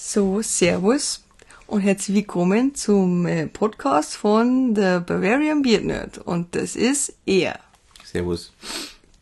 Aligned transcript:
So, 0.00 0.42
Servus 0.42 1.24
und 1.66 1.80
herzlich 1.80 2.18
willkommen 2.18 2.72
zum 2.76 3.26
äh, 3.26 3.48
Podcast 3.48 4.14
von 4.14 4.72
der 4.72 5.00
Bavarian 5.00 5.62
Beard 5.62 5.84
Nerd. 5.84 6.18
Und 6.18 6.54
das 6.54 6.76
ist 6.76 7.14
er. 7.26 7.58
Servus. 8.04 8.52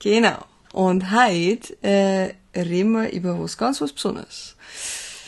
Genau. 0.01 0.37
Und 0.75 1.11
heute 1.11 1.83
äh, 1.83 2.35
reden 2.55 2.93
wir 2.93 3.11
über 3.11 3.41
was 3.43 3.57
ganz 3.57 3.81
was 3.81 3.95
Besonderes. 3.95 4.55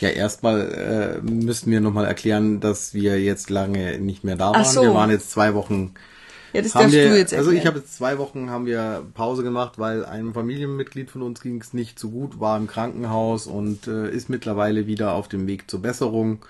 Ja, 0.00 0.10
erstmal 0.10 1.22
äh, 1.24 1.26
müssten 1.26 1.70
wir 1.70 1.80
nochmal 1.80 2.04
erklären, 2.04 2.60
dass 2.60 2.92
wir 2.92 3.18
jetzt 3.18 3.48
lange 3.48 3.98
nicht 3.98 4.24
mehr 4.24 4.36
da 4.36 4.52
waren. 4.52 4.66
so. 4.66 4.82
Wir 4.82 4.92
waren 4.92 5.10
jetzt 5.10 5.30
zwei 5.30 5.54
Wochen. 5.54 5.94
Ja, 6.52 6.62
das 6.62 6.72
darfst 6.72 6.92
wir, 6.92 7.10
du 7.10 7.18
jetzt 7.18 7.34
also 7.34 7.50
ich 7.50 7.56
erklären. 7.56 7.74
habe 7.74 7.84
jetzt 7.84 7.96
zwei 7.96 8.18
Wochen 8.18 8.50
haben 8.50 8.66
wir 8.66 9.04
Pause 9.14 9.42
gemacht, 9.42 9.78
weil 9.78 10.04
einem 10.04 10.32
Familienmitglied 10.32 11.10
von 11.10 11.22
uns 11.22 11.40
ging 11.40 11.60
es 11.60 11.74
nicht 11.74 11.98
so 11.98 12.10
gut, 12.10 12.40
war 12.40 12.56
im 12.56 12.66
Krankenhaus 12.66 13.46
und 13.46 13.86
äh, 13.86 14.10
ist 14.10 14.28
mittlerweile 14.28 14.86
wieder 14.86 15.12
auf 15.12 15.28
dem 15.28 15.46
Weg 15.46 15.70
zur 15.70 15.82
Besserung. 15.82 16.44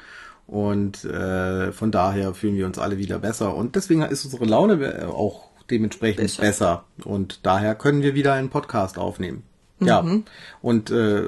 Und 0.47 1.05
äh, 1.05 1.73
von 1.73 1.91
daher 1.91 2.33
fühlen 2.33 2.57
wir 2.57 2.65
uns 2.67 2.79
alle 2.79 2.97
wieder 2.97 3.19
besser. 3.19 3.55
Und 3.55 3.77
deswegen 3.77 4.03
ist 4.03 4.25
unsere 4.25 4.47
Laune 4.47 4.83
äh, 4.83 5.05
auch 5.05 5.51
dementsprechend 5.71 6.23
Besser. 6.23 6.43
besser. 6.43 6.85
Und 7.05 7.41
daher 7.45 7.75
können 7.75 8.03
wir 8.03 8.15
wieder 8.15 8.33
einen 8.33 8.49
Podcast 8.49 8.99
aufnehmen. 8.99 9.43
Ja. 9.81 10.03
Mhm. 10.03 10.25
Und 10.63 10.91
äh, 10.91 11.25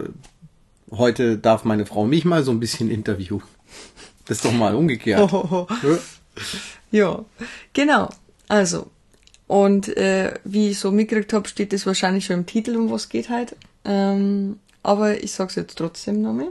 heute 0.91 1.39
darf 1.39 1.65
meine 1.65 1.87
Frau 1.87 2.07
mich 2.07 2.25
mal 2.25 2.43
so 2.43 2.51
ein 2.51 2.61
bisschen 2.61 2.91
interviewen. 2.91 3.43
Das 4.27 4.39
ist 4.39 4.45
doch 4.45 4.53
mal 4.53 4.75
umgekehrt. 4.75 5.21
Hohoho. 5.33 5.67
Ja, 6.91 7.25
genau. 7.73 8.09
Also, 8.51 8.91
und 9.47 9.97
äh, 9.97 10.35
wie 10.45 10.71
ich 10.71 10.79
so 10.81 10.91
mitgekriegt 10.91 11.33
habe, 11.33 11.49
steht 11.49 11.73
das 11.73 11.87
wahrscheinlich 11.87 12.25
schon 12.27 12.39
im 12.41 12.47
Titel, 12.47 12.77
um 12.77 12.91
was 12.91 13.09
geht 13.09 13.29
halt. 13.31 13.55
Ähm, 13.85 14.59
aber 14.83 15.23
ich 15.23 15.33
sag's 15.33 15.55
jetzt 15.55 15.79
trotzdem 15.79 16.21
nochmal. 16.21 16.49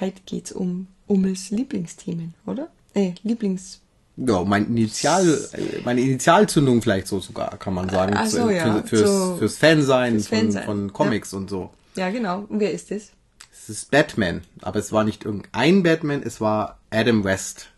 Heute 0.00 0.20
geht's 0.24 0.50
um 0.52 0.88
um 1.06 1.22
das 1.30 1.50
Lieblingsthemen, 1.50 2.34
oder? 2.46 2.68
Äh, 2.94 3.12
Lieblings... 3.22 3.80
Ja, 4.16 4.42
mein 4.44 4.66
Initial, 4.66 5.28
äh, 5.52 5.80
meine 5.84 6.00
Initialzündung 6.00 6.80
vielleicht 6.80 7.06
so 7.06 7.20
sogar, 7.20 7.56
kann 7.58 7.74
man 7.74 7.88
sagen. 7.90 8.14
Ach 8.16 8.26
so, 8.26 8.46
für, 8.46 8.54
ja. 8.54 8.82
für, 8.82 8.88
fürs, 8.88 9.10
So- 9.10 9.36
fürs 9.36 9.58
Fansein 9.58 10.14
fürs 10.14 10.28
von, 10.28 10.38
Fansein, 10.38 10.64
von 10.64 10.92
Comics 10.92 11.34
und 11.34 11.50
so. 11.50 11.70
Ja, 11.96 12.10
genau. 12.10 12.46
Und 12.48 12.60
wer 12.60 12.72
ist 12.72 12.90
das? 12.90 13.10
Es 13.52 13.68
ist 13.68 13.90
Batman, 13.90 14.40
aber 14.62 14.78
es 14.78 14.90
war 14.90 15.04
nicht 15.04 15.24
irgendein 15.26 15.82
Batman, 15.82 16.22
es 16.24 16.40
war 16.40 16.78
Adam 16.90 17.24
West. 17.24 17.68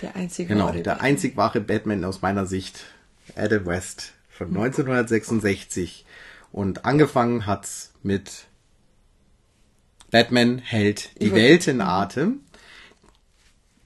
Der 0.00 0.16
einzige 0.16 0.48
Genau, 0.54 0.66
wahre 0.66 0.82
der 0.82 1.00
einzig 1.00 1.36
wahre 1.36 1.60
Batman 1.60 2.04
aus 2.04 2.22
meiner 2.22 2.46
Sicht. 2.46 2.84
Adam 3.36 3.66
West 3.66 4.12
von 4.28 4.48
1966. 4.48 6.04
Und 6.50 6.84
angefangen 6.84 7.46
hat's 7.46 7.92
mit 8.02 8.46
Batman 10.10 10.58
hält 10.58 11.20
die 11.20 11.32
Welt 11.32 11.66
in 11.66 11.80
Atem. 11.80 12.40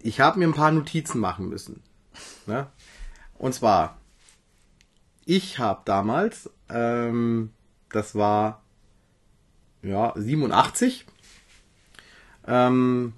Ich 0.01 0.21
habe 0.21 0.39
mir 0.39 0.49
ein 0.49 0.55
paar 0.55 0.73
Notizen 0.73 1.21
machen 1.21 1.49
müssen. 1.49 1.83
Ne? 2.47 2.67
Und 3.39 3.55
zwar, 3.55 3.99
ich 5.25 5.59
habe 5.59 5.83
damals, 5.85 6.51
ähm, 6.69 7.53
das 7.91 8.15
war 8.15 8.63
ja 9.83 10.13
87, 10.17 11.07
ähm, 12.47 13.13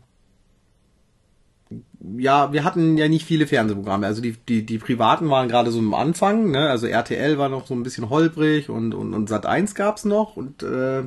ja, 2.00 2.52
wir 2.52 2.64
hatten 2.64 2.96
ja 2.96 3.08
nicht 3.08 3.26
viele 3.26 3.46
Fernsehprogramme. 3.46 4.06
Also 4.06 4.22
die, 4.22 4.36
die, 4.48 4.64
die 4.64 4.78
privaten 4.78 5.30
waren 5.30 5.48
gerade 5.48 5.70
so 5.70 5.78
am 5.78 5.94
Anfang, 5.94 6.50
ne? 6.50 6.70
Also 6.70 6.86
RTL 6.86 7.38
war 7.38 7.48
noch 7.48 7.66
so 7.66 7.74
ein 7.74 7.82
bisschen 7.82 8.08
holprig 8.08 8.68
und, 8.68 8.94
und, 8.94 9.14
und 9.14 9.28
Sat 9.28 9.46
1 9.46 9.74
gab's 9.74 10.04
noch 10.04 10.36
und 10.36 10.62
äh, 10.62 11.00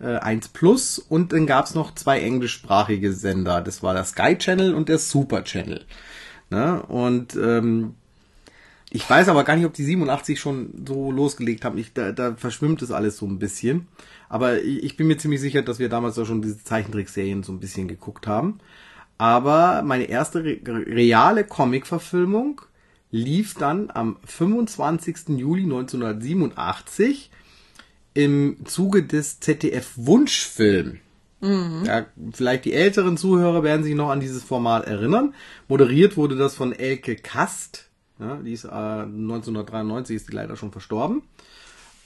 äh, 0.00 0.18
1 0.20 0.48
Plus 0.48 0.98
und 0.98 1.32
dann 1.32 1.46
gab's 1.46 1.74
noch 1.74 1.94
zwei 1.94 2.20
englischsprachige 2.20 3.12
Sender. 3.12 3.60
Das 3.60 3.82
war 3.82 3.92
der 3.94 4.04
Sky 4.04 4.36
Channel 4.38 4.74
und 4.74 4.88
der 4.88 4.98
Super 4.98 5.44
Channel. 5.44 5.84
Ne? 6.50 6.82
Und 6.82 7.36
ähm, 7.36 7.94
ich 8.90 9.08
weiß 9.08 9.28
aber 9.28 9.44
gar 9.44 9.56
nicht, 9.56 9.66
ob 9.66 9.74
die 9.74 9.84
87 9.84 10.40
schon 10.40 10.84
so 10.86 11.10
losgelegt 11.10 11.64
haben. 11.64 11.78
Ich, 11.78 11.92
da, 11.92 12.12
da 12.12 12.34
verschwimmt 12.34 12.82
es 12.82 12.90
alles 12.90 13.16
so 13.18 13.26
ein 13.26 13.38
bisschen. 13.38 13.88
Aber 14.28 14.62
ich, 14.62 14.82
ich 14.82 14.96
bin 14.96 15.06
mir 15.06 15.18
ziemlich 15.18 15.40
sicher, 15.40 15.62
dass 15.62 15.78
wir 15.78 15.88
damals 15.88 16.18
auch 16.18 16.26
schon 16.26 16.42
diese 16.42 16.62
Zeichentrickserien 16.62 17.42
so 17.42 17.52
ein 17.52 17.60
bisschen 17.60 17.88
geguckt 17.88 18.26
haben. 18.26 18.60
Aber 19.18 19.82
meine 19.82 20.04
erste 20.04 20.44
re 20.44 20.58
reale 20.64 21.44
Comic-Verfilmung 21.44 22.62
lief 23.10 23.54
dann 23.54 23.90
am 23.92 24.16
25. 24.24 25.38
Juli 25.38 25.62
1987 25.64 27.30
im 28.14 28.56
Zuge 28.64 29.04
des 29.04 29.40
ZDF 29.40 29.92
Wunschfilm. 29.96 30.98
Ja, 31.86 32.06
vielleicht 32.32 32.64
die 32.64 32.72
älteren 32.72 33.16
Zuhörer 33.16 33.64
werden 33.64 33.82
sich 33.82 33.96
noch 33.96 34.10
an 34.10 34.20
dieses 34.20 34.44
Format 34.44 34.86
erinnern. 34.86 35.34
Moderiert 35.66 36.16
wurde 36.16 36.36
das 36.36 36.54
von 36.54 36.72
Elke 36.72 37.16
Kast. 37.16 37.88
Ja, 38.20 38.36
die 38.36 38.52
ist 38.52 38.64
äh, 38.64 38.68
1993 38.68 40.16
ist 40.16 40.28
die 40.28 40.36
leider 40.36 40.56
schon 40.56 40.70
verstorben. 40.70 41.22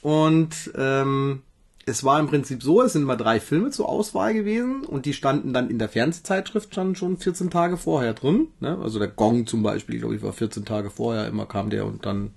Und 0.01 0.71
ähm, 0.75 1.43
es 1.87 2.03
war 2.03 2.19
im 2.19 2.27
Prinzip 2.27 2.61
so, 2.61 2.81
es 2.81 2.93
sind 2.93 3.03
mal 3.03 3.15
drei 3.15 3.39
Filme 3.39 3.71
zur 3.71 3.87
Auswahl 3.89 4.33
gewesen 4.33 4.83
und 4.83 5.05
die 5.05 5.13
standen 5.13 5.53
dann 5.53 5.69
in 5.69 5.79
der 5.79 5.89
Fernsehzeitschrift 5.89 6.75
schon, 6.75 6.95
schon 6.95 7.17
14 7.17 7.49
Tage 7.49 7.77
vorher 7.77 8.13
drin. 8.13 8.49
Ne? 8.59 8.77
Also 8.83 8.99
der 8.99 9.07
Gong 9.07 9.47
zum 9.47 9.63
Beispiel, 9.63 9.99
glaube 9.99 10.15
ich, 10.15 10.21
war 10.21 10.33
14 10.33 10.65
Tage 10.65 10.89
vorher, 10.89 11.27
immer 11.27 11.45
kam 11.45 11.69
der 11.69 11.85
und 11.85 12.05
dann. 12.05 12.31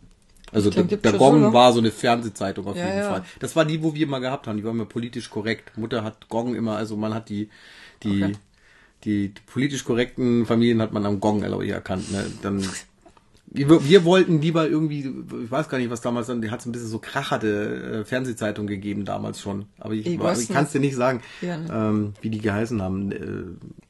Also 0.52 0.70
glaub, 0.70 0.88
der, 0.88 0.98
der 0.98 1.12
so 1.12 1.18
Gong 1.18 1.40
noch. 1.42 1.52
war 1.52 1.72
so 1.72 1.80
eine 1.80 1.90
Fernsehzeitung 1.90 2.66
auf 2.66 2.76
Ja, 2.76 2.86
jeden 2.86 2.98
ja. 2.98 3.08
Fall. 3.10 3.24
Das 3.40 3.54
war 3.56 3.64
die, 3.64 3.82
wo 3.82 3.94
wir 3.94 4.02
immer 4.06 4.20
gehabt 4.20 4.46
haben. 4.46 4.56
Die 4.56 4.64
war 4.64 4.70
immer 4.72 4.84
politisch 4.86 5.30
korrekt. 5.30 5.76
Mutter 5.78 6.02
hat 6.04 6.28
Gong 6.28 6.54
immer, 6.54 6.76
also 6.76 6.96
man 6.96 7.12
hat 7.14 7.28
die, 7.28 7.50
die, 8.02 8.22
Okay. 8.24 8.32
die, 9.04 9.28
die 9.28 9.40
politisch 9.46 9.84
korrekten 9.84 10.46
Familien 10.46 10.80
hat 10.82 10.92
man 10.92 11.06
am 11.06 11.20
Gong, 11.20 11.40
glaube 11.40 11.64
ich, 11.64 11.70
erkannt. 11.72 12.10
Ne? 12.12 12.24
Dann, 12.42 12.64
wir, 13.52 13.84
wir 13.88 14.04
wollten 14.04 14.40
lieber 14.40 14.68
irgendwie, 14.68 15.00
ich 15.44 15.50
weiß 15.50 15.68
gar 15.68 15.78
nicht, 15.78 15.90
was 15.90 16.00
damals 16.00 16.28
dann, 16.28 16.40
die 16.40 16.50
hat 16.52 16.60
es 16.60 16.66
ein 16.66 16.72
bisschen 16.72 16.88
so 16.88 17.00
kracherte 17.00 18.00
äh, 18.00 18.04
Fernsehzeitung 18.04 18.68
gegeben 18.68 19.04
damals 19.04 19.40
schon. 19.40 19.66
Aber 19.78 19.92
ich, 19.94 20.06
Ich 20.06 20.14
ich, 20.14 20.48
kann 20.48 20.64
es 20.64 20.70
dir 20.72 20.78
nicht 20.80 20.94
sagen, 20.94 21.20
Ja, 21.40 21.56
ne. 21.56 21.68
ähm, 21.72 22.14
wie 22.20 22.30
die 22.30 22.38
geheißen 22.38 22.80
haben. 22.80 23.10
Äh, 23.10 23.16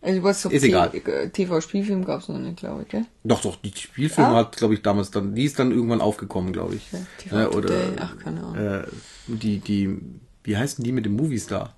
Also 0.00 0.18
ich 0.18 0.22
weiß, 0.24 0.42
so 0.42 0.48
Ist 0.48 0.62
egal. 0.64 0.90
TV-Spielfilm 1.32 2.04
gab's 2.06 2.28
noch 2.28 2.38
nicht, 2.38 2.56
glaube 2.56 2.82
ich, 2.82 2.88
gell? 2.88 3.04
doch, 3.24 3.42
doch, 3.42 3.56
die 3.56 3.72
Spielfilm 3.76 4.28
Ah. 4.28 4.36
hat, 4.36 4.56
glaube 4.56 4.72
ich, 4.74 4.82
damals 4.82 5.10
dann, 5.10 5.34
die 5.34 5.44
ist 5.44 5.58
dann 5.58 5.72
irgendwann 5.72 6.00
aufgekommen, 6.00 6.52
glaube 6.54 6.76
ich. 6.76 6.90
Ja, 6.92 6.98
TV 7.18 7.36
Ne, 7.36 7.50
oder 7.50 7.68
Today, 7.68 7.96
ach, 8.00 8.16
keine 8.18 8.42
Ahnung. 8.42 8.56
Äh, 8.56 8.82
die, 9.26 9.58
die, 9.58 9.98
wie 10.42 10.56
heißen 10.56 10.82
die 10.82 10.92
mit 10.92 11.04
dem 11.04 11.16
Movistar? 11.16 11.76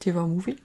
TV-Movie? 0.00 0.56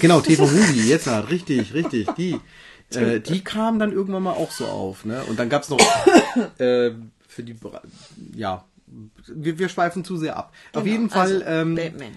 Genau, 0.00 0.20
TV 0.20 0.44
Movie, 0.46 0.88
jetzt 0.88 1.06
halt, 1.06 1.30
richtig, 1.30 1.74
richtig, 1.74 2.08
die. 2.16 2.38
Äh, 2.94 3.20
die 3.20 3.42
kam 3.44 3.78
dann 3.78 3.92
irgendwann 3.92 4.22
mal 4.22 4.32
auch 4.32 4.50
so 4.50 4.66
auf, 4.66 5.04
ne? 5.04 5.22
Und 5.28 5.38
dann 5.38 5.48
gab's 5.48 5.68
noch 5.68 5.78
äh, 6.58 6.92
für 7.26 7.42
die, 7.42 7.56
ja, 8.34 8.64
wir, 9.26 9.58
wir 9.58 9.68
schweifen 9.68 10.04
zu 10.04 10.16
sehr 10.16 10.36
ab. 10.36 10.52
Auf 10.72 10.82
Genau, 10.84 10.92
jeden 10.92 11.10
Fall, 11.10 11.42
also, 11.42 11.44
ähm, 11.44 11.74
Batman. 11.74 12.16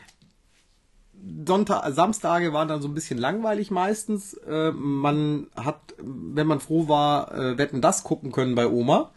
Sonntag, 1.46 1.94
Samstage 1.94 2.52
waren 2.54 2.68
dann 2.68 2.82
so 2.82 2.88
ein 2.88 2.96
bisschen 2.96 3.20
langweilig 3.20 3.70
meistens. 3.70 4.34
Äh, 4.34 4.72
man 4.72 5.48
hat, 5.56 5.80
wenn 6.00 6.48
man 6.48 6.60
froh 6.60 6.88
war, 6.88 7.32
äh, 7.38 7.58
Wetten 7.58 7.82
das 7.82 8.04
gucken 8.04 8.32
können 8.32 8.56
bei 8.56 8.68
Oma. 8.68 9.12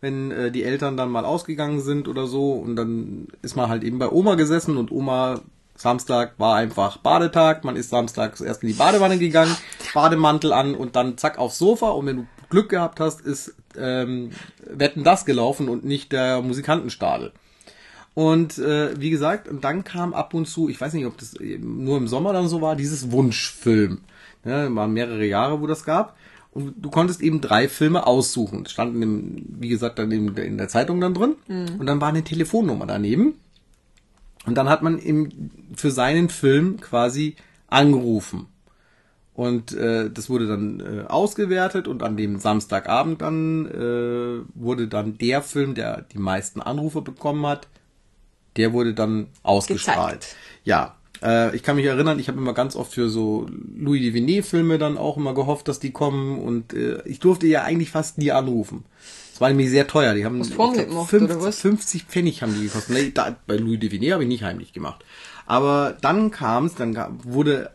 Wenn 0.00 0.30
äh, 0.30 0.50
die 0.50 0.62
Eltern 0.62 0.96
dann 0.96 1.10
mal 1.10 1.26
ausgegangen 1.26 1.80
sind 1.82 2.08
oder 2.08 2.26
so 2.26 2.52
und 2.52 2.76
dann 2.76 3.28
ist 3.42 3.56
man 3.56 3.68
halt 3.68 3.84
eben 3.84 3.98
bei 3.98 4.08
Oma 4.10 4.36
gesessen 4.36 4.78
und 4.78 4.90
Oma 4.90 5.40
Samstag 5.80 6.34
war 6.38 6.56
einfach 6.56 6.98
Badetag. 6.98 7.64
Man 7.64 7.76
ist 7.76 7.88
samstags 7.88 8.42
erst 8.42 8.62
in 8.62 8.68
die 8.68 8.74
Badewanne 8.74 9.18
gegangen, 9.18 9.56
Bademantel 9.94 10.52
an 10.52 10.74
und 10.74 10.94
dann 10.94 11.16
zack 11.16 11.38
aufs 11.38 11.58
Sofa. 11.58 11.88
Und 11.88 12.06
wenn 12.06 12.16
du 12.16 12.26
Glück 12.50 12.68
gehabt 12.68 13.00
hast, 13.00 13.22
ist 13.22 13.54
ähm, 13.78 14.30
Wetten 14.66 15.04
das 15.04 15.24
gelaufen 15.24 15.70
und 15.70 15.84
nicht 15.84 16.12
der 16.12 16.42
Musikantenstadel. 16.42 17.32
Und 18.12 18.58
äh, 18.58 19.00
wie 19.00 19.08
gesagt, 19.08 19.48
und 19.48 19.64
dann 19.64 19.82
kam 19.82 20.12
ab 20.12 20.34
und 20.34 20.46
zu, 20.46 20.68
ich 20.68 20.78
weiß 20.78 20.92
nicht, 20.92 21.06
ob 21.06 21.16
das 21.16 21.36
nur 21.40 21.96
im 21.96 22.08
Sommer 22.08 22.34
dann 22.34 22.48
so 22.48 22.60
war, 22.60 22.76
dieses 22.76 23.10
Wunschfilm. 23.10 24.02
Ja, 24.44 24.74
waren 24.74 24.92
mehrere 24.92 25.24
Jahre, 25.24 25.62
wo 25.62 25.66
das 25.66 25.84
gab. 25.84 26.16
Und 26.52 26.74
du 26.76 26.90
konntest 26.90 27.22
eben 27.22 27.40
drei 27.40 27.68
Filme 27.68 28.06
aussuchen. 28.06 28.64
Das 28.64 28.72
standen, 28.72 29.00
im, 29.00 29.46
wie 29.60 29.68
gesagt, 29.68 29.98
dann 29.98 30.10
in, 30.10 30.36
in 30.36 30.58
der 30.58 30.68
Zeitung 30.68 31.00
dann 31.00 31.14
drin. 31.14 31.36
Und 31.78 31.86
dann 31.86 32.00
war 32.00 32.08
eine 32.08 32.24
Telefonnummer 32.24 32.86
daneben. 32.86 33.34
Und 34.46 34.54
dann 34.56 34.68
hat 34.68 34.82
man 34.82 34.98
im, 34.98 35.50
für 35.74 35.90
seinen 35.90 36.28
Film 36.28 36.80
quasi 36.80 37.36
angerufen. 37.68 38.46
Und 39.34 39.72
äh, 39.72 40.10
das 40.10 40.28
wurde 40.28 40.46
dann 40.46 40.80
äh, 40.80 41.06
ausgewertet 41.06 41.88
und 41.88 42.02
an 42.02 42.16
dem 42.16 42.38
Samstagabend 42.38 43.22
dann 43.22 43.66
äh, 43.66 44.44
wurde 44.54 44.88
dann 44.88 45.18
der 45.18 45.40
Film, 45.40 45.74
der 45.74 46.02
die 46.02 46.18
meisten 46.18 46.60
Anrufe 46.60 47.00
bekommen 47.00 47.46
hat, 47.46 47.68
der 48.56 48.72
wurde 48.72 48.92
dann 48.92 49.28
ausgestrahlt. 49.42 50.20
Gezeigt. 50.20 50.36
Ja, 50.64 50.96
äh, 51.22 51.54
ich 51.54 51.62
kann 51.62 51.76
mich 51.76 51.86
erinnern, 51.86 52.18
ich 52.18 52.28
habe 52.28 52.38
immer 52.38 52.54
ganz 52.54 52.76
oft 52.76 52.92
für 52.92 53.08
so 53.08 53.48
Louis 53.76 54.00
de 54.02 54.14
Vinet 54.14 54.44
Filme 54.44 54.78
dann 54.78 54.98
auch 54.98 55.16
immer 55.16 55.34
gehofft, 55.34 55.68
dass 55.68 55.80
die 55.80 55.92
kommen 55.92 56.38
und 56.38 56.72
äh, 56.72 57.02
ich 57.04 57.20
durfte 57.20 57.46
ja 57.46 57.62
eigentlich 57.62 57.90
fast 57.90 58.18
nie 58.18 58.32
anrufen. 58.32 58.84
War 59.40 59.48
nämlich 59.48 59.70
sehr 59.70 59.86
teuer. 59.86 60.14
Die 60.14 60.24
haben 60.24 60.42
glaub, 60.42 60.74
gemacht, 60.74 61.12
oder 61.14 61.42
was? 61.42 61.60
50 61.60 62.04
Pfennig 62.04 62.42
haben 62.42 62.54
die 62.54 62.64
gekostet. 62.64 62.94
Nee, 62.94 63.10
da, 63.12 63.34
bei 63.46 63.56
Louis 63.56 63.80
de 63.80 63.90
Vinet 63.90 64.12
habe 64.12 64.22
ich 64.22 64.28
nicht 64.28 64.42
heimlich 64.42 64.72
gemacht. 64.72 65.04
Aber 65.46 65.96
dann 66.00 66.30
kam 66.30 66.66
es, 66.66 66.74
dann 66.74 66.96
wurde 67.24 67.70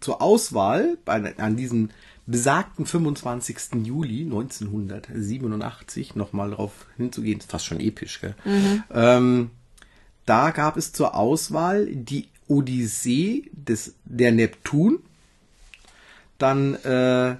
zur 0.00 0.22
Auswahl 0.22 0.96
bei, 1.04 1.36
an 1.36 1.56
diesem 1.56 1.90
besagten 2.26 2.86
25. 2.86 3.84
Juli 3.84 4.22
1987, 4.22 6.14
nochmal 6.16 6.50
darauf 6.50 6.86
hinzugehen, 6.96 7.40
ist 7.40 7.50
fast 7.50 7.66
schon 7.66 7.80
episch, 7.80 8.20
gell? 8.20 8.34
Ähm, 8.92 9.50
da 10.24 10.50
gab 10.50 10.76
es 10.76 10.92
zur 10.92 11.14
Auswahl 11.14 11.86
die 11.86 12.28
Odyssee 12.48 13.50
des, 13.52 13.94
der 14.04 14.32
Neptun, 14.32 15.00
dann 16.38 16.74
äh, 16.76 17.36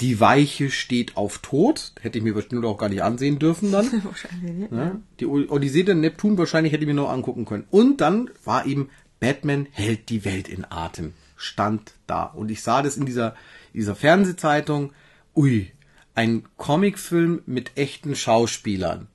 die 0.00 0.18
Weiche 0.18 0.70
steht 0.70 1.16
auf 1.16 1.38
Tod, 1.38 1.92
hätte 2.00 2.18
ich 2.18 2.24
mir 2.24 2.34
bestimmt 2.34 2.64
auch 2.64 2.78
gar 2.78 2.88
nicht 2.88 3.02
ansehen 3.02 3.38
dürfen 3.38 3.70
dann. 3.70 3.86
Wahrscheinlich 4.04 4.52
nicht. 4.52 4.72
Ne? 4.72 5.00
Die 5.20 5.26
Odyssee 5.26 5.82
der 5.82 5.94
Neptun 5.94 6.38
wahrscheinlich 6.38 6.72
hätte 6.72 6.84
ich 6.84 6.88
mir 6.88 6.94
noch 6.94 7.10
angucken 7.10 7.44
können. 7.44 7.66
Und 7.70 8.00
dann 8.00 8.30
war 8.44 8.66
eben 8.66 8.88
Batman 9.20 9.66
hält 9.70 10.08
die 10.08 10.24
Welt 10.24 10.48
in 10.48 10.64
Atem. 10.68 11.12
Stand 11.36 11.92
da. 12.06 12.24
Und 12.24 12.50
ich 12.50 12.62
sah 12.62 12.82
das 12.82 12.96
in 12.96 13.04
dieser, 13.04 13.34
dieser 13.74 13.94
Fernsehzeitung. 13.94 14.92
Ui, 15.36 15.70
ein 16.14 16.44
Comicfilm 16.56 17.42
mit 17.46 17.76
echten 17.76 18.16
Schauspielern. 18.16 19.08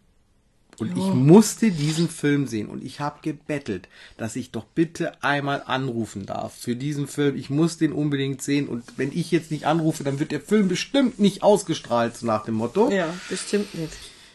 Und 0.77 0.97
ich 0.97 1.05
musste 1.13 1.71
diesen 1.71 2.09
Film 2.09 2.47
sehen 2.47 2.67
und 2.67 2.83
ich 2.83 2.99
habe 2.99 3.19
gebettelt, 3.21 3.87
dass 4.17 4.35
ich 4.35 4.51
doch 4.51 4.65
bitte 4.65 5.23
einmal 5.23 5.63
anrufen 5.65 6.25
darf 6.25 6.53
für 6.53 6.75
diesen 6.75 7.07
Film. 7.07 7.35
Ich 7.35 7.49
muss 7.49 7.77
den 7.77 7.93
unbedingt 7.93 8.41
sehen 8.41 8.67
und 8.67 8.83
wenn 8.97 9.11
ich 9.11 9.31
jetzt 9.31 9.51
nicht 9.51 9.65
anrufe, 9.65 10.03
dann 10.03 10.19
wird 10.19 10.31
der 10.31 10.41
Film 10.41 10.67
bestimmt 10.67 11.19
nicht 11.19 11.43
ausgestrahlt, 11.43 12.17
so 12.17 12.25
nach 12.25 12.45
dem 12.45 12.55
Motto. 12.55 12.91
Ja, 12.91 13.07
bestimmt 13.29 13.73
nicht. 13.75 13.93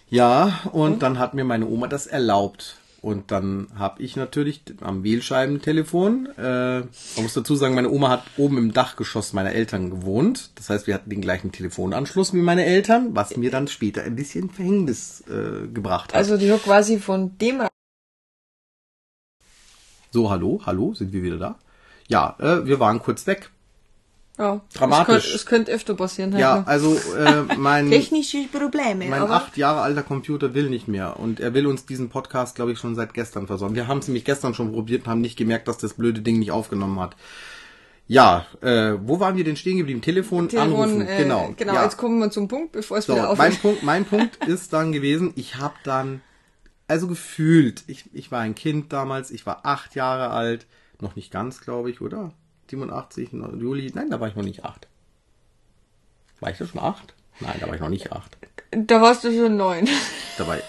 Ja, 0.09 0.61
und 0.73 1.03
dann 1.03 1.19
hat 1.19 1.35
mir 1.35 1.45
meine 1.45 1.67
Oma 1.67 1.87
das 1.87 2.07
erlaubt. 2.07 2.80
Und 3.01 3.31
dann 3.31 3.69
habe 3.77 4.03
ich 4.03 4.17
natürlich 4.17 4.63
am 4.83 5.03
Wählscheibentelefon, 5.05 6.29
äh, 6.37 6.81
man 6.81 7.23
muss 7.23 7.33
dazu 7.33 7.55
sagen, 7.55 7.75
meine 7.75 7.91
Oma 7.91 8.11
hat 8.11 8.25
oben 8.37 8.59
im 8.59 8.75
Dachgeschoss 8.75 9.33
meiner 9.33 9.53
Eltern 9.53 9.89
gewohnt. 9.89 10.51
Das 10.57 10.69
heißt, 10.69 10.87
wir 10.87 10.95
hatten 10.95 11.09
den 11.09 11.23
gleichen 11.23 11.51
Telefonanschluss 11.51 12.35
wie 12.35 12.43
meine 12.43 12.67
Eltern, 12.67 13.15
was 13.15 13.37
mir 13.37 13.51
dann 13.51 13.69
später 13.69 14.03
ein 14.03 14.17
bisschen 14.17 14.51
Verhängnis 14.51 15.25
äh, 15.29 15.67
gebracht 15.69 16.13
hat. 16.13 16.17
Also 16.17 16.37
die 16.37 16.53
hat 16.53 16.63
quasi 16.63 16.99
von 16.99 17.39
dem 17.39 17.63
so, 20.13 20.29
hallo, 20.29 20.61
hallo, 20.67 20.93
sind 20.93 21.13
wir 21.13 21.23
wieder 21.23 21.39
da? 21.39 21.59
Ja, 22.09 22.37
äh, 22.41 22.67
wir 22.67 22.81
waren 22.81 22.99
kurz 22.99 23.29
weg. 23.29 23.51
Ja, 24.41 24.61
Dramatisch. 24.73 25.35
Es 25.35 25.45
könnte, 25.45 25.71
öfter 25.71 25.95
passieren. 25.95 26.33
halt, 26.33 26.41
Ja, 26.41 26.57
ne? 26.61 26.67
also 26.67 26.97
äh, 27.15 27.43
mein... 27.59 27.91
Technische 27.91 28.39
Probleme, 28.51 29.05
Mein 29.07 29.21
aber 29.21 29.35
acht 29.35 29.59
Jahre 29.59 29.83
alter 29.83 30.03
Computer 30.03 30.55
will 30.55 30.71
nicht 30.71 30.89
mehr 30.89 31.21
und 31.21 31.41
er 31.41 31.53
will 31.53 31.67
uns 31.67 31.85
diesen 31.85 32.09
Podcast, 32.09 32.55
glaube 32.55 32.73
ich, 32.73 32.79
schon 32.79 32.95
seit 32.95 33.13
gestern 33.13 33.47
versorgen. 33.47 33.75
Wir 33.75 33.87
haben 33.87 33.99
es 33.99 34.09
nämlich 34.09 34.25
gestern 34.25 34.55
schon 34.55 34.73
probiert 34.73 35.05
und 35.05 35.11
haben 35.11 35.21
nicht 35.21 35.37
gemerkt, 35.37 35.69
dass 35.69 35.77
das 35.77 35.93
blöde 35.93 36.23
Ding 36.23 36.39
nicht 36.39 36.53
aufgenommen 36.53 36.99
hat. 37.01 37.17
Ja, 38.07 38.47
äh, 38.63 38.95
wo 39.03 39.21
waren 39.21 39.37
wir 39.37 39.45
denn 39.45 39.57
stehen 39.57 39.77
geblieben? 39.77 40.01
Telefon, 40.01 40.49
Telefon, 40.49 40.73
anrufen. 40.73 41.07
äh, 41.07 41.23
genau. 41.23 41.55
genau. 41.57 41.75
ja. 41.75 41.85
Jetzt 41.85 41.99
kommen 41.99 42.19
wir 42.19 42.31
zum 42.31 42.49
Punkt, 42.49 42.73
bevor 42.73 42.97
es 42.97 43.07
so, 43.07 43.13
wieder 43.13 43.23
mein 43.23 43.31
aufhört. 43.33 43.63
Punkt, 43.63 43.83
mein 43.83 44.05
Punkt 44.07 44.37
ist 44.47 44.73
dann 44.73 44.91
gewesen, 44.91 45.33
ich 45.37 45.57
habe 45.57 45.75
dann, 45.85 46.23
also 46.89 47.07
gefühlt, 47.07 47.85
ich, 47.87 48.07
ich 48.15 48.33
war 48.33 48.41
ein 48.41 48.55
Kind 48.55 48.93
damals, 48.93 49.31
ich 49.31 49.45
war 49.45 49.67
acht 49.67 49.95
Jahre 49.95 50.31
alt, 50.31 50.67
noch 50.99 51.15
nicht 51.15 51.31
ganz, 51.31 51.61
glaube 51.61 51.91
ich, 51.91 52.01
oder? 52.01 52.33
87, 52.71 53.31
Juli, 53.59 53.91
nein, 53.95 54.11
da 54.11 54.21
war 54.21 54.29
ich 54.29 54.37
noch 54.37 54.45
nicht 54.45 54.65
acht. 54.65 54.87
War 56.41 56.51
ich 56.51 56.59
da 56.59 56.67
schon 56.67 56.81
acht? 56.81 57.15
Nein, 57.41 57.57
da 57.61 57.67
war 57.67 57.75
ich 57.75 57.81
noch 57.81 57.89
nicht 57.89 58.13
acht. 58.13 58.37
Da 58.71 59.01
warst 59.03 59.25
du 59.25 59.33
schon 59.33 59.57
neun. 59.57 59.89
Dabei. 60.39 60.63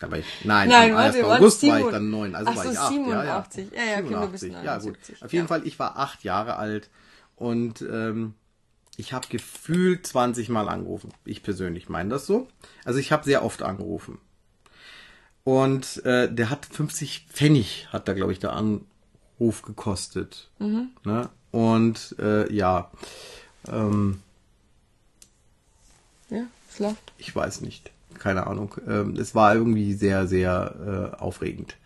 Dabei. 0.00 0.24
Nein, 0.42 0.68
Nein, 0.68 0.90
am 0.90 0.96
warte, 0.96 1.18
1. 1.18 1.26
waren 1.26 1.40
August 1.42 1.66
war 1.66 1.80
ich 1.80 1.86
dann 1.86 2.10
neun, 2.10 2.34
also 2.34 2.50
Ach 2.50 2.56
war 2.56 2.64
so, 2.64 2.70
ich 2.72 2.78
acht. 2.78 2.92
87. 2.92 3.72
Ja, 3.72 3.78
Ja, 3.78 3.84
ja, 3.90 3.98
okay, 4.04 4.14
du 4.14 4.28
bist 4.28 4.40
87. 4.42 4.64
Ja, 4.64 4.74
gut. 4.78 4.84
79. 4.84 5.22
Auf 5.24 5.32
jeden 5.32 5.44
Ja. 5.44 5.48
Fall, 5.48 5.66
ich 5.66 5.78
war 5.78 5.98
acht 5.98 6.24
Jahre 6.24 6.56
alt 6.56 6.90
und 7.36 7.82
ähm, 7.82 8.34
ich 8.96 9.12
habe 9.12 9.26
gefühlt 9.28 10.06
20 10.06 10.48
Mal 10.48 10.68
angerufen. 10.68 11.12
Ich 11.24 11.42
persönlich 11.42 11.88
meine 11.88 12.10
das 12.10 12.26
so. 12.26 12.48
Also 12.84 12.98
ich 12.98 13.12
habe 13.12 13.24
sehr 13.24 13.44
oft 13.44 13.62
angerufen. 13.62 14.18
Und 15.42 16.04
äh, 16.06 16.32
der 16.32 16.48
hat 16.50 16.64
50 16.66 17.26
Pfennig, 17.30 17.88
hat 17.92 18.08
da, 18.08 18.14
glaube 18.14 18.32
ich, 18.32 18.38
der 18.38 18.54
Anruf 19.38 19.62
gekostet. 19.62 20.48
Mhm. 20.58 20.90
Ne? 21.04 21.28
Und 21.50 22.14
äh, 22.18 22.52
ja, 22.52 22.90
ähm, 23.68 24.20
Ja, 26.30 26.44
es 26.70 26.78
läuft. 26.78 27.12
ich 27.18 27.34
weiß 27.34 27.60
nicht. 27.62 27.90
Keine 28.18 28.46
Ahnung. 28.46 28.74
Ähm, 28.86 29.16
es 29.16 29.34
war 29.34 29.54
irgendwie 29.54 29.94
sehr, 29.94 30.26
sehr 30.28 31.12
äh, 31.16 31.20
aufregend. 31.20 31.76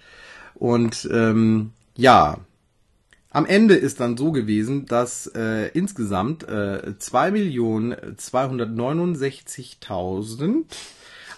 Und 0.55 1.09
ähm, 1.13 1.73
ja, 1.97 2.39
am 3.31 3.47
Ende 3.47 3.75
ist 3.75 4.01
dann 4.01 4.17
so 4.17 4.33
gewesen, 4.33 4.87
dass 4.87 5.27
äh, 5.35 5.69
insgesamt 5.69 6.45
äh, 6.45 6.95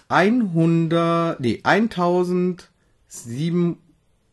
2.269.100, 0.09 1.35
nee, 1.39 1.61
1.007, 1.63 3.75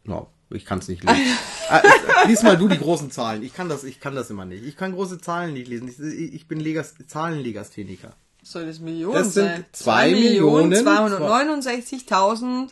no, 0.04 0.28
ich 0.50 0.64
kann 0.64 0.78
es 0.78 0.88
nicht 0.88 1.04
lesen. 1.04 1.20
äh, 1.70 2.26
lies 2.28 2.42
mal 2.42 2.56
du 2.56 2.68
die 2.68 2.78
großen 2.78 3.10
Zahlen. 3.10 3.42
Ich 3.42 3.52
kann 3.54 3.68
das, 3.68 3.84
ich 3.84 4.00
kann 4.00 4.14
das 4.14 4.30
immer 4.30 4.44
nicht. 4.46 4.64
Ich 4.64 4.76
kann 4.76 4.92
große 4.92 5.20
Zahlen 5.20 5.52
nicht 5.52 5.68
lesen. 5.68 5.88
Ich, 5.88 5.98
ich 6.34 6.48
bin 6.48 6.58
Legas, 6.60 6.94
Zahlenlegastheniker. 7.06 8.14
Soll 8.42 8.64
das 8.66 8.78
Millionen 8.80 9.14
Das 9.14 9.34
sind 9.34 9.44
sein? 9.46 9.64
zwei 9.72 10.10
Millionen- 10.12 10.72
269.000. 10.72 12.68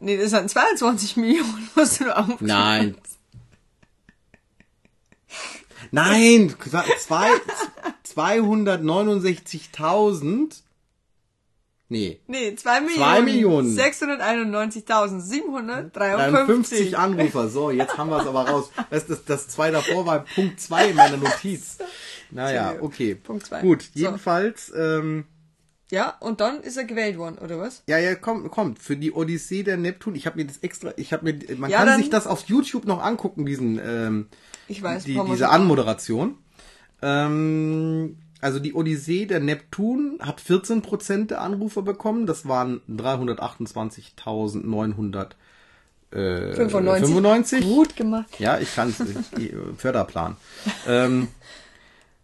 Nee, 0.00 0.16
das 0.16 0.30
sind 0.30 0.48
22 0.48 1.16
Millionen, 1.16 1.68
musst 1.74 2.00
du 2.00 2.16
aufschreiben. 2.16 2.46
Nein. 2.46 2.96
Nein, 5.90 6.54
zwei, 6.98 7.28
269.000. 8.06 10.62
Nee, 11.90 12.20
Nee, 12.26 12.54
2 12.54 12.80
Millionen. 12.82 12.98
Zwei 12.98 13.22
Millionen. 13.22 13.78
691.753. 13.78 15.90
53 15.92 16.98
Anrufer. 16.98 17.48
So, 17.48 17.70
jetzt 17.70 17.96
haben 17.96 18.10
wir 18.10 18.20
es 18.20 18.26
aber 18.26 18.46
raus. 18.48 18.70
Das, 18.90 19.06
das, 19.06 19.24
das 19.24 19.48
zwei 19.48 19.70
davor 19.70 20.04
war 20.06 20.24
Punkt 20.34 20.60
zwei 20.60 20.88
in 20.90 20.96
meiner 20.96 21.16
Notiz. 21.16 21.78
Naja, 22.30 22.74
okay. 22.82 23.14
Punkt 23.14 23.46
zwei. 23.46 23.62
Gut, 23.62 23.80
So. 23.84 23.88
jedenfalls, 24.00 24.70
ähm, 24.76 25.24
Ja, 25.90 26.14
und 26.20 26.42
dann 26.42 26.60
ist 26.60 26.76
er 26.76 26.84
gewählt 26.84 27.16
worden, 27.16 27.38
oder 27.38 27.58
was? 27.58 27.82
ja, 27.86 27.96
ja, 27.96 28.14
kommt, 28.16 28.50
kommt. 28.50 28.80
Für 28.80 28.98
die 28.98 29.12
Odyssee 29.12 29.62
der 29.62 29.78
Neptun, 29.78 30.14
ich 30.14 30.26
habe 30.26 30.36
mir 30.36 30.44
das 30.44 30.58
extra, 30.58 30.92
ich 30.98 31.14
habe 31.14 31.24
mir, 31.24 31.38
man 31.56 31.70
Ja, 31.70 31.78
kann 31.78 31.86
dann- 31.86 32.00
sich 32.00 32.10
das 32.10 32.26
auf 32.26 32.42
YouTube 32.46 32.84
noch 32.84 33.02
angucken, 33.02 33.46
diesen, 33.46 33.80
ähm, 33.82 34.26
Ich 34.68 34.82
weiß, 34.82 35.04
die, 35.04 35.18
diese 35.30 35.48
Anmoderation. 35.48 36.36
Ähm, 37.00 38.18
also 38.40 38.60
die 38.60 38.74
Odyssee 38.74 39.26
der 39.26 39.40
Neptun 39.40 40.20
hat 40.20 40.40
14% 40.40 41.26
der 41.26 41.40
Anrufer 41.40 41.82
bekommen. 41.82 42.26
Das 42.26 42.46
waren 42.46 42.80
328.900 42.88 45.30
äh, 46.10 46.54
95. 46.54 47.08
95. 47.08 47.64
Gut 47.64 47.96
gemacht. 47.96 48.38
Ja, 48.38 48.58
ich 48.58 48.74
kann 48.74 48.90
es. 48.90 49.02
Förderplan. 49.76 50.36
ähm, 50.86 51.28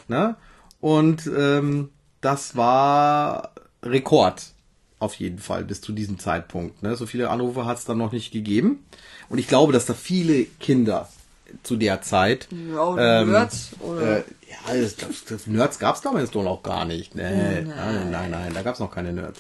Ne? 0.09 0.35
Und 0.81 1.31
ähm, 1.33 1.87
das 2.19 2.57
war 2.57 3.53
Rekord. 3.81 4.47
Auf 4.99 5.15
jeden 5.15 5.39
Fall 5.39 5.63
bis 5.63 5.79
zu 5.79 5.93
diesem 5.93 6.19
Zeitpunkt. 6.19 6.83
Ne? 6.83 6.97
So 6.97 7.05
viele 7.05 7.29
Anrufe 7.29 7.63
hat 7.63 7.77
es 7.77 7.85
dann 7.85 7.99
noch 7.99 8.11
nicht 8.11 8.33
gegeben. 8.33 8.83
Und 9.29 9.37
ich 9.37 9.47
glaube, 9.47 9.71
dass 9.71 9.85
da 9.85 9.93
viele 9.93 10.43
Kinder 10.43 11.07
zu 11.63 11.77
der 11.77 12.01
Zeit. 12.01 12.49
Ja, 12.51 13.21
ähm, 13.21 13.31
Nerds, 13.31 13.69
oder? 13.79 14.19
Äh, 14.19 14.23
ja, 14.67 14.81
das, 14.81 14.95
das, 14.95 15.25
das 15.25 15.47
Nerds 15.47 15.79
gab 15.79 15.95
es 15.95 16.01
damals 16.01 16.31
doch 16.31 16.43
noch 16.43 16.63
gar 16.63 16.85
nicht. 16.85 17.15
Nee, 17.15 17.61
nein, 17.61 18.11
nein, 18.11 18.31
nein, 18.31 18.51
da 18.53 18.61
gab 18.61 18.73
es 18.75 18.79
noch 18.79 18.91
keine 18.91 19.13
Nerds. 19.13 19.39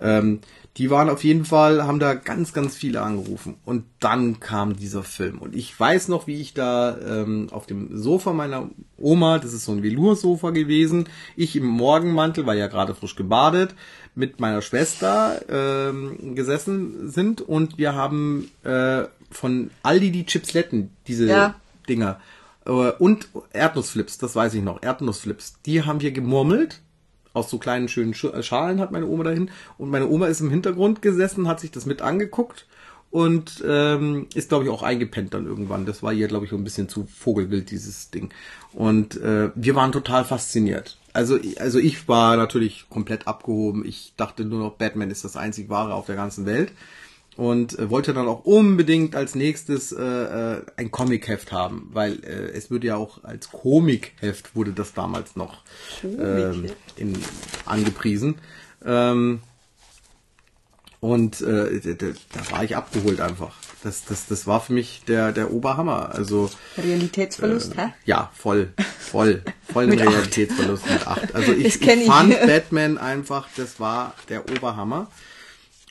Ähm, 0.00 0.40
die 0.78 0.88
waren 0.90 1.10
auf 1.10 1.22
jeden 1.22 1.44
Fall, 1.44 1.84
haben 1.84 1.98
da 1.98 2.14
ganz, 2.14 2.54
ganz 2.54 2.74
viele 2.76 3.02
angerufen. 3.02 3.56
Und 3.66 3.84
dann 4.00 4.40
kam 4.40 4.74
dieser 4.74 5.02
Film. 5.02 5.38
Und 5.38 5.54
ich 5.54 5.78
weiß 5.78 6.08
noch, 6.08 6.26
wie 6.26 6.40
ich 6.40 6.54
da 6.54 6.96
ähm, 6.98 7.48
auf 7.50 7.66
dem 7.66 7.98
Sofa 7.98 8.32
meiner 8.32 8.70
Oma, 8.96 9.38
das 9.38 9.52
ist 9.52 9.66
so 9.66 9.72
ein 9.72 9.82
Velour-Sofa 9.82 10.48
gewesen, 10.50 11.08
ich 11.36 11.56
im 11.56 11.66
Morgenmantel, 11.66 12.46
war 12.46 12.54
ja 12.54 12.68
gerade 12.68 12.94
frisch 12.94 13.16
gebadet, 13.16 13.74
mit 14.14 14.40
meiner 14.40 14.62
Schwester 14.62 15.42
ähm, 15.50 16.34
gesessen 16.34 17.10
sind 17.10 17.42
und 17.42 17.76
wir 17.76 17.94
haben 17.94 18.50
äh, 18.64 19.02
von 19.30 19.70
Aldi 19.82 20.10
die 20.10 20.24
Chipsletten, 20.26 20.90
diese 21.06 21.26
Ja. 21.26 21.54
Dinger. 21.88 22.18
Und 22.64 23.28
Erdnussflips, 23.52 24.18
das 24.18 24.36
weiß 24.36 24.54
ich 24.54 24.62
noch, 24.62 24.82
Erdnussflips. 24.82 25.54
Die 25.66 25.82
haben 25.84 26.00
wir 26.00 26.12
gemurmelt 26.12 26.80
aus 27.34 27.50
so 27.50 27.58
kleinen 27.58 27.88
schönen 27.88 28.12
Sch- 28.14 28.32
äh, 28.32 28.42
Schalen 28.42 28.80
hat 28.80 28.92
meine 28.92 29.06
Oma 29.06 29.24
dahin. 29.24 29.50
Und 29.78 29.90
meine 29.90 30.08
Oma 30.08 30.26
ist 30.26 30.40
im 30.40 30.50
Hintergrund 30.50 31.02
gesessen, 31.02 31.48
hat 31.48 31.60
sich 31.60 31.70
das 31.70 31.86
mit 31.86 32.02
angeguckt 32.02 32.66
und 33.10 33.62
ähm, 33.66 34.26
ist, 34.34 34.48
glaube 34.50 34.64
ich, 34.64 34.70
auch 34.70 34.82
eingepennt 34.82 35.34
dann 35.34 35.46
irgendwann. 35.46 35.86
Das 35.86 36.02
war 36.02 36.12
ihr, 36.12 36.28
glaube 36.28 36.44
ich, 36.46 36.52
ein 36.52 36.64
bisschen 36.64 36.88
zu 36.88 37.06
vogelwild, 37.06 37.70
dieses 37.70 38.10
Ding. 38.10 38.30
Und 38.72 39.16
äh, 39.20 39.50
wir 39.54 39.74
waren 39.74 39.92
total 39.92 40.24
fasziniert. 40.24 40.98
Also, 41.14 41.38
also 41.58 41.78
ich 41.78 42.08
war 42.08 42.36
natürlich 42.36 42.86
komplett 42.88 43.26
abgehoben. 43.26 43.84
Ich 43.84 44.14
dachte 44.16 44.44
nur 44.44 44.60
noch, 44.60 44.76
Batman 44.76 45.10
ist 45.10 45.24
das 45.24 45.36
einzig 45.36 45.68
wahre 45.68 45.94
auf 45.94 46.06
der 46.06 46.16
ganzen 46.16 46.46
Welt. 46.46 46.72
Und 47.36 47.78
äh, 47.78 47.88
wollte 47.88 48.12
dann 48.12 48.28
auch 48.28 48.44
unbedingt 48.44 49.16
als 49.16 49.34
nächstes 49.34 49.92
äh, 49.92 50.02
äh, 50.02 50.62
ein 50.76 50.90
Comic-Heft 50.90 51.50
haben, 51.50 51.88
weil 51.92 52.22
äh, 52.24 52.50
es 52.52 52.70
würde 52.70 52.88
ja 52.88 52.96
auch 52.96 53.24
als 53.24 53.50
Comic-Heft 53.50 54.54
wurde 54.54 54.72
das 54.72 54.92
damals 54.92 55.34
noch 55.34 55.62
ähm, 56.04 56.66
in, 56.96 57.18
angepriesen. 57.64 58.34
Ähm, 58.84 59.40
und 61.00 61.40
äh, 61.40 61.80
da, 61.96 62.06
da 62.32 62.50
war 62.52 62.62
ich 62.62 62.76
abgeholt 62.76 63.20
einfach. 63.20 63.56
Das, 63.82 64.04
das, 64.04 64.26
das 64.26 64.46
war 64.46 64.60
für 64.60 64.72
mich 64.72 65.02
der, 65.08 65.32
der 65.32 65.52
Oberhammer. 65.52 66.14
Also 66.14 66.48
Realitätsverlust, 66.78 67.76
hä? 67.76 67.88
ja, 68.04 68.30
voll, 68.34 68.72
voll, 69.00 69.42
voll 69.72 69.86
Mit 69.88 70.00
acht. 70.00 70.10
Realitätsverlust 70.10 70.88
mit 70.88 71.04
acht. 71.04 71.34
Also 71.34 71.52
ich, 71.52 71.64
ich 71.64 71.82
ich. 71.82 72.06
fand 72.06 72.38
Batman 72.46 72.98
einfach, 72.98 73.48
das 73.56 73.80
war 73.80 74.14
der 74.28 74.48
Oberhammer. 74.48 75.10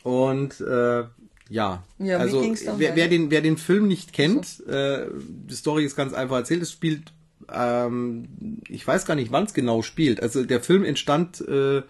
Und 0.03 0.61
äh, 0.61 1.03
ja, 1.51 1.83
Ja, 1.99 2.17
also 2.17 2.41
wer, 2.77 2.95
wer 2.95 3.09
den 3.09 3.29
wer 3.29 3.41
den 3.41 3.57
Film 3.57 3.89
nicht 3.89 4.13
kennt, 4.13 4.65
äh, 4.67 5.07
die 5.19 5.53
Story 5.53 5.83
ist 5.83 5.97
ganz 5.97 6.13
einfach 6.13 6.37
erzählt. 6.37 6.61
Es 6.61 6.71
spielt, 6.71 7.11
ähm, 7.51 8.61
ich 8.69 8.87
weiß 8.87 9.05
gar 9.05 9.15
nicht, 9.15 9.33
wann 9.33 9.43
es 9.43 9.53
genau 9.53 9.81
spielt. 9.81 10.23
Also 10.23 10.45
der 10.45 10.61
Film 10.61 10.85
entstand 10.85 11.41
äh, 11.41 11.81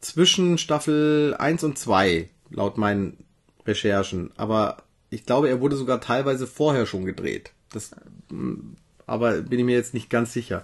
zwischen 0.00 0.56
Staffel 0.56 1.36
1 1.38 1.62
und 1.64 1.78
2, 1.78 2.30
laut 2.48 2.78
meinen 2.78 3.18
Recherchen. 3.66 4.30
Aber 4.38 4.78
ich 5.10 5.26
glaube, 5.26 5.50
er 5.50 5.60
wurde 5.60 5.76
sogar 5.76 6.00
teilweise 6.00 6.46
vorher 6.46 6.86
schon 6.86 7.04
gedreht. 7.04 7.52
Das, 7.74 7.90
mm, 8.30 8.76
aber 9.06 9.42
bin 9.42 9.58
ich 9.58 9.66
mir 9.66 9.76
jetzt 9.76 9.92
nicht 9.92 10.08
ganz 10.08 10.32
sicher. 10.32 10.62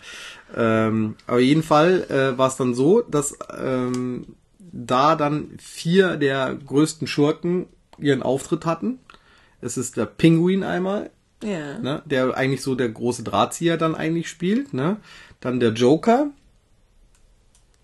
Ähm, 0.56 1.16
aber 1.26 1.40
jeden 1.40 1.62
Fall 1.62 2.04
äh, 2.08 2.38
war 2.38 2.48
es 2.48 2.56
dann 2.56 2.72
so, 2.74 3.02
dass 3.02 3.36
ähm, 3.58 4.36
da 4.58 5.16
dann 5.16 5.50
vier 5.58 6.16
der 6.16 6.54
größten 6.54 7.06
Schurken 7.06 7.66
ihren 7.98 8.22
Auftritt 8.22 8.66
hatten. 8.66 8.98
Es 9.60 9.76
ist 9.76 9.96
der 9.96 10.06
Pinguin 10.06 10.62
einmal, 10.62 11.10
Ja. 11.42 11.78
ne, 11.78 12.02
der 12.04 12.36
eigentlich 12.36 12.62
so 12.62 12.74
der 12.74 12.88
große 12.88 13.22
Drahtzieher 13.22 13.76
dann 13.76 13.94
eigentlich 13.94 14.28
spielt. 14.28 14.72
Ne? 14.74 14.98
Dann 15.40 15.60
der 15.60 15.72
Joker, 15.72 16.30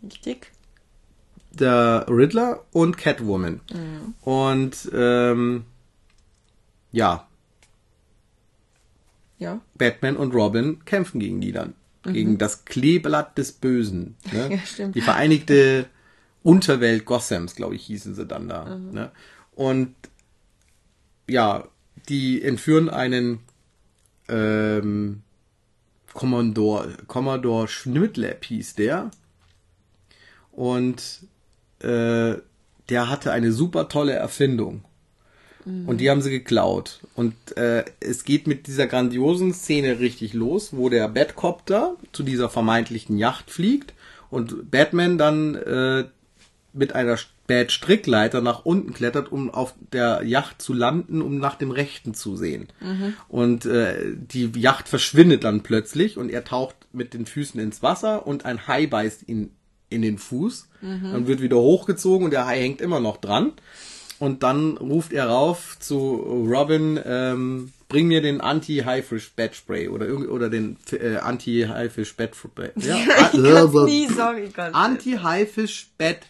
Richtig. 0.02 0.50
der 1.52 2.06
Riddler 2.08 2.64
und 2.72 2.96
Catwoman. 2.98 3.60
Und 4.22 4.90
ähm, 4.92 5.64
ja, 6.92 7.26
Ja. 9.38 9.60
Batman 9.76 10.16
und 10.16 10.34
Robin 10.34 10.84
kämpfen 10.84 11.18
gegen 11.20 11.40
die 11.40 11.52
dann. 11.52 11.74
Gegen 12.04 12.36
das 12.36 12.64
Kleeblatt 12.64 13.38
des 13.38 13.52
Bösen. 13.52 14.16
Ne? 14.32 14.54
Ja, 14.54 14.58
stimmt. 14.58 14.94
Die 14.96 15.00
Vereinigte 15.00 15.86
Unterwelt 16.42 17.04
Gothams, 17.04 17.54
glaube 17.54 17.76
ich, 17.76 17.84
hießen 17.86 18.14
sie 18.16 18.26
dann 18.26 18.48
da. 18.48 18.76
Ne? 18.76 19.12
Und 19.54 19.94
ja, 21.28 21.68
die 22.08 22.42
entführen 22.42 22.88
einen 22.88 23.40
ähm, 24.28 25.22
Commodore, 26.12 26.96
Commodore 27.06 27.68
Schnittlepp 27.68 28.44
hieß 28.44 28.74
der. 28.74 29.10
Und 30.50 31.26
äh, 31.80 32.34
der 32.88 33.08
hatte 33.08 33.32
eine 33.32 33.52
super 33.52 33.88
tolle 33.88 34.12
Erfindung. 34.12 34.84
Und 35.64 35.98
die 35.98 36.10
haben 36.10 36.22
sie 36.22 36.30
geklaut. 36.30 37.00
Und 37.14 37.34
äh, 37.56 37.84
es 38.00 38.24
geht 38.24 38.48
mit 38.48 38.66
dieser 38.66 38.88
grandiosen 38.88 39.54
Szene 39.54 40.00
richtig 40.00 40.34
los, 40.34 40.76
wo 40.76 40.88
der 40.88 41.08
Batcopter 41.08 41.96
zu 42.10 42.24
dieser 42.24 42.50
vermeintlichen 42.50 43.16
Yacht 43.16 43.48
fliegt 43.48 43.94
und 44.28 44.72
Batman 44.72 45.18
dann 45.18 45.54
äh, 45.54 46.04
mit 46.72 46.94
einer 46.96 47.16
Bat-Strickleiter 47.46 48.40
nach 48.40 48.64
unten 48.64 48.92
klettert, 48.94 49.30
um 49.32 49.50
auf 49.50 49.74
der 49.92 50.22
Yacht 50.24 50.62
zu 50.62 50.72
landen, 50.72 51.20
um 51.22 51.38
nach 51.38 51.56
dem 51.56 51.70
Rechten 51.70 52.14
zu 52.14 52.36
sehen. 52.36 52.68
Und 53.28 53.66
äh, 53.66 54.14
die 54.16 54.50
Yacht 54.56 54.88
verschwindet 54.88 55.44
dann 55.44 55.62
plötzlich 55.62 56.16
und 56.18 56.30
er 56.30 56.44
taucht 56.44 56.76
mit 56.92 57.14
den 57.14 57.26
Füßen 57.26 57.60
ins 57.60 57.82
Wasser 57.82 58.26
und 58.26 58.44
ein 58.44 58.66
Hai 58.68 58.86
beißt 58.86 59.28
ihn 59.28 59.50
in 59.90 60.02
den 60.02 60.18
Fuß. 60.18 60.68
Dann 61.12 61.26
wird 61.26 61.42
wieder 61.42 61.56
hochgezogen 61.58 62.24
und 62.26 62.30
der 62.30 62.46
Hai 62.46 62.58
hängt 62.60 62.80
immer 62.80 63.00
noch 63.00 63.16
dran. 63.18 63.52
Und 64.18 64.44
dann 64.44 64.76
ruft 64.76 65.12
er 65.12 65.26
rauf 65.26 65.76
zu 65.80 66.14
Robin, 66.48 66.98
ähm, 67.04 67.72
bring 67.88 68.06
mir 68.06 68.22
den 68.22 68.40
Anti-Haifisch-Bat-Spray 68.40 69.88
oder, 69.88 70.06
irgend- 70.06 70.30
oder 70.30 70.48
den 70.48 70.76
äh, 70.92 71.16
Anti-Haifisch-Bat-Spray. 71.16 72.70
Ja, 72.76 72.96
kann's 73.06 73.34
nie 73.86 74.06
sagen, 74.06 74.44
ich 74.46 74.54
kann's 74.54 74.74
Anti-Haifisch-Bat-Spray. 74.76 76.28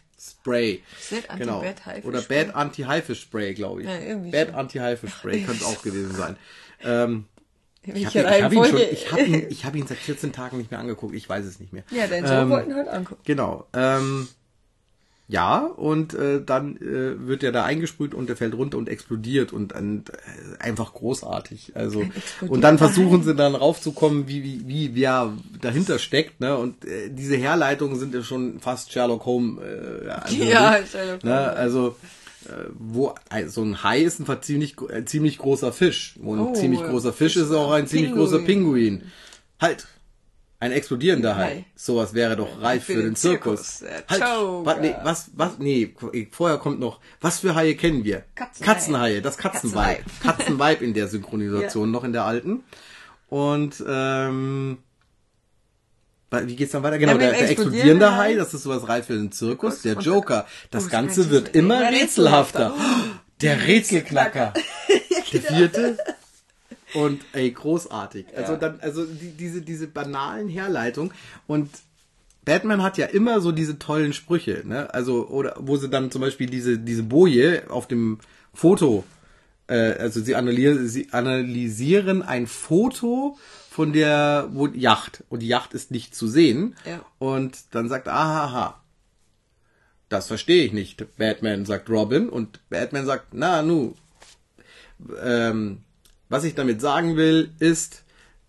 Nicht 1.11 1.29
Genau. 1.39 1.61
Anti-Bat-Haifisch-Spray? 1.61 2.09
Oder 2.09 2.23
Bad 2.23 2.55
Anti-Haifisch-Spray, 2.55 3.55
glaube 3.55 3.83
ich. 3.83 3.89
Ja, 3.89 4.45
Bad. 4.45 4.55
Anti-Haifisch-Spray 4.55 5.43
könnte 5.47 5.65
auch 5.67 5.83
gewesen 5.83 6.15
sein. 6.15 6.37
Ähm, 6.83 7.27
ich 7.85 7.91
habe 7.91 7.99
hab 8.01 8.05
ihn, 8.05 8.11
schon- 8.13 8.25
Reihenfolge? 8.25 8.83
ich 8.85 9.11
hab 9.13 9.19
ihn, 9.21 9.47
ich 9.51 9.65
hab 9.65 9.75
ihn 9.75 9.87
seit 9.87 9.99
14 9.99 10.33
Tagen 10.33 10.59
nicht 10.59 10.71
mehr 10.71 10.79
angeguckt. 10.81 11.15
Ich 11.15 11.29
weiß 11.29 11.45
es 11.45 11.59
nicht 11.59 11.73
mehr. 11.73 11.83
ja, 11.91 12.07
dein 12.07 12.27
Sohn 12.27 12.37
Ähm, 12.39 12.51
wollten 12.51 12.75
halt 12.75 12.89
angucken. 12.89 13.23
Genau. 13.25 13.67
Ähm, 13.73 14.29
ja, 15.29 15.61
und 15.61 16.13
äh, 16.15 16.43
dann 16.45 16.77
äh, 16.77 17.27
wird 17.27 17.43
er 17.43 17.53
da 17.53 17.65
eingesprüht 17.65 18.13
und 18.13 18.29
der 18.29 18.37
fällt 18.37 18.55
runter 18.55 18.77
und 18.77 18.89
explodiert 18.89 19.53
und, 19.53 19.73
und 19.73 20.11
äh, 20.11 20.59
einfach 20.59 20.93
großartig. 20.93 21.73
Also 21.75 22.05
und 22.47 22.61
dann 22.61 22.77
versuchen 22.77 23.23
sie 23.23 23.35
dann 23.35 23.55
raufzukommen, 23.55 24.29
wie 24.29 24.43
wie 24.43 24.69
wie 24.69 24.95
wer 24.95 25.33
dahinter 25.61 25.99
steckt, 25.99 26.41
ne? 26.41 26.59
Und 26.59 26.85
äh, 26.85 27.09
diese 27.09 27.37
Herleitungen 27.37 27.99
sind 27.99 28.15
ja 28.15 28.23
schon 28.23 28.61
fast 28.61 28.93
Sherlock 28.93 29.25
Holmes. 29.25 29.63
Äh, 29.63 30.09
also, 30.09 30.37
Ja, 30.37 30.77
Sherlock 30.85 31.25
ne? 31.25 31.37
Holmes. 31.37 31.57
Also 31.57 31.97
äh, 32.47 32.69
wo 32.79 33.15
so 33.47 33.63
ein 33.63 33.83
Hai 33.83 34.01
ist 34.01 34.21
ein 34.21 34.43
ziemlich 34.43 34.77
ein 34.93 35.07
ziemlich 35.07 35.39
großer 35.39 35.73
Fisch 35.73 36.17
und 36.23 36.39
ein 36.41 36.47
Oh, 36.49 36.53
ziemlich 36.53 36.83
großer 36.83 37.13
Fisch 37.13 37.37
ist 37.37 37.53
auch 37.53 37.71
ein 37.73 37.87
ziemlich 37.87 38.13
großer 38.13 38.41
Pinguin. 38.41 38.99
Pinguin. 38.99 39.13
Halt. 39.61 39.87
Ein 40.63 40.71
explodierender 40.71 41.35
Hai. 41.35 41.45
Hai. 41.45 41.65
Sowas 41.75 42.15
wäre 42.15 42.37
doch 42.37 42.63
reif 42.63 42.85
für, 42.85 43.03
den 43.03 43.17
Zirkus. 43.17 43.81
Der 43.81 44.05
Halt, 44.09 44.21
Joker. 44.21 44.65
was, 44.65 44.79
nee, 44.81 44.95
was, 45.03 45.31
was, 45.35 45.59
nee, 45.59 45.93
vorher 46.31 46.59
kommt 46.59 46.79
noch, 46.79 47.01
was 47.21 47.41
für 47.41 47.57
Haie 47.57 47.75
kennen 47.75 48.05
wir? 48.05 48.23
Katzenhaie. 48.37 48.65
Katzenhaie, 48.73 49.21
das 49.23 49.39
Katzenweib. 49.39 50.05
Katzenweib 50.23 50.81
in 50.87 50.95
der 50.95 51.09
Synchronisation, 51.09 51.91
noch 51.91 52.05
in 52.05 52.13
der 52.13 52.27
alten. 52.27 52.63
Und, 53.29 53.83
ähm, 53.89 54.79
wie 56.31 56.55
geht's 56.55 56.71
dann 56.71 56.85
weiter? 56.85 56.99
Genau, 56.99 57.15
Ja, 57.15 57.19
der, 57.19 57.33
der 57.33 57.51
explodierende 57.51 58.13
Hai. 58.13 58.17
Hai, 58.17 58.35
das 58.35 58.55
ist 58.55 58.63
sowas 58.63 58.87
reif 58.87 59.07
für 59.07 59.15
den 59.15 59.33
Zirkus. 59.33 59.83
Der 59.83 59.95
Joker, 59.95 60.47
das 60.71 60.87
Oh, 60.87 60.91
Ganze 60.91 61.29
wird 61.31 61.57
immer 61.57 61.91
rätselhafter. 61.91 62.69
rätselhafter. 62.71 63.21
Der 63.41 63.67
Rätselknacker. 63.67 64.53
Der 65.33 65.43
vierte. 65.43 65.99
Und 66.95 67.23
ey, 67.33 67.51
großartig. 67.51 68.27
Also 68.37 68.53
Ja. 68.53 68.59
dann, 68.59 68.81
also 68.81 69.05
die, 69.05 69.31
diese, 69.31 69.63
diese 69.63 69.87
banalen 69.87 70.49
Herleitungen 70.49 71.13
und 71.47 71.71
Batman 72.45 72.83
hat 72.83 72.99
ja 72.99 73.07
immer 73.07 73.41
so 73.41 73.53
diese 73.53 73.79
tollen 73.79 74.13
Sprüche, 74.13 74.63
ne? 74.67 74.93
Also, 74.93 75.29
oder 75.29 75.57
wo 75.61 75.77
sie 75.77 75.89
dann 75.89 76.11
zum 76.11 76.21
Beispiel 76.23 76.49
diese, 76.49 76.77
diese 76.79 77.05
Boje 77.05 77.71
auf 77.71 77.87
dem 77.87 78.19
Foto, 78.53 79.05
äh, 79.69 79.93
also 79.93 80.21
sie 80.21 80.35
analysieren, 80.35 80.89
sie 80.89 81.09
analysieren 81.13 82.23
ein 82.23 82.49
Foto 82.49 83.39
von 83.71 83.93
der 83.93 84.49
wo, 84.53 84.67
Yacht 84.67 85.23
und 85.29 85.41
die 85.41 85.49
Yacht 85.49 85.73
ist 85.73 85.93
nicht 85.93 86.17
zu 86.17 86.27
sehen. 86.27 86.75
Ja. 86.85 87.05
Und 87.19 87.57
dann 87.71 87.89
sagt, 87.89 88.09
er, 88.09 88.15
aha, 88.15 88.83
das 90.09 90.27
verstehe 90.27 90.65
ich 90.65 90.73
nicht. 90.73 91.17
Batman 91.17 91.65
sagt 91.65 91.89
Robin 91.89 92.29
und 92.29 92.61
Batman 92.69 93.07
sagt, 93.07 93.29
na 93.33 93.63
nu, 93.63 93.95
ähm, 95.23 95.79
was 96.33 96.45
ich 96.45 96.55
damit 96.55 96.81
sagen 96.81 97.17
will, 97.17 97.51
ist, 97.59 98.05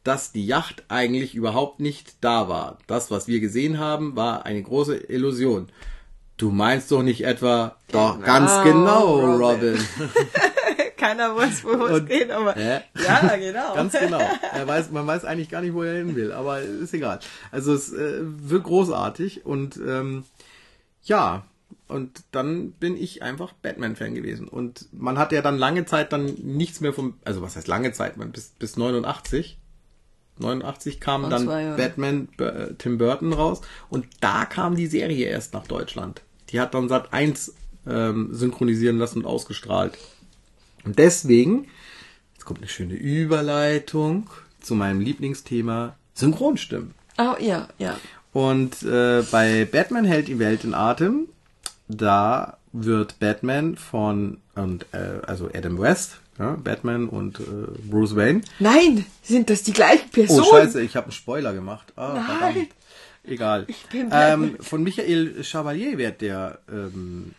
dass 0.06 0.32
die 0.32 0.46
Yacht 0.46 0.86
eigentlich 0.88 1.36
überhaupt 1.36 1.82
nicht 1.82 2.16
da 2.22 2.48
war. 2.48 2.78
Das, 2.88 3.12
was 3.12 3.28
wir 3.28 3.42
gesehen 3.42 3.78
haben, 3.78 4.16
war 4.16 4.46
eine 4.46 4.64
große 4.64 4.96
Illusion. 4.96 5.68
Du 6.38 6.50
meinst 6.50 6.90
doch 6.94 7.04
nicht 7.04 7.26
etwa, 7.26 7.76
doch 7.92 8.22
ganz 8.22 8.64
genau, 8.64 9.20
Robin. 9.20 9.76
Robin. 9.76 9.88
Keiner 10.98 11.36
weiß, 11.36 11.66
wo 11.66 11.86
es 11.88 12.06
geht, 12.06 12.32
aber 12.32 12.54
Hä? 12.54 12.80
ja, 13.06 13.36
genau. 13.36 13.74
Ganz 13.76 13.92
genau. 13.92 14.22
Er 14.54 14.66
weiß, 14.66 14.92
man 14.92 15.06
weiß 15.06 15.26
eigentlich 15.26 15.50
gar 15.50 15.60
nicht, 15.60 15.74
wo 15.74 15.84
er 15.84 15.96
hin 15.96 16.16
will, 16.16 16.32
aber 16.32 16.62
ist 16.62 16.94
egal. 16.94 17.20
Also 17.52 17.74
es 17.74 17.92
äh, 17.92 18.20
wird 18.22 18.64
großartig 18.64 19.46
und 19.46 19.76
ähm, 19.86 20.24
ja, 21.04 21.44
und 21.94 22.24
dann 22.32 22.72
bin 22.72 22.98
ich 22.98 23.22
einfach 23.22 23.54
Batman-Fan 23.54 24.16
gewesen. 24.16 24.48
Und 24.48 24.88
man 24.92 25.18
hat 25.18 25.32
ja 25.32 25.42
dann 25.42 25.58
lange 25.58 25.86
Zeit 25.86 26.12
dann 26.12 26.26
nichts 26.26 26.82
mehr 26.82 26.92
vom, 26.92 27.16
also 27.24 27.42
was 27.42 27.56
heißt 27.56 27.68
lange 27.68 27.92
Zeit, 27.94 28.18
man 28.18 28.32
bis, 28.32 28.50
bis 28.58 28.78
89 28.78 29.60
89 30.40 31.00
kam 31.00 31.30
dann 31.30 31.46
zwei 31.46 31.64
Jahren. 31.64 31.78
Batman 31.78 32.28
äh, 32.40 32.74
Tim 32.78 32.98
Burton 32.98 33.34
raus 33.34 33.62
und 33.90 34.08
da 34.20 34.46
kam 34.46 34.76
die 34.76 34.88
Serie 34.88 35.28
erst 35.28 35.54
nach 35.54 35.68
Deutschland. 35.68 36.22
Die 36.50 36.60
hat 36.60 36.74
dann 36.74 36.90
Sat 36.90 37.14
1 37.14 37.54
ähm, 37.88 38.30
synchronisieren 38.32 38.98
lassen 38.98 39.20
und 39.20 39.26
ausgestrahlt. 39.26 39.98
Und 40.86 40.98
deswegen, 40.98 41.68
jetzt 42.34 42.46
kommt 42.46 42.60
eine 42.60 42.68
schöne 42.68 42.96
Überleitung 42.96 44.30
zu 44.60 44.76
meinem 44.76 45.00
Lieblingsthema 45.00 45.96
Synchronstimmen. 46.16 46.96
Ah, 47.18 47.36
ja, 47.40 47.68
ja. 47.78 47.98
Und 48.32 48.82
äh, 48.82 49.24
bei 49.32 49.66
Batman 49.66 50.06
hält 50.06 50.28
die 50.28 50.40
Welt 50.40 50.64
in 50.64 50.74
Atem, 50.74 51.28
da 51.88 52.58
wird 52.72 53.20
Batman 53.20 53.76
von 53.78 54.40
und 54.56 54.86
äh, 54.94 55.20
also 55.28 55.50
Adam 55.54 55.80
West, 55.80 56.20
ja, 56.40 56.56
Batman 56.64 57.08
und 57.10 57.40
äh, 57.40 57.44
Bruce 57.90 58.16
Wayne. 58.16 58.42
Nein, 58.60 59.06
sind 59.22 59.50
das 59.50 59.64
die 59.64 59.74
gleichen 59.74 60.10
Personen? 60.10 60.42
Oh 60.42 60.50
Scheiße, 60.56 60.82
ich 60.82 60.96
habe 60.96 61.06
einen 61.06 61.12
Spoiler 61.12 61.54
gemacht. 61.54 61.94
Ah, 61.96 62.14
Nein. 62.16 62.26
verdammt. 62.26 62.68
Egal. 63.26 63.68
Ähm, 64.12 64.58
von 64.60 64.84
Michael 64.84 65.44
Chevalier 65.44 65.98
wird 65.98 66.20
der 66.22 66.60
ähm, 66.70 67.34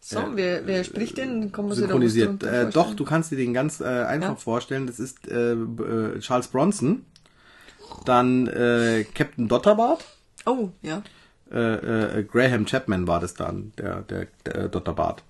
So, 0.00 0.24
wer, 0.34 0.66
wer 0.66 0.82
spricht 0.82 1.18
denn? 1.18 1.52
Synchronisiert. 1.70 2.28
drunter 2.42 2.68
Äh, 2.68 2.70
doch, 2.70 2.94
du 2.94 3.04
kannst 3.04 3.30
dir 3.30 3.36
den 3.36 3.54
ganz 3.54 3.80
äh, 3.80 3.84
einfach 3.84 4.30
Ja. 4.30 4.36
vorstellen. 4.36 4.86
Das 4.86 4.98
ist 4.98 5.28
äh, 5.28 5.52
äh, 5.52 6.18
Charles 6.20 6.48
Bronson, 6.48 7.04
dann 8.04 8.46
äh, 8.48 9.04
Captain 9.14 9.46
Dotterbart. 9.48 10.04
Oh, 10.46 10.70
ja. 10.82 11.02
Äh, 11.52 12.18
äh, 12.20 12.24
Graham 12.24 12.66
Chapman 12.66 13.06
war 13.06 13.20
das 13.20 13.34
dann, 13.34 13.72
der, 13.78 14.02
der, 14.02 14.26
der 14.44 14.68
Dr. 14.68 14.94
Bart. 14.94 15.22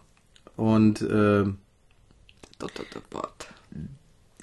Und 0.57 1.03
äh, 1.03 1.45
dot, 2.59 2.73
dot. 3.11 3.49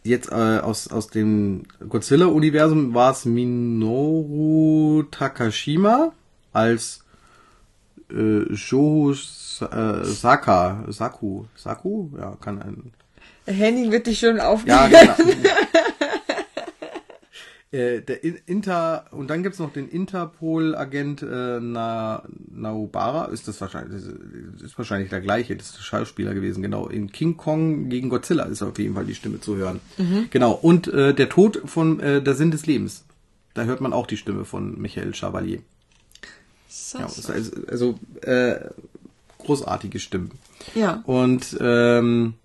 jetzt 0.04 0.32
äh, 0.32 0.60
aus, 0.60 0.88
aus 0.90 1.08
dem 1.08 1.64
Godzilla-Universum 1.90 2.94
war 2.94 3.12
es 3.12 3.26
Minoru 3.26 5.04
Takashima 5.10 6.12
als 6.52 7.04
äh, 8.12 8.56
Shohu 8.56 9.12
äh, 9.14 10.04
Saka, 10.06 10.86
Saku, 10.90 11.46
Saku? 11.56 12.10
Ja, 12.18 12.38
kann 12.40 12.62
ein. 12.62 12.94
Henning 13.46 13.92
wird 13.92 14.08
dich 14.08 14.20
schon 14.20 14.38
Ja, 14.38 14.50
aufklären. 14.50 14.92
genau. 14.92 15.16
Äh, 17.74 18.02
der 18.02 18.24
In- 18.24 18.38
Inter 18.46 19.06
und 19.12 19.30
dann 19.32 19.42
gibt's 19.42 19.58
noch 19.58 19.74
den 19.74 19.90
Interpol-Agent 19.90 21.24
äh, 21.24 21.60
Na, 21.60 22.22
Naobara. 22.54 23.26
Ist 23.26 23.48
das 23.48 23.60
wahrscheinlich 23.62 24.04
ist 24.64 24.78
wahrscheinlich 24.78 25.10
der 25.10 25.22
gleiche, 25.22 25.56
das 25.56 25.70
ist 25.72 25.78
der 25.78 25.82
Schauspieler 25.84 26.36
gewesen, 26.36 26.62
genau. 26.62 26.88
In 26.88 27.12
King 27.12 27.36
Kong 27.36 27.90
gegen 27.90 28.10
Godzilla 28.10 28.44
ist 28.44 28.62
auf 28.62 28.78
jeden 28.78 28.94
Fall 28.94 29.06
die 29.06 29.16
Stimme 29.16 29.42
zu 29.42 29.56
hören. 29.56 29.80
Genau. 30.30 30.52
Und 30.52 30.88
äh, 30.88 31.16
der 31.16 31.30
Tod 31.30 31.62
von 31.66 32.00
äh, 32.00 32.22
der 32.22 32.36
Sinn 32.36 32.52
des 32.52 32.68
Lebens. 32.68 33.06
Da 33.56 33.64
hört 33.64 33.82
man 33.82 33.92
auch 33.92 34.06
die 34.08 34.18
Stimme 34.18 34.46
von 34.46 34.80
Michael 34.80 35.14
Chevalier. 35.14 35.60
So, 36.70 37.00
Ja, 37.00 37.08
so. 37.08 37.32
also, 37.34 37.52
also 37.68 38.00
äh, 38.22 38.56
großartige 39.40 40.00
Stimmen. 40.00 40.32
ja. 40.76 41.02
Und 41.06 41.58
ähm, 41.60 42.36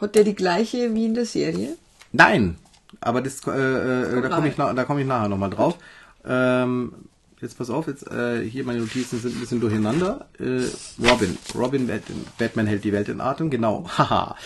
Hat 0.00 0.14
der 0.14 0.24
die 0.24 0.34
gleiche 0.34 0.94
wie 0.94 1.04
in 1.06 1.14
der 1.14 1.26
Serie? 1.26 1.76
Nein, 2.12 2.56
aber 3.00 3.20
das, 3.20 3.46
äh, 3.46 3.50
äh, 3.50 4.22
da 4.22 4.28
komme 4.28 4.48
ich, 4.48 4.54
da 4.56 4.84
komm 4.84 4.98
ich 4.98 5.06
nachher 5.06 5.28
nochmal 5.28 5.50
drauf. 5.50 5.78
Ähm, 6.24 6.92
jetzt 7.40 7.56
pass 7.58 7.70
auf, 7.70 7.86
jetzt 7.86 8.10
äh, 8.10 8.42
hier 8.42 8.64
meine 8.64 8.80
Notizen 8.80 9.18
sind 9.20 9.36
ein 9.36 9.40
bisschen 9.40 9.60
durcheinander. 9.60 10.28
Äh, 10.38 10.64
Robin, 11.06 11.38
Robin 11.54 11.86
Bat 11.86 12.02
Batman 12.38 12.66
hält 12.66 12.84
die 12.84 12.92
Welt 12.92 13.08
in 13.08 13.20
Atem, 13.20 13.50
genau. 13.50 13.84
Haha. 13.98 14.36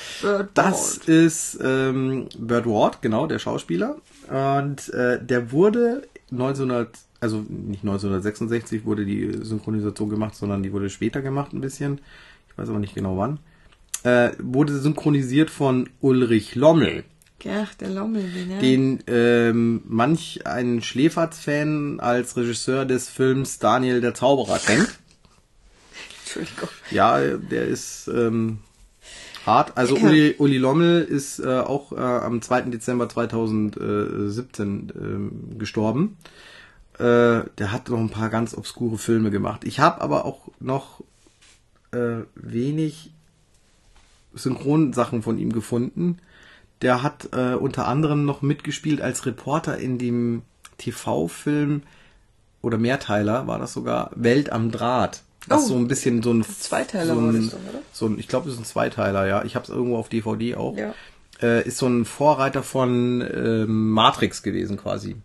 Das 0.55 0.99
ist 0.99 1.59
ähm, 1.63 2.29
Burt 2.39 2.67
Ward, 2.67 3.03
genau, 3.03 3.27
der 3.27 3.39
Schauspieler. 3.39 3.97
Und 4.29 4.89
äh, 4.91 5.25
der 5.25 5.53
wurde 5.53 6.03
1900, 6.31 6.99
also 7.21 7.45
nicht 7.49 7.83
1966 7.83 8.85
wurde 8.85 9.05
die 9.05 9.39
Synchronisation 9.43 10.11
gemacht, 10.11 10.35
sondern 10.35 10.63
die 10.63 10.73
wurde 10.73 10.91
später 10.91 11.23
gemacht 11.23 11.53
ein 11.53 11.61
bisschen. 11.61 12.01
Ich 12.49 12.59
weiß 12.59 12.69
aber 12.69 12.79
nicht 12.79 12.95
genau 12.95 13.17
wann. 13.17 13.39
Äh, 14.05 14.33
wurde 14.39 14.77
synchronisiert 14.79 15.49
von 15.49 15.89
Ulrich 16.01 16.57
Lommel 16.57 17.05
Ach, 17.49 17.75
der 17.75 17.91
Lommel, 17.91 18.25
ne? 18.47 18.59
den 18.59 19.03
ähm, 19.07 19.83
manch 19.87 20.47
ein 20.47 20.83
Schläferz-Fan 20.83 22.01
als 22.01 22.37
Regisseur 22.37 22.85
des 22.85 23.09
Films 23.09 23.59
Daniel 23.59 24.01
der 24.01 24.15
Zauberer 24.15 24.59
kennt. 24.59 24.89
Entschuldigung. 26.25 26.69
Ja, 26.91 27.21
der 27.21 27.67
ist 27.67 28.09
ähm, 28.09 28.59
hart. 29.45 29.77
Also. 29.77 29.97
Uli, 29.97 30.37
Uli 30.39 30.59
Lommel 30.59 31.03
ist 31.03 31.39
äh, 31.41 31.61
auch 31.61 31.93
äh, 31.93 31.97
am 31.97 32.41
2. 32.41 32.63
Dezember 32.63 33.09
2017 33.09 34.93
ähm, 34.95 35.59
gestorben. 35.59 36.17
Äh, 36.99 37.49
der 37.59 37.73
hat 37.73 37.89
noch 37.89 37.99
ein 37.99 38.11
paar 38.11 38.29
ganz 38.29 38.55
obskure 38.55 38.99
Filme 38.99 39.31
gemacht. 39.31 39.65
Ich 39.65 39.81
habe 39.81 40.01
aber 40.01 40.25
auch 40.25 40.49
noch 40.61 41.03
äh, 41.93 42.23
wenig 42.35 43.11
Synchronsachen 44.35 45.23
von 45.23 45.39
ihm 45.39 45.53
gefunden. 45.53 46.19
Der 46.83 47.03
hat 47.03 47.29
äh, 47.33 47.55
unter 47.55 47.87
anderem 47.89 48.25
noch 48.25 48.43
mitgespielt 48.43 49.01
als 49.01 49.25
Reporter 49.27 49.79
in 49.79 49.99
dem 49.99 50.43
TV-Film 50.79 51.83
oder 52.61 52.79
Mehrteiler 52.79 53.47
war 53.47 53.59
das 53.59 53.73
sogar 53.73 54.11
Welt 54.15 54.51
am 54.53 54.71
Draht. 54.71 55.23
Was 55.49 55.65
Oh. 55.65 55.69
so 55.69 55.77
ein 55.77 55.89
bisschen 55.89 56.23
so 56.23 56.33
ein 56.33 56.45
Zweiteiler 56.45 57.15
so 57.15 57.23
war 57.23 57.29
ein, 57.31 57.43
das 57.43 57.51
doch, 57.51 57.59
oder? 57.71 57.83
So 57.93 58.07
ein, 58.07 58.19
ich 58.19 58.29
glaube, 58.29 58.47
das 58.47 58.55
ist 58.55 58.61
ein 58.61 58.65
Zweiteiler, 58.65 59.27
ja. 59.27 59.45
Ich 59.45 59.55
habe 59.57 59.65
es 59.65 59.71
irgendwo 59.71 59.97
auf 59.97 60.09
DVD 60.09 60.55
auch. 60.57 60.77
Ja. 60.77 60.95
Äh, 61.41 61.67
ist 61.67 61.79
so 61.79 61.87
ein 61.89 62.05
Vorreiter 62.05 62.63
von 62.63 63.21
ähm, 63.35 63.91
Matrix 63.91 64.43
gewesen 64.45 64.77
quasi. 64.77 65.17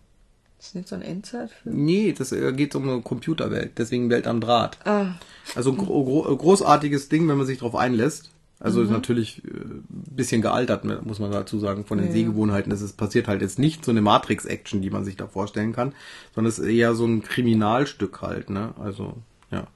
Ist 0.60 0.74
nicht 0.74 0.88
so 0.88 0.96
ein 0.96 1.04
Endzeitfilm? 1.04 1.86
Nee, 1.86 2.15
das 2.17 2.32
äh, 2.32 2.52
geht 2.54 2.74
um 2.74 2.89
eine 2.89 3.02
Computerwelt, 3.02 3.74
deswegen 3.78 4.10
Welt 4.10 4.26
am 4.26 4.41
Draht. 4.41 4.80
Ah, 4.86 5.12
Also 5.54 5.72
ein 5.72 5.78
gro 5.78 6.04
gro 6.04 6.36
großartiges 6.36 7.10
Ding, 7.10 7.28
wenn 7.28 7.38
man 7.38 7.46
sich 7.46 7.60
darauf 7.60 7.76
einlässt. 7.76 8.32
Also 8.60 8.82
ist 8.82 8.89
natürlich 8.89 9.43
äh, 9.46 9.50
bisschen 9.89 10.41
gealtert, 10.41 10.84
muss 11.06 11.20
man 11.20 11.32
dazu 11.32 11.60
sagen, 11.60 11.86
von 11.86 12.00
den 12.00 12.08
Ja. 12.08 12.13
Sehgewohnheiten. 12.13 12.72
Ist, 12.72 12.98
passiert 12.98 13.28
halt 13.28 13.41
jetzt 13.41 13.60
nicht 13.60 13.86
so 13.86 13.91
eine 13.91 14.02
Matrix-Action, 14.02 14.82
die 14.82 14.89
man 14.89 15.06
sich 15.06 15.15
da 15.15 15.28
vorstellen 15.28 15.74
kann, 15.74 15.93
sondern 16.34 16.50
es 16.50 16.58
ist 16.58 16.67
eher 16.67 16.96
so 16.96 17.06
ein 17.06 17.22
Kriminalstück 17.22 18.22
halt, 18.22 18.50
ne? 18.50 18.74
Also, 18.80 19.17
ja. 19.52 19.67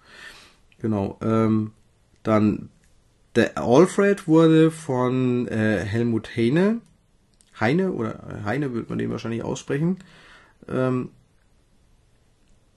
Genau. 0.80 1.20
Ähm, 1.22 1.72
dann 2.24 2.70
der 3.36 3.58
Alfred 3.58 4.28
wurde 4.28 4.72
von 4.72 5.48
äh, 5.48 5.80
Helmut 5.86 6.36
Heine, 6.36 6.82
Heine 7.60 7.92
oder 7.92 8.16
äh, 8.16 8.44
Heine 8.44 8.74
wird 8.74 8.90
man 8.90 8.98
den 8.98 9.12
wahrscheinlich 9.12 9.44
aussprechen, 9.44 9.98
ähm, 10.68 11.10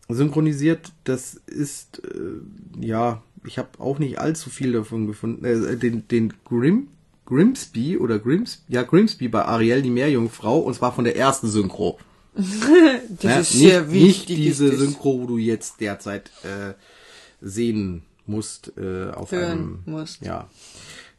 synchronisiert. 0.08 0.92
Das 1.04 1.34
ist 1.34 2.02
äh, 2.04 2.84
ja, 2.86 3.22
ich 3.46 3.58
habe 3.58 3.68
auch 3.78 3.98
nicht 3.98 4.18
allzu 4.18 4.50
viel 4.50 4.72
davon 4.72 5.06
gefunden. 5.06 5.44
Äh, 5.44 5.76
den 5.76 6.06
den 6.08 6.32
Grim 6.44 6.88
Grimsby 7.26 7.96
oder 7.98 8.18
Grims 8.18 8.64
ja 8.68 8.82
Grimsby 8.82 9.28
bei 9.28 9.44
Ariel 9.44 9.82
die 9.82 9.90
Meerjungfrau 9.90 10.58
und 10.58 10.74
zwar 10.74 10.92
von 10.92 11.04
der 11.04 11.16
ersten 11.16 11.48
Synchro. 11.48 11.98
das 12.34 13.22
Ja, 13.22 13.38
ist 13.38 13.52
sehr 13.52 13.82
nicht, 13.82 13.92
wichtig. 13.92 14.38
Nicht 14.38 14.48
diese. 14.48 14.76
Synchro, 14.76 15.20
wo 15.20 15.26
du 15.26 15.38
jetzt 15.38 15.80
derzeit 15.80 16.30
äh, 16.42 16.74
sehen 17.40 18.02
musst 18.26 18.72
äh, 18.76 19.10
auf 19.10 19.32
Hören 19.32 19.50
einem. 19.50 19.78
musst. 19.86 20.22
Ja, 20.22 20.48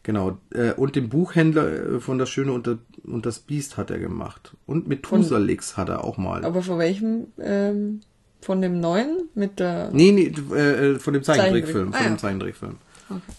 genau. 0.04 0.38
Äh, 0.52 0.74
und 0.74 0.96
den 0.96 1.10
Buchhändler 1.10 1.96
äh, 1.96 2.00
von 2.00 2.18
Das 2.18 2.30
Schöne 2.30 2.52
und, 2.52 2.68
und 3.04 3.26
das 3.26 3.40
Biest 3.40 3.78
hat 3.78 3.92
er 3.92 4.00
gemacht. 4.00 4.56
Und 4.66 4.88
Methusalix 4.88 5.78
hat 5.78 5.90
er 5.90 6.04
auch 6.04 6.18
mal. 6.18 6.44
Aber 6.44 6.62
von 6.62 6.80
welchem? 6.80 7.28
Ähm, 7.40 8.02
von 8.46 8.62
dem 8.62 8.80
neuen? 8.80 9.28
Mit 9.34 9.60
der. 9.60 9.90
nee, 9.92 10.12
nee, 10.12 10.32
äh, 10.54 10.92
äh, 10.92 11.00
von 11.00 11.14
dem 11.14 11.24
Zeichentrickfilm. 11.24 11.92
Zeichentrick. 11.92 11.96
Ah, 11.96 11.98
von 11.98 12.06
dem 12.06 12.14
ja. 12.14 12.18
Zeichentrickfilm. 12.18 12.78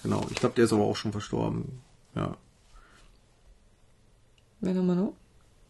Genau. 0.03 0.27
Ich 0.31 0.37
glaube, 0.37 0.55
der 0.57 0.65
ist 0.65 0.73
aber 0.73 0.83
auch 0.83 0.97
schon 0.97 1.13
verstorben. 1.13 1.81
Ja. 2.15 2.37
Haben 4.65 4.87
wir 4.87 4.95
noch? 4.95 5.13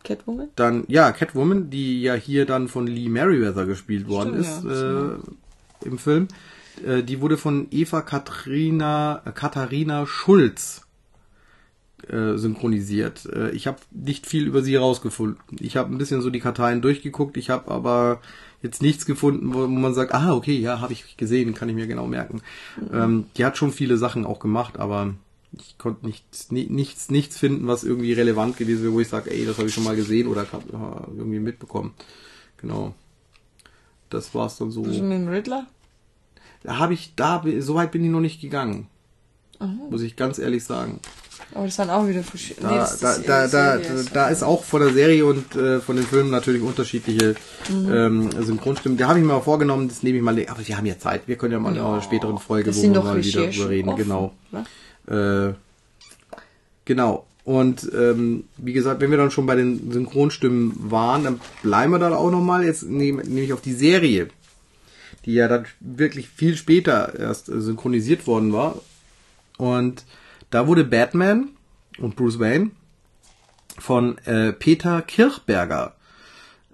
Catwoman? 0.04 0.48
Dann, 0.56 0.84
ja, 0.88 1.12
Catwoman, 1.12 1.68
die 1.68 2.00
ja 2.00 2.14
hier 2.14 2.46
dann 2.46 2.68
von 2.68 2.86
Lee 2.86 3.08
Merriweather 3.08 3.66
gespielt 3.66 4.08
worden 4.08 4.42
Stimmt, 4.44 4.72
ist 4.72 4.80
ja. 4.80 5.14
äh, 5.14 5.18
im 5.82 5.98
Film. 5.98 6.28
Äh, 6.86 7.02
die 7.02 7.20
wurde 7.20 7.36
von 7.36 7.66
Eva 7.70 8.02
Katharina, 8.02 9.22
äh, 9.24 9.32
Katharina 9.32 10.06
Schulz 10.06 10.85
äh, 12.08 12.36
synchronisiert. 12.36 13.26
Äh, 13.26 13.50
ich 13.50 13.66
habe 13.66 13.78
nicht 13.90 14.26
viel 14.26 14.46
über 14.46 14.62
sie 14.62 14.74
herausgefunden. 14.74 15.38
Ich 15.60 15.76
habe 15.76 15.92
ein 15.94 15.98
bisschen 15.98 16.22
so 16.22 16.30
die 16.30 16.40
Karteien 16.40 16.80
durchgeguckt. 16.82 17.36
Ich 17.36 17.50
habe 17.50 17.70
aber 17.70 18.20
jetzt 18.62 18.82
nichts 18.82 19.06
gefunden, 19.06 19.52
wo, 19.54 19.60
wo 19.60 19.66
man 19.66 19.94
sagt, 19.94 20.14
ah, 20.14 20.34
okay, 20.34 20.56
ja, 20.58 20.80
habe 20.80 20.92
ich 20.92 21.16
gesehen, 21.16 21.54
kann 21.54 21.68
ich 21.68 21.74
mir 21.74 21.86
genau 21.86 22.06
merken. 22.06 22.42
Ähm, 22.92 23.26
die 23.36 23.44
hat 23.44 23.56
schon 23.56 23.72
viele 23.72 23.96
Sachen 23.96 24.24
auch 24.24 24.38
gemacht, 24.40 24.78
aber 24.78 25.14
ich 25.52 25.78
konnte 25.78 26.04
nichts, 26.06 26.50
ni- 26.50 26.66
nichts, 26.68 27.10
nichts 27.10 27.38
finden, 27.38 27.66
was 27.66 27.84
irgendwie 27.84 28.12
relevant 28.12 28.56
gewesen 28.56 28.82
wäre, 28.82 28.92
wo 28.92 29.00
ich 29.00 29.08
sage, 29.08 29.30
ey, 29.30 29.46
das 29.46 29.58
habe 29.58 29.68
ich 29.68 29.74
schon 29.74 29.84
mal 29.84 29.96
gesehen 29.96 30.26
oder 30.28 30.46
hab, 30.52 30.64
äh, 30.68 31.16
irgendwie 31.16 31.38
mitbekommen. 31.40 31.92
Genau. 32.58 32.94
Das 34.10 34.34
war's 34.34 34.56
dann 34.58 34.70
so. 34.70 34.82
Mit 34.82 34.94
dem 34.94 35.28
Riddler? 35.28 35.66
Da 36.62 36.78
habe 36.78 36.94
ich, 36.94 37.14
da, 37.16 37.42
so 37.60 37.74
weit 37.74 37.92
bin 37.92 38.04
ich 38.04 38.10
noch 38.10 38.20
nicht 38.20 38.40
gegangen. 38.40 38.88
Aha. 39.58 39.72
Muss 39.90 40.02
ich 40.02 40.16
ganz 40.16 40.38
ehrlich 40.38 40.64
sagen. 40.64 41.00
Aber 41.54 41.64
das 41.64 41.76
sind 41.76 41.88
auch 41.90 42.06
wieder 42.06 42.22
verschiedene. 42.22 42.68
Da, 42.68 42.72
nee, 42.72 42.76
da, 42.78 42.84
ist 42.84 43.02
da, 43.02 43.46
da, 43.46 43.78
Serie, 43.82 44.04
da 44.12 44.28
ist 44.28 44.42
auch 44.42 44.62
von 44.64 44.80
der 44.82 44.92
Serie 44.92 45.24
und 45.24 45.54
äh, 45.56 45.80
von 45.80 45.96
den 45.96 46.04
Filmen 46.04 46.30
natürlich 46.30 46.60
unterschiedliche 46.62 47.34
Mhm. 47.70 47.92
ähm, 47.92 48.30
Synchronstimmen. 48.44 48.98
Da 48.98 49.08
habe 49.08 49.18
ich 49.20 49.24
mir 49.24 49.32
mal 49.32 49.40
vorgenommen, 49.40 49.88
das 49.88 50.02
nehme 50.02 50.18
ich 50.18 50.22
mal, 50.24 50.32
aber 50.48 50.66
wir 50.66 50.76
haben 50.76 50.86
ja 50.86 50.98
Zeit, 50.98 51.22
wir 51.26 51.36
können 51.36 51.52
ja 51.52 51.58
mal 51.60 51.74
in 51.74 51.80
einer 51.80 52.02
späteren 52.02 52.38
Folge, 52.38 52.74
wo 52.76 52.82
wir 52.82 52.90
mal 53.02 53.24
wieder 53.24 53.46
drüber 53.46 53.68
reden. 53.70 53.88
offen, 53.88 54.02
Genau. 54.02 54.34
ne? 54.52 55.54
Äh, 55.54 55.54
genau. 56.84 57.26
Und 57.44 57.88
ähm, 57.94 58.44
wie 58.56 58.72
gesagt, 58.72 59.00
wenn 59.00 59.10
wir 59.10 59.18
dann 59.18 59.30
schon 59.30 59.46
bei 59.46 59.54
den 59.54 59.92
Synchronstimmen 59.92 60.74
waren, 60.90 61.24
dann 61.24 61.40
bleiben 61.62 61.92
wir 61.92 61.98
da 62.00 62.14
auch 62.16 62.30
nochmal. 62.30 62.64
Jetzt 62.64 62.82
nehme 62.82 63.22
nehm 63.24 63.44
ich 63.44 63.52
auf 63.52 63.60
die 63.60 63.72
Serie, 63.74 64.28
die 65.24 65.34
ja 65.34 65.46
dann 65.46 65.64
wirklich 65.80 66.28
viel 66.28 66.56
später 66.56 67.16
erst 67.18 67.48
äh, 67.48 67.60
synchronisiert 67.60 68.26
worden 68.26 68.52
war. 68.52 68.80
Und 69.58 70.04
da 70.50 70.66
wurde 70.66 70.84
Batman 70.84 71.50
und 71.98 72.16
Bruce 72.16 72.38
Wayne 72.38 72.70
von 73.78 74.18
äh, 74.18 74.52
Peter 74.52 75.02
Kirchberger 75.02 75.94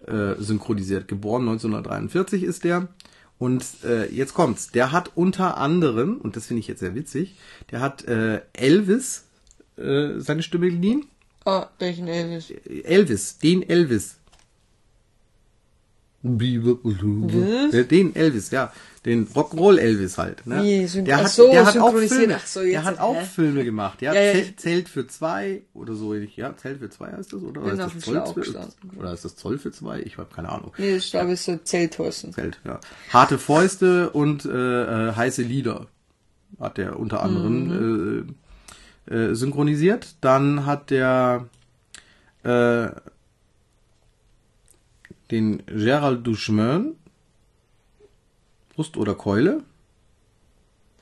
äh, 0.07 0.35
synchronisiert. 0.39 1.09
Geboren 1.09 1.43
1943 1.43 2.43
ist 2.43 2.65
der. 2.65 2.89
Und 3.39 3.65
äh, 3.85 4.07
jetzt 4.13 4.35
kommt's. 4.35 4.71
Der 4.71 4.93
hat 4.93 5.13
unter 5.17 5.57
anderem, 5.57 6.19
und 6.19 6.37
das 6.37 6.47
finde 6.47 6.61
ich 6.61 6.69
jetzt 6.69 6.81
sehr 6.81 6.95
witzig, 6.95 7.37
der 7.71 7.81
hat 7.81 8.05
äh, 8.05 8.43
Elvis 8.53 9.25
äh, 9.77 10.19
seine 10.19 10.43
Stimme 10.43 10.71
geliehen. 10.71 11.07
Ah, 11.45 11.67
welchen 11.81 12.07
Elvis? 12.07 12.53
Elvis, 12.85 13.39
den 13.39 13.69
Elvis. 13.69 14.19
Was? 16.23 17.89
Den 17.89 18.15
Elvis, 18.15 18.51
ja. 18.53 18.73
Den 19.05 19.27
Rock'n'Roll 19.27 19.79
Elvis 19.79 20.17
halt. 20.19 20.47
Ne? 20.47 20.87
Syn- 20.87 21.05
der 21.05 21.17
hat, 21.17 21.29
so, 21.31 21.51
der 21.51 21.67
hat 21.67 21.77
auch. 21.77 21.93
Filme, 21.97 22.39
so, 22.45 22.61
der 22.63 22.85
hat 22.85 23.01
auch 23.01 23.17
hä? 23.17 23.25
Filme 23.25 23.65
gemacht. 23.65 24.01
Ja, 24.01 24.15
Ja, 24.15 24.21
ja, 24.23 24.33
Zelt, 24.33 24.49
ich- 24.51 24.57
Zelt 24.59 24.89
für 24.89 25.07
zwei 25.09 25.63
oder 25.75 25.95
so 25.97 26.15
ähnlich. 26.15 26.37
Ja, 26.37 26.57
Zelt 26.57 26.79
für 26.79 26.89
zwei 26.91 27.11
heißt 27.11 27.33
das, 27.33 27.43
oder? 27.43 27.63
Oder 27.63 27.73
ist 27.73 27.79
das 27.97 27.99
Zoll 28.05 28.23
für, 28.45 28.69
oder 29.01 29.13
ist 29.13 29.25
das 29.25 29.35
Zoll 29.35 29.59
für 29.59 29.73
zwei? 29.73 30.01
Ich 30.03 30.19
habe 30.19 30.29
keine 30.33 30.51
Ahnung. 30.51 30.73
Nee, 30.79 30.95
das 30.95 31.11
glaube 31.11 31.33
ich 31.33 31.41
so 31.41 31.57
Zelthorsten. 31.57 32.33
Zelt, 32.33 32.61
ja. 32.65 32.79
Harte 33.13 33.39
Fäuste 33.39 34.11
und 34.11 34.45
äh, 34.45 35.09
äh, 35.09 35.13
heiße 35.17 35.43
Lieder 35.43 35.89
hat 36.61 36.79
er 36.79 37.01
unter 37.01 37.25
anderem 37.25 38.35
äh, 39.09 39.13
äh, 39.13 39.35
synchronisiert. 39.35 40.15
Dann 40.21 40.65
hat 40.67 40.91
der 40.91 41.49
äh, 42.45 42.87
den 45.33 45.65
Gerald 45.67 46.25
Duchemin 46.27 46.95
Brust 48.75 48.97
oder 48.97 49.15
Keule. 49.15 49.63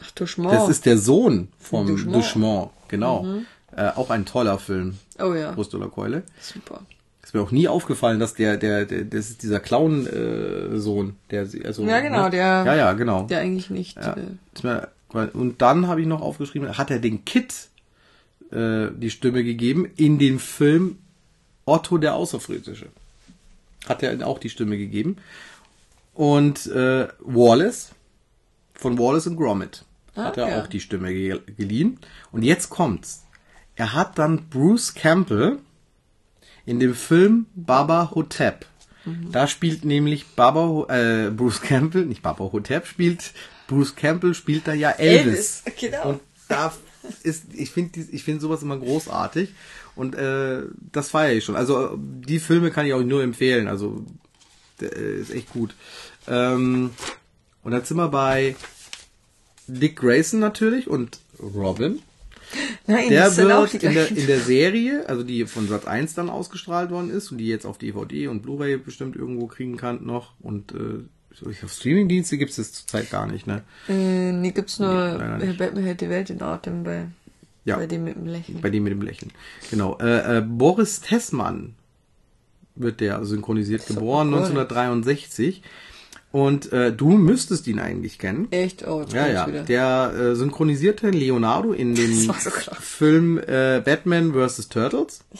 Ach 0.02 0.10
du 0.12 0.26
Schmau. 0.26 0.50
Das 0.50 0.68
ist 0.68 0.86
der 0.86 0.96
Sohn 0.98 1.48
vom 1.58 1.86
Duchemin. 1.86 2.12
Duchemin, 2.14 2.66
genau. 2.88 3.26
Äh, 3.76 3.90
auch 3.94 4.10
ein 4.10 4.24
toller 4.26 4.58
Film, 4.58 4.96
oh 5.20 5.32
ja, 5.34 5.52
Brust 5.52 5.74
oder 5.74 5.88
Keule. 5.88 6.22
super. 6.40 6.80
Ist 7.22 7.34
mir 7.34 7.42
auch 7.42 7.50
nie 7.52 7.68
aufgefallen, 7.68 8.18
dass 8.18 8.34
der, 8.34 8.56
der, 8.56 8.86
der 8.86 9.04
das 9.04 9.30
ist 9.30 9.42
dieser 9.44 9.60
Clown-Sohn, 9.60 11.16
der, 11.30 11.46
sie- 11.46 11.64
also, 11.64 11.84
Ja, 11.84 12.00
genau, 12.00 12.24
ne? 12.24 12.30
der- 12.30 12.64
ja, 12.64 12.74
ja, 12.74 12.92
genau. 12.94 13.24
Der 13.24 13.40
eigentlich 13.40 13.70
nicht. 13.70 13.96
Ja. 13.96 14.14
Äh, 14.14 14.26
mir- 14.64 14.88
Und 15.34 15.60
dann 15.62 15.86
habe 15.86 16.00
ich 16.00 16.06
noch 16.08 16.22
aufgeschrieben, 16.22 16.76
hat 16.78 16.90
er 16.90 16.98
den 16.98 17.24
Kid 17.24 17.68
äh, 18.50 18.88
die 18.96 19.10
Stimme 19.10 19.44
gegeben 19.44 19.86
in 19.96 20.18
dem 20.18 20.38
Film 20.40 20.98
Otto 21.66 21.98
der 21.98 22.14
Außerfriesische. 22.14 22.86
Hat 23.88 24.02
er 24.02 24.26
auch 24.26 24.38
die 24.38 24.50
Stimme 24.50 24.76
gegeben. 24.76 25.16
Und 26.14 26.66
äh, 26.66 27.08
Wallace 27.20 27.92
von 28.74 28.98
Wallace 28.98 29.26
und 29.26 29.36
Gromit 29.36 29.84
hat 30.14 30.36
er 30.36 30.46
Ah, 30.46 30.48
ja. 30.50 30.62
auch 30.62 30.66
die 30.66 30.80
Stimme 30.80 31.12
ge 31.12 31.40
geliehen. 31.56 31.98
Und 32.32 32.42
jetzt 32.42 32.68
kommt's. 32.70 33.24
Er 33.76 33.94
hat 33.94 34.18
dann 34.18 34.48
Bruce 34.50 34.94
Campbell 34.94 35.58
in 36.66 36.80
dem 36.80 36.94
Film 36.94 37.46
Baba 37.54 38.10
Hotep. 38.14 38.66
Mhm. 39.06 39.32
Da 39.32 39.46
spielt 39.46 39.84
nämlich 39.84 40.26
Baba, 40.36 40.86
äh, 40.94 41.30
Bruce 41.30 41.62
Campbell, 41.62 42.04
nicht 42.04 42.22
Baba 42.22 42.50
Hotep 42.52 42.86
spielt, 42.86 43.32
Bruce 43.66 43.94
Campbell 43.96 44.34
spielt 44.34 44.66
da 44.68 44.74
ja 44.74 44.90
Elvis. 44.90 45.62
Elvis, 45.64 45.80
genau. 45.80 46.08
Und 46.10 46.20
da 46.48 46.72
ist, 47.22 47.44
ich 47.54 47.70
finde 47.70 48.00
ich 48.00 48.24
finde 48.24 48.40
sowas 48.42 48.62
immer 48.62 48.76
großartig. 48.78 49.54
Und 50.00 50.14
äh, 50.14 50.62
das 50.92 51.10
feiere 51.10 51.34
ich 51.34 51.44
schon. 51.44 51.56
Also 51.56 51.98
die 51.98 52.38
Filme 52.38 52.70
kann 52.70 52.86
ich 52.86 52.94
auch 52.94 53.02
nur 53.02 53.22
empfehlen. 53.22 53.68
Also 53.68 54.02
der, 54.80 54.96
äh, 54.96 55.20
ist 55.20 55.30
echt 55.30 55.52
gut. 55.52 55.74
Ähm, 56.26 56.88
und 57.62 57.72
dann 57.72 57.84
sind 57.84 57.98
wir 57.98 58.08
bei 58.08 58.56
Dick 59.66 59.96
Grayson 59.96 60.40
natürlich 60.40 60.88
und 60.88 61.18
Robin. 61.38 61.98
nein, 62.86 63.10
Der 63.10 63.36
wird 63.36 63.74
in 63.74 63.92
der, 63.92 64.08
in 64.08 64.26
der 64.26 64.40
Serie, 64.40 65.06
also 65.06 65.22
die 65.22 65.44
von 65.44 65.68
Sat 65.68 65.86
1 65.86 66.14
dann 66.14 66.30
ausgestrahlt 66.30 66.90
worden 66.90 67.10
ist 67.10 67.30
und 67.30 67.36
die 67.36 67.48
jetzt 67.48 67.66
auf 67.66 67.76
DVD 67.76 68.28
und 68.28 68.40
Blu-ray 68.40 68.78
bestimmt 68.78 69.16
irgendwo 69.16 69.48
kriegen 69.48 69.76
kann 69.76 70.06
noch 70.06 70.32
und 70.40 70.72
äh, 70.72 71.04
auf 71.62 71.72
Streamingdienste 71.72 72.38
gibt 72.38 72.52
es 72.52 72.56
das 72.56 72.72
zurzeit 72.72 73.10
gar 73.10 73.26
nicht, 73.26 73.46
ne? 73.46 73.64
Äh, 73.86 74.32
nee, 74.32 74.50
gibt's 74.50 74.78
nur 74.78 75.38
Nee. 75.38 75.52
Batman 75.52 75.84
hält 75.84 76.00
die 76.00 76.08
Welt 76.08 76.30
in 76.30 76.42
Atem 76.42 76.84
bei, 76.84 77.06
Ja. 77.64 77.76
bei 77.76 77.86
dem 77.86 78.04
mit 78.04 78.16
dem 78.16 78.26
Lächeln. 78.26 78.60
Bei 78.60 78.70
dem 78.70 78.84
mit 78.84 78.92
dem 78.92 79.02
Lächeln. 79.02 79.32
Genau. 79.70 79.98
Äh, 79.98 80.38
äh, 80.38 80.40
Boris 80.40 81.00
Tessmann 81.00 81.74
wird 82.74 83.00
der 83.00 83.24
synchronisiert, 83.24 83.86
geboren 83.86 84.28
cool. 84.28 84.38
1963. 84.38 85.62
Und 86.32 86.72
äh, 86.72 86.92
du 86.92 87.08
müsstest 87.10 87.66
ihn 87.66 87.80
eigentlich 87.80 88.20
kennen. 88.20 88.46
Echt? 88.52 88.86
Oh, 88.86 89.00
jetzt 89.00 89.12
Ja, 89.12 89.26
ja. 89.26 89.46
wieder. 89.48 89.62
Der 89.64 90.12
äh, 90.16 90.36
synchronisierte 90.36 91.10
Leonardo 91.10 91.72
in 91.72 91.96
dem 91.96 92.14
so. 92.14 92.32
Film 92.78 93.38
äh, 93.38 93.82
Batman 93.84 94.32
vs. 94.32 94.68
Turtles. 94.68 95.24
oh, 95.32 95.36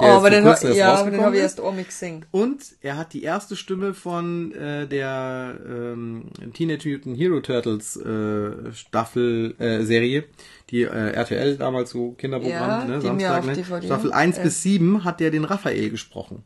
Der 0.00 0.08
ist 0.08 0.14
aber 0.16 0.30
den, 0.30 0.44
erst 0.44 0.64
ja, 0.64 0.94
aber 0.96 1.10
den 1.10 1.22
habe 1.22 1.36
ich 1.36 1.42
erst 1.42 1.62
mit 1.62 1.86
gesehen. 1.86 2.26
Und 2.30 2.62
er 2.82 2.98
hat 2.98 3.14
die 3.14 3.22
erste 3.22 3.56
Stimme 3.56 3.94
von 3.94 4.52
äh, 4.52 4.86
der 4.86 5.56
ähm, 5.66 6.24
Teenage 6.52 6.90
Mutant 6.90 7.16
Hero 7.16 7.40
Turtles 7.40 7.96
äh, 7.96 8.70
Staffel 8.74 9.54
äh, 9.58 9.82
Serie, 9.84 10.24
die 10.68 10.82
äh, 10.82 10.88
RTL 11.12 11.56
damals 11.56 11.88
so 11.90 12.12
Kinderprogramm, 12.12 12.68
Ja, 12.68 12.84
ne, 12.84 13.00
Samstag, 13.00 13.46
ne? 13.46 13.54
DVD 13.54 13.86
Staffel 13.86 14.12
1 14.12 14.36
äh. 14.36 14.42
bis 14.42 14.62
7 14.62 15.04
hat 15.04 15.20
der 15.20 15.30
den 15.30 15.44
Raphael 15.44 15.88
gesprochen. 15.88 16.44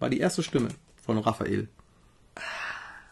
War 0.00 0.10
die 0.10 0.20
erste 0.20 0.42
Stimme 0.42 0.68
von 1.02 1.16
Raphael. 1.16 1.68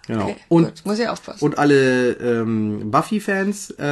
Genau. 0.07 0.25
Okay, 0.25 0.37
und 0.49 0.65
gut, 0.67 0.83
muss 0.87 0.99
ich 1.01 1.09
aufpassen. 1.09 1.45
und 1.45 1.59
alle 1.59 2.13
ähm, 2.13 2.91
Buffy-Fans, 2.91 3.71
äh, 3.79 3.85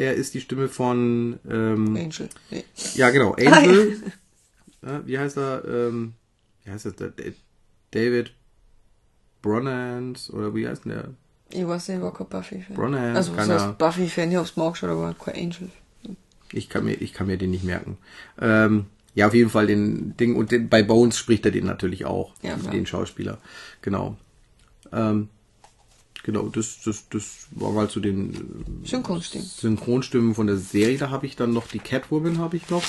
er 0.00 0.14
ist 0.14 0.34
die 0.34 0.40
Stimme 0.40 0.68
von 0.68 1.38
ähm, 1.50 1.96
Angel. 1.96 2.28
Nee. 2.50 2.64
ja, 2.94 3.10
genau. 3.10 3.32
Angel. 3.38 4.02
äh, 4.82 4.98
wie 5.06 5.18
heißt 5.18 5.38
er? 5.38 5.64
Ähm, 5.66 6.14
wie 6.64 6.70
heißt 6.70 6.86
er? 6.86 6.92
Da- 6.92 7.08
Da- 7.08 7.22
David 7.92 8.32
Bronnans 9.42 10.30
oder 10.30 10.54
wie 10.54 10.66
heißt 10.68 10.84
denn 10.84 10.92
der? 10.92 11.08
Ich 11.50 11.66
weiß 11.66 11.88
nicht, 11.88 11.98
ich 11.98 12.02
war 12.02 12.12
kein 12.12 12.26
Buffy-Fan. 12.28 12.74
Bronner, 12.76 13.14
also, 13.14 13.36
was 13.36 13.48
heißt. 13.48 13.78
Buffy-Fan? 13.78 14.30
Ich 14.30 14.36
hab's 14.36 14.56
mal 14.56 14.66
angeschaut, 14.66 14.90
aber 14.90 15.14
kein 15.14 15.34
Angel. 15.36 15.70
Ich 16.52 16.68
kann 16.68 16.84
mir, 16.84 16.94
ich 16.94 17.12
kann 17.12 17.26
mir 17.26 17.36
den 17.36 17.50
nicht 17.50 17.64
merken. 17.64 17.98
Ähm, 18.40 18.86
ja, 19.14 19.26
auf 19.28 19.34
jeden 19.34 19.50
Fall 19.50 19.66
den 19.66 20.16
Ding 20.16 20.34
und 20.36 20.50
den, 20.50 20.68
bei 20.68 20.82
Bones 20.82 21.16
spricht 21.18 21.44
er 21.46 21.52
den 21.52 21.66
natürlich 21.66 22.04
auch, 22.04 22.32
Ja, 22.42 22.56
klar. 22.56 22.72
den 22.72 22.86
Schauspieler. 22.86 23.38
Genau. 23.82 24.16
Ähm, 24.92 25.28
genau, 26.24 26.48
das, 26.48 26.80
das, 26.82 27.08
das 27.08 27.46
war 27.52 27.70
mal 27.70 27.88
zu 27.88 28.00
den 28.00 28.82
Synchronstimmen. 28.82 29.46
Synchronstimmen 29.46 30.34
von 30.34 30.48
der 30.48 30.56
Serie. 30.56 30.98
Da 30.98 31.10
habe 31.10 31.26
ich 31.26 31.36
dann 31.36 31.52
noch 31.52 31.68
die 31.68 31.78
Catwoman 31.78 32.38
habe 32.38 32.56
ich 32.56 32.68
noch 32.70 32.82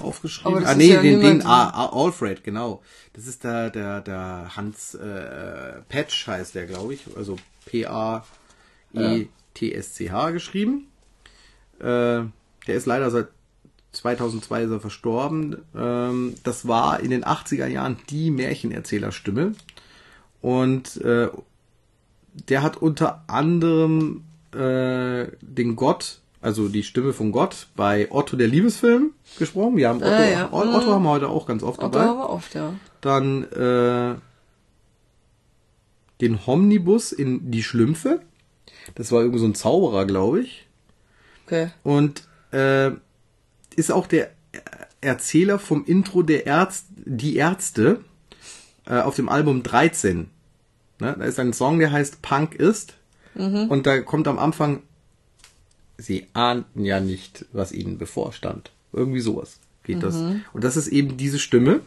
aufgeschrieben. 0.00 0.66
Ah 0.66 0.74
nee, 0.74 0.92
ja 0.92 1.00
den, 1.00 1.20
den 1.20 1.42
ah, 1.46 1.70
ah, 1.70 1.90
Alfred, 1.92 2.44
genau. 2.44 2.82
Das 3.14 3.26
ist 3.26 3.44
der 3.44 3.70
der 3.70 4.00
der 4.02 4.56
Hans 4.56 4.94
äh, 4.94 5.80
Patch 5.88 6.26
heißt 6.26 6.54
der, 6.54 6.66
glaube 6.66 6.94
ich, 6.94 7.00
also 7.16 7.36
P 7.64 7.86
A 7.86 8.24
E 8.92 9.26
T 9.54 9.72
S 9.72 9.94
C 9.94 10.10
H 10.10 10.30
geschrieben. 10.30 10.88
Äh, 11.78 11.82
der 12.66 12.76
ist 12.76 12.86
leider 12.86 13.10
seit 13.10 13.28
2002 13.92 14.64
ist 14.64 14.70
er 14.70 14.80
verstorben. 14.80 15.56
Ähm, 15.74 16.34
das 16.44 16.68
war 16.68 17.00
in 17.00 17.10
den 17.10 17.24
80er 17.24 17.66
Jahren 17.66 17.96
die 18.08 18.30
Märchenerzählerstimme. 18.30 19.52
Und 20.40 20.96
äh, 20.98 21.28
der 22.48 22.62
hat 22.62 22.76
unter 22.76 23.24
anderem 23.26 24.24
äh, 24.52 25.26
den 25.40 25.76
Gott, 25.76 26.20
also 26.40 26.68
die 26.68 26.82
Stimme 26.82 27.12
von 27.12 27.32
Gott, 27.32 27.66
bei 27.76 28.10
Otto 28.10 28.36
der 28.36 28.48
Liebesfilm 28.48 29.12
gesprochen. 29.38 29.76
Wir 29.76 29.88
haben 29.88 29.98
Otto, 30.02 30.10
Ah, 30.10 30.24
ja. 30.28 30.48
Otto 30.52 30.92
haben 30.92 31.02
wir 31.02 31.10
heute 31.10 31.28
auch 31.28 31.46
ganz 31.46 31.62
oft 31.62 31.78
Otto 31.80 31.88
dabei. 31.90 32.06
haben 32.08 32.18
wir 32.18 32.30
oft, 32.30 32.54
ja. 32.54 32.74
Dann 33.00 33.44
äh, 33.52 34.14
den 36.20 36.46
Homnibus 36.46 37.12
in 37.12 37.50
Die 37.50 37.62
Schlümpfe. 37.62 38.20
Das 38.94 39.12
war 39.12 39.20
irgendwie 39.20 39.38
so 39.40 39.46
ein 39.46 39.54
Zauberer, 39.54 40.04
glaube 40.06 40.40
ich. 40.40 40.66
Okay. 41.46 41.70
Und 41.82 42.24
äh, 42.52 42.90
ist 43.76 43.90
auch 43.92 44.06
der 44.06 44.30
Erzähler 45.00 45.58
vom 45.58 45.84
Intro 45.84 46.22
der 46.22 46.46
Ärz 46.46 46.84
Die 46.96 47.36
Ärzte 47.36 48.00
äh, 48.86 49.00
auf 49.00 49.16
dem 49.16 49.28
Album 49.28 49.62
13. 49.62 50.28
Ne? 51.00 51.16
Da 51.18 51.24
ist 51.24 51.38
ein 51.40 51.52
Song, 51.52 51.78
der 51.78 51.92
heißt 51.92 52.22
Punk 52.22 52.54
ist. 52.54 52.94
Und 53.68 53.86
da 53.86 54.00
kommt 54.00 54.28
am 54.28 54.38
Anfang 54.38 54.82
sie 55.96 56.26
ahnten 56.32 56.84
ja 56.84 57.00
nicht, 57.00 57.44
was 57.52 57.72
ihnen 57.72 57.98
bevorstand. 57.98 58.70
Irgendwie 58.92 59.20
sowas 59.20 59.58
geht 59.84 60.02
das. 60.02 60.16
Und 60.52 60.64
das 60.64 60.76
ist 60.76 60.88
eben 60.88 61.16
diese 61.16 61.38
Stimme. 61.38 61.80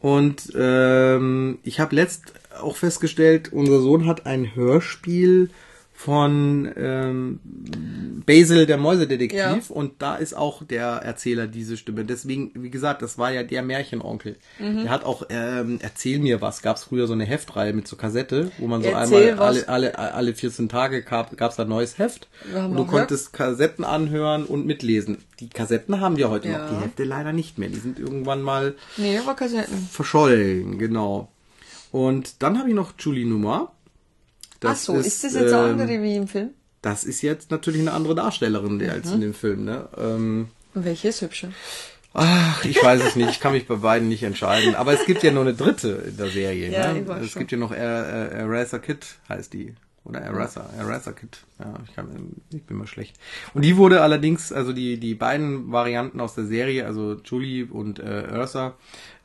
Und 0.00 0.52
ähm, 0.54 1.58
ich 1.64 1.80
habe 1.80 1.94
letzt 1.94 2.32
auch 2.60 2.76
festgestellt, 2.76 3.52
unser 3.52 3.80
Sohn 3.80 4.06
hat 4.06 4.26
ein 4.26 4.54
Hörspiel 4.54 5.50
von 5.98 6.70
ähm, 6.76 7.40
Basil, 8.24 8.66
der 8.66 8.76
Mäusedetektiv, 8.78 9.36
Ja. 9.36 9.58
und 9.68 9.94
da 10.00 10.14
ist 10.14 10.32
auch 10.32 10.62
der 10.62 10.86
Erzähler 10.86 11.48
diese 11.48 11.76
Stimme. 11.76 12.04
Deswegen, 12.04 12.52
wie 12.54 12.70
gesagt, 12.70 13.02
das 13.02 13.18
war 13.18 13.32
ja 13.32 13.42
der 13.42 13.62
Märchenonkel. 13.64 14.36
Der 14.60 14.90
hat 14.90 15.04
auch 15.04 15.24
ähm, 15.28 15.80
Erzähl 15.82 16.20
mir 16.20 16.40
was. 16.40 16.62
Gab 16.62 16.76
es 16.76 16.84
früher 16.84 17.08
so 17.08 17.14
eine 17.14 17.24
Heftreihe 17.24 17.72
mit 17.72 17.88
so 17.88 17.96
Kassette, 17.96 18.52
wo 18.58 18.68
man 18.68 18.80
so 18.84 18.90
Erzähl 18.90 19.32
einmal 19.32 19.64
alle, 19.68 19.68
alle, 19.98 20.14
alle 20.14 20.34
14 20.34 20.68
Tage 20.68 21.02
gab 21.02 21.32
es 21.32 21.56
da 21.56 21.64
ein 21.64 21.68
neues 21.68 21.98
Heft. 21.98 22.28
Und 22.54 22.76
du 22.76 22.84
konntest 22.84 23.32
Kassetten 23.32 23.84
anhören 23.84 24.44
und 24.44 24.66
mitlesen. 24.66 25.18
Die 25.40 25.48
Kassetten 25.48 26.00
haben 26.00 26.16
wir 26.16 26.30
heute 26.30 26.48
Ja. 26.48 26.58
noch, 26.58 26.78
die 26.78 26.84
Hefte 26.84 27.02
leider 27.02 27.32
nicht 27.32 27.58
mehr. 27.58 27.70
Die 27.70 27.80
sind 27.80 27.98
irgendwann 27.98 28.42
mal 28.42 28.76
Nee, 28.98 29.18
verschollen, 29.90 30.78
genau. 30.78 31.32
Und 31.90 32.42
dann 32.42 32.58
habe 32.58 32.68
ich 32.68 32.74
noch 32.76 32.92
Julie 32.98 33.26
Nummer. 33.26 33.72
Ach 34.64 34.76
so, 34.76 34.94
ist, 34.96 35.24
das 35.24 35.34
jetzt 35.34 35.52
eine 35.52 35.64
ähm, 35.72 35.80
andere 35.80 36.02
wie 36.02 36.16
im 36.16 36.28
Film? 36.28 36.50
Das 36.82 37.04
ist 37.04 37.22
jetzt 37.22 37.50
natürlich 37.50 37.80
eine 37.80 37.92
andere 37.92 38.14
Darstellerin 38.14 38.76
Mhm. 38.78 38.90
als 38.90 39.10
in 39.12 39.20
dem 39.20 39.34
Film. 39.34 39.64
Ne? 39.64 39.88
Ähm, 39.96 40.48
Und 40.74 40.84
welche 40.84 41.08
ist 41.08 41.22
hübscher? 41.22 41.48
ach, 42.14 42.64
ich 42.64 42.82
weiß 42.82 43.02
es 43.04 43.16
nicht. 43.16 43.30
Ich 43.30 43.40
kann 43.40 43.52
mich 43.52 43.66
bei 43.66 43.76
beiden 43.76 44.08
nicht 44.08 44.22
entscheiden. 44.24 44.74
Aber 44.74 44.92
es 44.92 45.04
gibt 45.06 45.22
ja 45.22 45.30
nur 45.30 45.42
eine 45.42 45.54
dritte 45.54 46.04
in 46.08 46.16
der 46.16 46.30
Serie. 46.30 46.70
Ja, 46.72 46.92
ne? 46.92 47.04
Es 47.22 47.30
schon. 47.30 47.40
gibt 47.40 47.52
ja 47.52 47.58
noch 47.58 47.70
Er- 47.72 47.78
Er- 48.06 48.30
Eraser 48.32 48.78
Kid, 48.80 49.06
heißt 49.28 49.52
die. 49.52 49.74
Oder 50.04 50.20
Eraser, 50.20 50.70
Eraser 50.78 51.12
Kid. 51.12 51.38
Ja, 51.58 51.74
ich, 51.86 51.94
kann, 51.94 52.08
ich 52.50 52.62
bin 52.64 52.78
mal 52.78 52.86
schlecht. 52.86 53.16
Und 53.52 53.62
die 53.62 53.76
wurde 53.76 54.00
allerdings, 54.00 54.52
also 54.52 54.72
die, 54.72 54.98
die 54.98 55.14
beiden 55.14 55.70
Varianten 55.70 56.20
aus 56.20 56.34
der 56.34 56.46
Serie, 56.46 56.86
also 56.86 57.16
Julie 57.24 57.66
und 57.66 57.98
äh, 57.98 58.24
Ursa, 58.32 58.74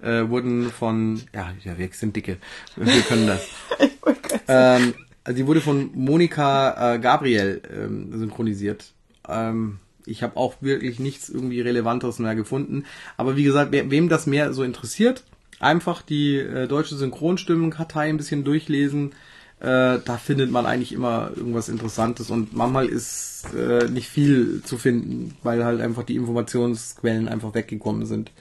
äh, 0.02 0.28
wurden 0.28 0.69
von, 0.72 1.22
ja, 1.34 1.54
ja, 1.63 1.78
wir 1.78 1.88
sind 1.93 2.15
dicke. 2.17 2.38
Wir 2.76 3.02
können 3.04 3.28
das. 3.28 3.48
ähm, 4.50 4.93
also 5.24 5.38
die 5.38 5.48
wurde 5.48 5.62
von 5.62 5.92
Monika 5.94 6.96
äh, 6.96 7.00
Gabriel 7.00 7.62
ähm, 7.74 8.18
synchronisiert. 8.18 8.92
Ähm, 9.28 9.80
ich 10.06 10.22
habe 10.22 10.38
auch 10.38 10.56
wirklich 10.62 11.00
nichts 11.00 11.30
irgendwie 11.30 11.62
Relevanteres 11.62 12.20
mehr 12.20 12.36
gefunden. 12.36 12.86
Aber 13.16 13.38
wie 13.38 13.44
gesagt, 13.44 13.72
wer, 13.72 13.90
wem 13.90 14.10
das 14.10 14.28
mehr 14.28 14.54
so 14.54 14.64
interessiert, 14.64 15.24
einfach 15.60 16.02
die 16.02 16.38
äh, 16.38 16.68
deutsche 16.68 16.96
Synchronstimmenkartei 16.96 18.10
ein 18.10 18.18
bisschen 18.18 18.44
durchlesen. 18.44 19.12
Äh, 19.60 20.00
da 20.04 20.18
findet 20.22 20.52
man 20.52 20.66
eigentlich 20.66 20.92
immer 20.92 21.32
irgendwas 21.36 21.70
Interessantes 21.70 22.30
und 22.30 22.54
manchmal 22.54 22.88
ist 22.88 23.46
äh, 23.58 23.88
nicht 23.88 24.10
viel 24.10 24.62
zu 24.64 24.78
finden, 24.78 25.38
weil 25.42 25.64
halt 25.64 25.80
einfach 25.80 26.04
die 26.04 26.18
Informationsquellen 26.18 27.30
einfach 27.30 27.54
weggekommen 27.56 28.06
sind. 28.06 28.32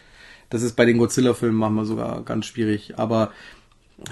Das 0.51 0.62
ist 0.62 0.75
bei 0.75 0.85
den 0.85 0.99
Godzilla-Filmen 0.99 1.57
manchmal 1.57 1.85
sogar 1.85 2.25
ganz 2.25 2.47
schwierig. 2.47 2.99
Aber 2.99 3.31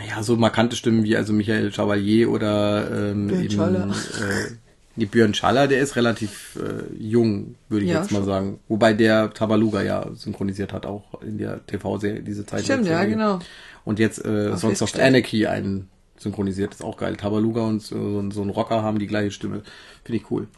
ja, 0.08 0.22
so 0.22 0.36
markante 0.36 0.76
Stimmen 0.76 1.04
wie 1.04 1.16
also 1.16 1.32
Michael 1.32 1.70
Chevalier 1.72 2.30
oder 2.30 3.10
ähm, 3.10 3.26
Björn 3.28 3.42
eben, 3.44 3.50
Schaller. 3.54 3.86
äh, 3.88 4.50
die 4.96 5.06
Björn 5.06 5.34
Schaller, 5.34 5.68
der 5.68 5.80
ist 5.80 5.96
relativ 5.96 6.58
äh, 6.60 6.94
jung, 7.02 7.54
würde 7.68 7.84
ich 7.86 7.90
Ja, 7.92 8.00
jetzt 8.00 8.10
mal 8.12 8.18
schon. 8.18 8.26
sagen. 8.26 8.60
Wobei 8.68 8.92
der 8.92 9.32
Tabaluga 9.32 9.82
ja 9.82 10.06
synchronisiert 10.14 10.72
hat, 10.72 10.84
auch 10.86 11.22
in 11.22 11.38
der 11.38 11.64
TV-Serie, 11.66 12.22
diese 12.22 12.44
Zeit. 12.44 12.64
Stimmt, 12.64 12.86
ja, 12.86 13.04
genau. 13.04 13.38
Und 13.84 13.98
jetzt 13.98 14.24
äh, 14.24 14.50
Auf 14.52 14.60
Sons 14.60 14.82
of. 14.82 14.94
Anarchy 14.98 15.46
einen 15.46 15.88
synchronisiert, 16.18 16.74
ist 16.74 16.84
auch 16.84 16.98
geil. 16.98 17.16
Tabaluga 17.16 17.62
und 17.62 17.80
so, 17.82 18.30
so 18.30 18.42
ein 18.42 18.50
Rocker 18.50 18.82
haben 18.82 18.98
die 18.98 19.06
gleiche 19.06 19.30
Stimme. 19.30 19.62
Finde 20.04 20.18
ich 20.18 20.30
cool. 20.30 20.48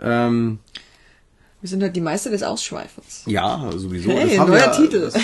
Ähm, 0.00 0.58
Wir 1.62 1.70
sind 1.70 1.82
halt 1.82 1.96
die 1.96 2.00
Meister 2.00 2.30
des 2.30 2.42
Ausschweifens. 2.42 3.22
ja, 3.26 3.70
sowieso. 3.74 4.10
Hey, 4.10 4.36
neuer 4.36 4.50
wir, 4.50 4.72
Titel. 4.72 5.00
Das, 5.00 5.14
äh, 5.14 5.20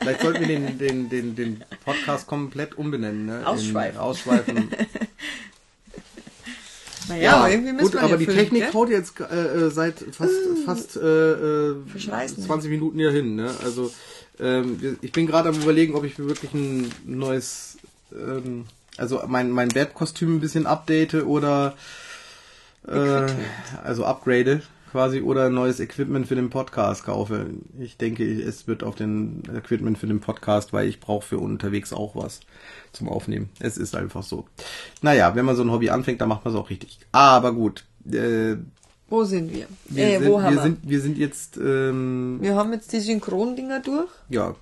vielleicht 0.00 0.20
sollten 0.20 0.40
wir 0.40 0.46
den, 0.48 0.78
den, 0.78 1.08
den, 1.08 1.36
den 1.36 1.64
Podcast 1.84 2.26
komplett 2.26 2.76
umbenennen. 2.76 3.26
Ne? 3.26 3.38
In 3.38 3.44
Ausschweifen. 3.44 3.98
Ausschweifen. 3.98 4.70
Naja, 7.08 7.38
aber 7.38 7.50
irgendwie 7.50 7.72
müssen 7.72 7.90
gut, 7.90 7.96
aber 7.96 8.10
ja 8.10 8.16
die 8.18 8.24
füllen, 8.24 8.38
Technik 8.38 8.62
gell? 8.62 8.72
haut 8.72 8.88
jetzt 8.88 9.18
äh, 9.18 9.24
äh, 9.24 9.70
seit 9.70 9.98
fast, 10.12 10.32
fast 10.64 10.96
äh, 10.96 11.00
äh, 11.00 11.74
Verschleißen. 11.88 12.44
20 12.44 12.70
Minuten 12.70 12.98
hier 12.98 13.10
hin. 13.10 13.34
Ne? 13.34 13.52
Also 13.64 13.90
ähm, 14.38 14.98
ich 15.02 15.10
bin 15.10 15.26
gerade 15.26 15.48
am 15.48 15.56
überlegen, 15.56 15.94
ob 15.96 16.04
ich 16.04 16.18
mir 16.18 16.28
wirklich 16.28 16.54
ein 16.54 16.92
neues, 17.04 17.78
ähm, 18.12 18.66
also 18.96 19.22
mein, 19.26 19.50
mein 19.50 19.74
Webkostüm 19.74 20.36
ein 20.36 20.40
bisschen 20.40 20.66
update 20.66 21.14
oder 21.14 21.74
äh, 22.86 23.26
also 23.82 24.04
upgrade 24.04 24.62
quasi 24.90 25.20
oder 25.20 25.50
neues 25.50 25.80
Equipment 25.80 26.26
für 26.26 26.34
den 26.34 26.50
Podcast 26.50 27.04
kaufe. 27.04 27.46
Ich 27.78 27.96
denke, 27.96 28.24
es 28.24 28.66
wird 28.66 28.82
auf 28.82 28.94
den 28.94 29.42
Equipment 29.54 29.98
für 29.98 30.06
den 30.06 30.20
Podcast, 30.20 30.72
weil 30.72 30.88
ich 30.88 31.00
brauche 31.00 31.26
für 31.26 31.38
unterwegs 31.38 31.92
auch 31.92 32.16
was 32.16 32.40
zum 32.92 33.08
Aufnehmen. 33.08 33.50
Es 33.60 33.76
ist 33.76 33.94
einfach 33.94 34.22
so. 34.22 34.46
Naja, 35.02 35.34
wenn 35.34 35.44
man 35.44 35.56
so 35.56 35.62
ein 35.62 35.70
Hobby 35.70 35.90
anfängt, 35.90 36.20
dann 36.20 36.28
macht 36.28 36.44
man 36.44 36.54
es 36.54 36.60
auch 36.60 36.70
richtig. 36.70 36.98
Aber 37.12 37.52
gut. 37.52 37.84
Äh, 38.10 38.56
Wo 39.08 39.24
sind 39.24 39.52
wir? 39.52 39.66
wir, 39.86 40.04
äh, 40.04 40.18
sind, 40.18 40.28
wo 40.28 40.42
haben 40.42 40.54
wir, 40.54 40.56
wir? 40.56 40.62
sind, 40.62 40.78
wir 40.82 41.00
sind 41.00 41.18
jetzt, 41.18 41.56
ähm, 41.56 42.38
wir 42.40 42.56
haben 42.56 42.72
jetzt 42.72 42.92
die 42.92 43.00
Synchrondinger 43.00 43.80
durch 43.80 44.08
ja, 44.28 44.54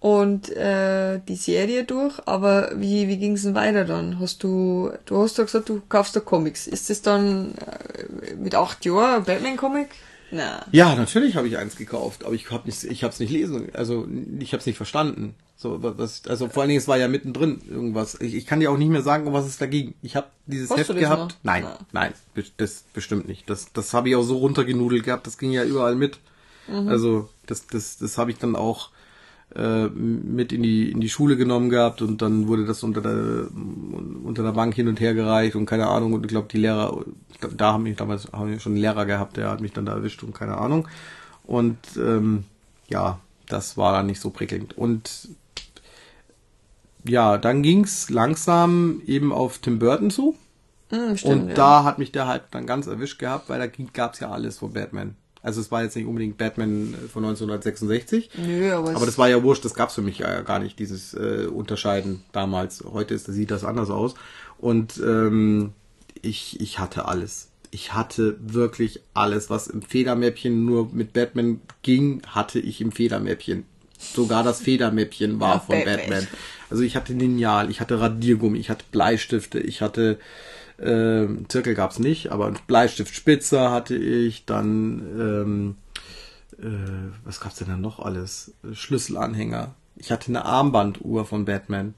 und 0.00 0.48
äh, 0.50 1.20
die 1.26 1.34
Serie 1.36 1.84
durch, 1.84 2.14
aber 2.26 2.70
wie, 2.76 3.08
wie 3.08 3.16
ging's 3.16 3.42
denn 3.42 3.54
weiter 3.54 3.84
dann? 3.84 4.20
Hast 4.20 4.42
du, 4.44 4.90
du 5.06 5.22
hast 5.22 5.38
ja 5.38 5.44
gesagt, 5.44 5.68
du 5.68 5.82
kaufst 5.88 6.14
da 6.14 6.20
Comics. 6.20 6.66
Ist 6.68 6.88
das 6.90 7.02
dann 7.02 7.54
äh, 7.54 8.34
mit 8.36 8.54
acht 8.54 8.84
Jahren 8.84 9.24
Batman-Comic? 9.24 9.88
Na. 10.30 10.64
Ja, 10.72 10.94
natürlich 10.94 11.36
habe 11.36 11.48
ich 11.48 11.56
eins 11.56 11.76
gekauft, 11.76 12.24
aber 12.24 12.34
ich 12.34 12.50
habe 12.50 12.66
nicht, 12.66 12.84
ich 12.84 13.02
habe 13.02 13.12
es 13.14 13.18
nicht 13.18 13.30
lesen, 13.32 13.70
also 13.72 14.06
ich 14.38 14.52
habe 14.52 14.60
es 14.60 14.66
nicht 14.66 14.76
verstanden. 14.76 15.34
So, 15.56 15.78
was, 15.80 16.22
also 16.28 16.48
vor 16.48 16.62
allen 16.62 16.68
Dingen, 16.68 16.78
es 16.80 16.86
war 16.86 16.98
ja 16.98 17.08
mittendrin 17.08 17.60
irgendwas. 17.68 18.20
Ich, 18.20 18.34
ich 18.34 18.46
kann 18.46 18.60
dir 18.60 18.70
auch 18.70 18.76
nicht 18.76 18.90
mehr 18.90 19.02
sagen, 19.02 19.26
um 19.26 19.32
was 19.32 19.46
es 19.46 19.58
da 19.58 19.66
ging. 19.66 19.94
Ich 20.02 20.14
habe 20.14 20.28
dieses 20.46 20.70
Hast 20.70 20.78
Heft 20.78 20.94
gehabt. 20.96 21.32
noch? 21.32 21.38
Nein, 21.42 21.64
Ja. 21.64 21.78
nein, 21.90 22.12
das 22.58 22.84
bestimmt 22.94 23.26
nicht. 23.26 23.50
Das, 23.50 23.72
das 23.72 23.92
habe 23.94 24.10
ich 24.10 24.14
auch 24.14 24.22
so 24.22 24.36
runtergenudelt 24.36 25.02
gehabt. 25.02 25.26
Das 25.26 25.36
ging 25.38 25.50
ja 25.50 25.64
überall 25.64 25.96
mit. 25.96 26.18
Mhm. 26.68 26.88
Also 26.88 27.28
das, 27.46 27.66
das, 27.66 27.96
das 27.98 28.18
habe 28.18 28.30
ich 28.30 28.38
dann 28.38 28.54
auch 28.54 28.90
äh, 29.54 29.86
mit 29.86 30.52
in 30.52 30.62
die 30.62 30.90
in 30.90 31.00
die 31.00 31.08
Schule 31.08 31.36
genommen 31.36 31.70
gehabt 31.70 32.02
und 32.02 32.20
dann 32.20 32.48
wurde 32.48 32.66
das 32.66 32.82
unter 32.82 33.00
der 33.00 33.48
unter 34.24 34.42
der 34.42 34.52
Bank 34.52 34.74
hin 34.74 34.88
und 34.88 35.00
her 35.00 35.14
gereicht 35.14 35.56
und 35.56 35.66
keine 35.66 35.88
Ahnung 35.88 36.12
und 36.12 36.24
ich 36.24 36.28
glaube 36.28 36.48
die 36.50 36.58
Lehrer 36.58 37.04
da 37.56 37.72
haben 37.72 37.84
mich 37.84 37.96
damals 37.96 38.30
haben 38.32 38.50
wir 38.50 38.60
schon 38.60 38.72
einen 38.72 38.82
Lehrer 38.82 39.06
gehabt 39.06 39.36
der 39.36 39.50
hat 39.50 39.60
mich 39.60 39.72
dann 39.72 39.86
da 39.86 39.92
erwischt 39.94 40.22
und 40.22 40.34
keine 40.34 40.58
Ahnung 40.58 40.86
und 41.44 41.78
ähm, 41.96 42.44
ja 42.88 43.20
das 43.46 43.76
war 43.76 43.92
dann 43.92 44.06
nicht 44.06 44.20
so 44.20 44.30
prickelnd 44.30 44.76
und 44.76 45.28
ja 47.04 47.38
dann 47.38 47.62
ging's 47.62 48.10
langsam 48.10 49.00
eben 49.06 49.32
auf 49.32 49.58
Tim 49.58 49.78
Burton 49.78 50.10
zu 50.10 50.36
Hm, 50.90 51.16
stimmt, 51.16 51.42
und 51.42 51.48
ja. 51.50 51.54
da 51.54 51.84
hat 51.84 51.98
mich 51.98 52.12
der 52.12 52.26
Hype 52.26 52.50
dann 52.50 52.66
ganz 52.66 52.86
erwischt 52.86 53.18
gehabt, 53.18 53.48
weil 53.48 53.58
da 53.58 53.84
gab's 53.92 54.20
ja 54.20 54.30
alles 54.30 54.58
von 54.58 54.72
Batman. 54.72 55.16
Also 55.42 55.60
es 55.60 55.70
war 55.70 55.82
jetzt 55.84 55.94
nicht 55.96 56.06
unbedingt 56.06 56.36
Batman 56.38 56.94
äh, 56.94 57.08
von 57.08 57.24
1966, 57.24 58.30
Nö, 58.36 58.72
aber, 58.72 58.90
aber 58.90 59.00
es- 59.00 59.06
das 59.06 59.18
war 59.18 59.28
ja 59.28 59.42
wurscht, 59.42 59.64
das 59.64 59.74
gab's 59.74 59.94
für 59.94 60.02
mich 60.02 60.18
ja 60.18 60.40
gar 60.42 60.58
nicht, 60.58 60.78
dieses 60.78 61.14
äh, 61.14 61.46
Unterscheiden 61.46 62.22
damals. 62.32 62.82
Heute 62.92 63.14
ist, 63.14 63.26
sieht 63.26 63.50
das 63.50 63.64
anders 63.64 63.90
aus. 63.90 64.14
Und 64.58 64.98
ähm, 64.98 65.72
ich, 66.22 66.60
ich 66.60 66.78
hatte 66.78 67.04
alles. 67.06 67.48
Ich 67.70 67.92
hatte 67.94 68.36
wirklich 68.40 69.00
alles, 69.14 69.50
was 69.50 69.66
im 69.68 69.82
Federmäppchen 69.82 70.64
nur 70.64 70.88
mit 70.92 71.12
Batman 71.12 71.60
ging, 71.82 72.22
hatte 72.26 72.58
ich 72.58 72.80
im 72.80 72.92
Federmäppchen. 72.92 73.64
Sogar 73.98 74.42
das 74.42 74.60
Federmäppchen 74.60 75.38
war 75.40 75.54
Ja, 75.54 75.60
von 75.60 75.76
Batman. 75.84 75.96
Batman. 76.08 76.28
Also 76.70 76.82
ich 76.82 76.96
hatte 76.96 77.12
Lineal, 77.12 77.70
ich 77.70 77.80
hatte 77.80 78.00
Radiergummi, 78.00 78.58
ich 78.58 78.70
hatte 78.70 78.84
Bleistifte, 78.90 79.58
ich 79.60 79.82
hatte 79.82 80.18
ähm, 80.80 81.46
Zirkel 81.48 81.74
gab's 81.74 81.98
nicht, 81.98 82.30
aber 82.30 82.52
Bleistiftspitzer 82.66 83.70
hatte 83.70 83.96
ich, 83.96 84.44
dann 84.44 85.02
ähm, 85.18 85.76
äh, 86.60 87.10
was 87.24 87.40
gab's 87.40 87.56
denn 87.56 87.68
dann 87.68 87.80
noch 87.80 87.98
alles? 87.98 88.52
Schlüsselanhänger. 88.72 89.74
Ich 89.96 90.12
hatte 90.12 90.28
eine 90.28 90.44
Armbanduhr 90.44 91.24
von 91.24 91.44
Batman. 91.44 91.94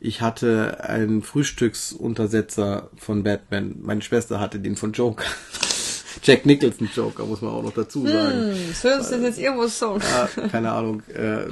Ich 0.00 0.20
hatte 0.20 0.84
einen 0.84 1.22
Frühstücksuntersetzer 1.22 2.90
von 2.96 3.24
Batman. 3.24 3.76
Meine 3.82 4.02
Schwester 4.02 4.38
hatte 4.38 4.60
den 4.60 4.76
von 4.76 4.92
Joker. 4.92 5.24
Jack 6.22 6.46
Nicholson 6.46 6.88
Joker, 6.94 7.24
muss 7.24 7.40
man 7.40 7.52
auch 7.52 7.62
noch 7.62 7.74
dazu 7.74 8.06
sagen. 8.06 8.52
Hm, 8.52 8.74
soll 8.74 8.92
uns 8.92 9.10
das 9.10 9.20
jetzt 9.22 9.38
irgendwas 9.38 9.78
sagen? 9.78 10.00
Ja, 10.00 10.48
keine 10.48 10.72
Ahnung. 10.72 11.02
Äh, 11.08 11.46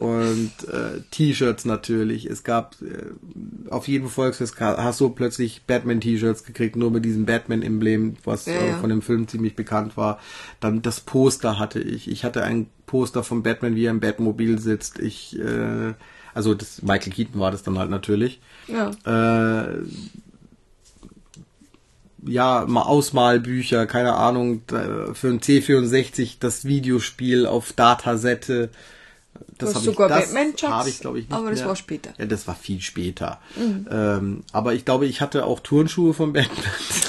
und 0.00 0.50
äh, 0.66 1.02
T-Shirts 1.10 1.66
natürlich. 1.66 2.24
Es 2.24 2.42
gab 2.42 2.74
äh, 2.80 3.68
auf 3.68 3.86
jedem 3.86 4.08
Volksfest 4.08 4.58
hast 4.58 4.98
du 4.98 5.10
plötzlich 5.10 5.64
Batman-T-Shirts 5.66 6.44
gekriegt, 6.44 6.74
nur 6.74 6.90
mit 6.90 7.04
diesem 7.04 7.26
Batman-Emblem, 7.26 8.16
was 8.24 8.46
Ja, 8.46 8.54
äh, 8.54 8.68
ja. 8.70 8.78
von 8.78 8.88
dem 8.88 9.02
Film 9.02 9.28
ziemlich 9.28 9.56
bekannt 9.56 9.98
war. 9.98 10.18
Dann 10.58 10.80
das 10.80 11.00
Poster 11.00 11.58
hatte 11.58 11.80
ich. 11.80 12.10
Ich 12.10 12.24
hatte 12.24 12.42
ein 12.44 12.68
Poster 12.86 13.22
von 13.22 13.42
Batman, 13.42 13.76
wie 13.76 13.84
er 13.84 13.90
im 13.90 14.00
Batmobil 14.00 14.58
sitzt. 14.58 14.98
Ich, 15.00 15.38
äh, 15.38 15.92
also 16.32 16.54
das 16.54 16.80
Michael 16.80 17.12
Keaton 17.12 17.38
war 17.38 17.50
das 17.50 17.62
dann 17.62 17.78
halt 17.78 17.90
natürlich. 17.90 18.40
Ja. 18.68 18.92
Äh, 19.04 19.82
ja, 22.24 22.64
mal 22.66 22.82
Ausmalbücher, 22.82 23.84
keine 23.84 24.14
Ahnung, 24.14 24.62
für 24.66 25.28
ein 25.28 25.40
C64 25.40 26.36
das 26.40 26.64
Videospiel 26.64 27.44
auf 27.44 27.74
Datasette. 27.74 28.70
Das 29.60 29.74
habe 29.74 29.84
sogar 29.84 30.08
ich, 30.08 30.26
das 30.30 30.62
habe 30.70 30.88
ich, 30.88 31.00
glaube 31.00 31.18
ich, 31.18 31.28
nicht 31.28 31.36
aber 31.36 31.50
das 31.50 31.60
mehr. 31.60 31.68
war 31.68 31.76
später. 31.76 32.10
Mhm. 32.10 32.16
Ja, 32.18 32.26
das 32.26 32.48
war 32.48 32.54
viel 32.54 32.80
später. 32.80 33.40
Ähm, 33.90 34.42
aber 34.52 34.74
ich 34.74 34.84
glaube, 34.84 35.06
ich 35.06 35.20
hatte 35.20 35.44
auch 35.44 35.60
Turnschuhe 35.60 36.14
von 36.14 36.32
Batman. 36.32 36.56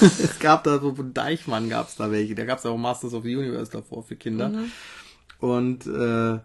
es 0.00 0.38
gab 0.38 0.64
da 0.64 0.78
so 0.78 0.94
von 0.94 1.12
Deichmann 1.14 1.68
gab's 1.68 1.96
da 1.96 2.10
welche. 2.10 2.34
Da 2.34 2.44
gab's 2.44 2.66
auch 2.66 2.76
Masters 2.76 3.14
of 3.14 3.24
the 3.24 3.36
Universe 3.36 3.70
davor 3.70 4.02
für 4.02 4.16
Kinder. 4.16 4.48
Mhm. 4.48 4.72
Und 5.40 5.86
äh, 5.86 6.38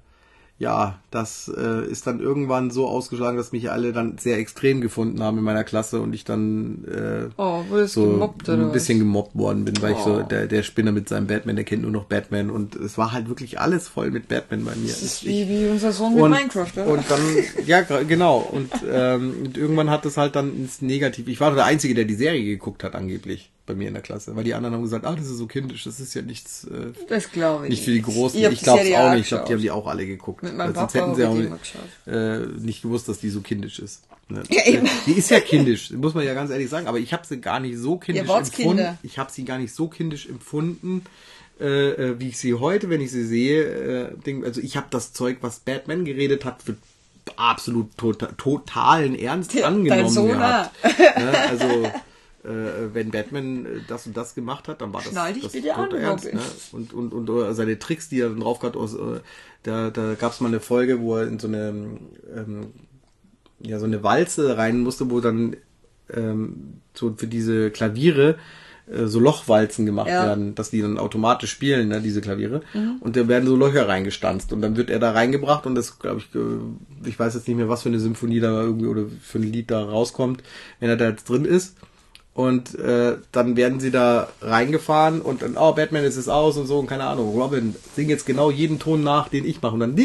ja, 0.59 0.97
das 1.11 1.51
äh, 1.55 1.85
ist 1.85 2.07
dann 2.07 2.19
irgendwann 2.19 2.71
so 2.71 2.87
ausgeschlagen, 2.87 3.37
dass 3.37 3.51
mich 3.51 3.69
alle 3.69 3.93
dann 3.93 4.17
sehr 4.17 4.39
extrem 4.39 4.81
gefunden 4.81 5.21
haben 5.21 5.37
in 5.37 5.43
meiner 5.43 5.63
Klasse 5.63 6.01
und 6.01 6.13
ich 6.15 6.23
dann 6.23 6.83
äh, 6.85 7.29
Oh, 7.37 7.61
so 7.85 8.03
gemobbt 8.13 8.49
ein 8.49 8.71
bisschen 8.71 8.97
gemobbt 8.97 9.35
worden 9.37 9.65
bin, 9.65 9.79
weil 9.81 9.91
ich 9.91 9.99
so 9.99 10.15
Oh. 10.15 10.23
der, 10.23 10.47
der 10.47 10.63
Spinner 10.63 10.91
mit 10.91 11.09
seinem 11.09 11.27
Batman, 11.27 11.55
der 11.57 11.65
kennt 11.65 11.83
nur 11.83 11.91
noch 11.91 12.05
Batman 12.05 12.49
und 12.49 12.75
es 12.75 12.97
war 12.97 13.11
halt 13.11 13.29
wirklich 13.29 13.59
alles 13.59 13.87
voll 13.87 14.09
mit 14.09 14.27
Batman 14.29 14.65
bei 14.65 14.75
mir. 14.75 14.87
Das 14.89 15.03
ist 15.03 15.21
Ich- 15.23 15.27
wie, 15.29 15.47
wie 15.47 15.67
unser 15.69 15.91
Sohn 15.91 16.15
mit 16.15 16.23
und, 16.23 16.31
Minecraft, 16.31 16.71
oder? 16.75 16.87
Und 16.87 17.03
dann, 17.11 17.21
ja, 17.67 17.81
genau. 17.81 18.37
Und, 18.39 18.71
ähm, 18.91 19.33
und 19.45 19.57
irgendwann 19.57 19.91
hat 19.91 20.05
es 20.07 20.17
halt 20.17 20.35
dann 20.35 20.55
ins 20.57 20.81
Negativ. 20.81 21.27
Ich 21.27 21.39
war 21.39 21.53
der 21.53 21.65
Einzige, 21.65 21.93
der 21.93 22.05
die 22.05 22.15
Serie 22.15 22.43
geguckt 22.43 22.83
hat, 22.83 22.95
angeblich, 22.95 23.51
bei 23.67 23.75
mir 23.75 23.87
in 23.87 23.93
der 23.93 24.01
Klasse. 24.01 24.35
Weil 24.35 24.43
die 24.43 24.55
anderen 24.55 24.73
haben 24.73 24.81
gesagt, 24.81 25.05
ah, 25.05 25.15
das 25.15 25.27
ist 25.27 25.37
so 25.37 25.45
kindisch, 25.45 25.83
das 25.83 25.99
ist 25.99 26.15
ja 26.15 26.23
nichts, 26.23 26.63
äh, 26.63 26.93
das 27.07 27.31
glaube 27.31 27.65
ich 27.65 27.69
nicht 27.71 27.83
für 27.83 27.91
die 27.91 28.01
Großen. 28.01 28.39
Ich, 28.51 28.61
glaube 28.63 28.81
es 28.81 28.95
auch 28.95 29.11
nicht. 29.11 29.21
Ich 29.21 29.27
glaube, 29.27 29.45
die 29.45 29.53
haben 29.53 29.61
die 29.61 29.71
auch 29.71 29.85
alle 29.85 30.07
geguckt. 30.07 30.41
Mit 30.41 30.55
meinem 30.57 30.73
sonst 30.73 30.93
Papa 30.93 31.05
hätten 31.05 31.15
sie 31.15 31.25
auch 31.25 31.35
immer 31.35 31.59
äh, 32.07 32.47
nicht 32.59 32.81
gewusst, 32.81 33.07
dass 33.07 33.19
die 33.19 33.29
so 33.29 33.41
kindisch 33.41 33.77
ist. 33.77 34.03
Ne? 34.29 34.41
Ja, 34.49 34.65
eben. 34.65 34.89
Die 35.05 35.13
ist 35.13 35.29
ja 35.29 35.39
kindisch, 35.39 35.91
muss 35.97 36.15
man 36.15 36.25
ja 36.25 36.33
ganz 36.33 36.49
ehrlich 36.49 36.69
sagen. 36.69 36.87
Aber 36.87 36.97
ich 36.97 37.13
habe 37.13 37.27
sie 37.27 37.39
gar 37.39 37.59
nicht 37.59 37.77
so 37.77 37.97
kindisch 37.97 38.27
wart's 38.27 38.49
empfunden. 38.49 38.97
Ich 39.03 39.19
habe 39.19 39.31
sie 39.31 39.45
gar 39.45 39.59
nicht 39.59 39.73
so 39.73 39.87
kindisch 39.87 40.27
empfunden, 40.27 41.03
äh, 41.59 41.89
äh, 41.91 42.19
wie 42.19 42.29
ich 42.29 42.37
sie 42.39 42.53
heute, 42.55 42.89
wenn 42.89 43.01
ich 43.01 43.11
sie 43.11 43.25
sehe. 43.25 43.63
Äh, 43.63 44.17
denk, 44.25 44.45
also 44.45 44.61
ich 44.61 44.77
habe 44.77 44.87
das 44.89 45.13
Zeug, 45.13 45.37
was 45.41 45.59
Batman 45.59 46.05
geredet 46.05 46.45
hat, 46.45 46.63
für 46.63 46.75
absolut 47.35 47.97
tota 47.97 48.27
totalen 48.37 49.13
Ernst 49.13 49.53
Ja, 49.53 49.63
dein 49.63 49.75
angenommen 49.75 50.09
Sohn 50.09 50.29
gehabt. 50.29 50.71
ne? 50.83 51.37
Also 51.49 51.65
äh, 52.47 52.93
wenn 52.93 53.11
Batman 53.11 53.65
äh, 53.65 53.69
das 53.87 54.07
und 54.07 54.15
das 54.15 54.35
gemacht 54.35 54.67
hat, 54.67 54.81
dann 54.81 54.93
war 54.93 55.01
das, 55.01 55.11
Schnall 55.11 55.33
dich 55.33 55.43
das 55.43 55.51
bitte 55.51 55.75
an, 55.75 55.91
Ernst. 55.93 56.33
Ne? 56.33 56.39
Und, 56.71 56.93
und, 56.93 57.13
und 57.13 57.55
seine 57.55 57.77
Tricks, 57.79 58.09
die 58.09 58.21
er 58.21 58.29
dann 58.29 58.39
drauf 58.39 58.61
hat, 58.63 58.75
äh, 58.75 59.19
da, 59.63 59.89
da 59.89 60.13
gab 60.15 60.31
es 60.31 60.39
mal 60.39 60.47
eine 60.47 60.59
Folge, 60.59 61.01
wo 61.01 61.17
er 61.17 61.27
in 61.27 61.39
so 61.39 61.47
eine 61.47 61.99
ähm, 62.35 62.67
ja 63.59 63.79
so 63.79 63.85
eine 63.85 64.03
Walze 64.03 64.57
rein 64.57 64.79
musste, 64.81 65.09
wo 65.09 65.19
dann 65.19 65.55
ähm, 66.13 66.81
so 66.93 67.13
für 67.17 67.27
diese 67.27 67.71
Klaviere 67.71 68.37
äh, 68.89 69.07
so 69.07 69.19
Lochwalzen 69.19 69.85
gemacht 69.85 70.07
Ja. 70.07 70.25
werden, 70.25 70.55
dass 70.55 70.69
die 70.69 70.81
dann 70.81 70.97
automatisch 70.97 71.51
spielen, 71.51 71.89
ne, 71.89 72.01
diese 72.01 72.21
Klaviere. 72.21 72.61
Mhm. 72.73 72.97
Und 73.01 73.15
da 73.15 73.27
werden 73.27 73.47
so 73.47 73.55
Löcher 73.55 73.87
reingestanzt 73.87 74.53
und 74.53 74.61
dann 74.61 74.77
wird 74.77 74.89
er 74.89 74.99
da 74.99 75.11
reingebracht 75.11 75.65
und 75.65 75.75
das, 75.75 75.99
glaube 75.99 76.21
ich, 76.21 76.29
ich 77.07 77.19
weiß 77.19 77.35
jetzt 77.35 77.47
nicht 77.47 77.57
mehr, 77.57 77.69
was 77.69 77.83
für 77.83 77.89
eine 77.89 77.99
Symphonie 77.99 78.39
da 78.39 78.61
irgendwie 78.61 78.87
oder 78.87 79.05
für 79.21 79.39
ein 79.39 79.51
Lied 79.51 79.71
da 79.71 79.83
rauskommt, 79.83 80.43
wenn 80.79 80.89
er 80.89 80.97
da 80.97 81.09
jetzt 81.09 81.27
drin 81.27 81.45
ist 81.45 81.75
und 82.37 82.77
äh, 82.77 83.17
dann 83.31 83.57
werden 83.57 83.79
sie 83.79 83.89
da 83.89 84.29
reingefahren 84.43 85.21
und 85.21 85.41
dann, 85.41 85.57
oh, 85.57 85.73
Batman 85.73 86.03
ist 86.03 86.17
es 86.17 86.29
aus 86.29 86.55
und 86.57 86.67
so 86.67 86.77
und 86.77 86.85
keine 86.85 87.05
Ahnung. 87.05 87.33
Robin, 87.33 87.75
singt 87.95 88.11
jetzt 88.11 88.27
genau 88.27 88.51
jeden 88.51 88.77
Ton 88.77 89.03
nach, 89.03 89.27
den 89.27 89.43
ich 89.43 89.59
mache. 89.63 89.73
Und 89.73 89.79
dann 89.79 89.95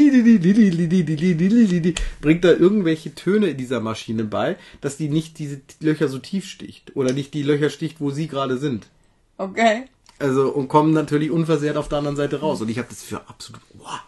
bringt 2.23 2.45
da 2.45 2.49
irgendwelche 2.49 3.15
Töne 3.15 3.49
in 3.49 3.59
dieser 3.59 3.81
Maschine 3.81 4.25
bei, 4.25 4.57
dass 4.81 4.97
die 4.97 5.11
nicht 5.11 5.39
diese 5.39 5.61
Löcher 5.81 6.09
so 6.09 6.19
tief 6.19 6.47
sticht 6.47 6.97
oder 6.97 7.13
nicht 7.13 7.35
die 7.35 7.43
Löcher 7.43 7.69
sticht, 7.69 8.01
wo 8.01 8.11
sie 8.11 8.29
gerade 8.29 8.57
sind. 8.57 8.87
Okay. 9.37 9.85
Also 10.19 10.49
und 10.55 10.69
kommen 10.69 10.95
natürlich 10.95 11.31
unversehrt 11.31 11.77
auf 11.77 11.91
der 11.91 11.99
anderen 11.99 12.17
Seite 12.17 12.41
raus. 12.41 12.63
Und 12.63 12.71
ich 12.71 12.79
habe 12.79 12.89
das 12.89 13.03
für 13.03 13.29
absolut, 13.29 13.61
wow, 13.75 14.01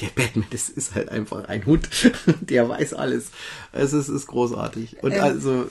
der 0.00 0.08
Batman, 0.08 0.46
das 0.50 0.68
ist 0.68 0.96
halt 0.96 1.08
einfach 1.08 1.44
ein 1.44 1.64
Hund, 1.66 1.88
der 2.40 2.68
weiß 2.68 2.94
alles. 2.94 3.30
Es 3.70 3.92
ist, 3.92 4.08
ist 4.08 4.26
großartig. 4.26 5.04
Und 5.04 5.12
also 5.12 5.68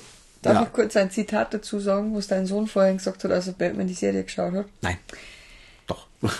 Darf 0.47 0.61
ja. 0.61 0.63
ich 0.63 0.71
kurz 0.71 0.95
ein 0.95 1.11
Zitat 1.11 1.53
dazu 1.53 1.81
sagen, 1.81 2.15
was 2.15 2.27
dein 2.27 2.45
Sohn 2.45 2.67
vorhin 2.67 2.95
gesagt 2.97 3.21
hat, 3.21 3.31
als 3.31 3.47
er 3.47 3.53
Batman 3.53 3.87
die 3.87 3.93
Serie 3.93 4.23
geschaut 4.23 4.53
hat? 4.53 4.67
Nein. 4.81 4.97
Doch. 5.87 6.07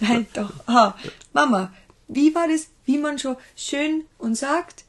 Nein, 0.00 0.26
doch. 0.34 0.52
Ah, 0.66 0.94
Mama, 1.32 1.72
wie 2.08 2.34
war 2.34 2.46
das, 2.46 2.68
wie 2.84 2.98
man 2.98 3.18
schon 3.18 3.36
schön 3.56 4.04
und 4.18 4.36
sagt, 4.36 4.84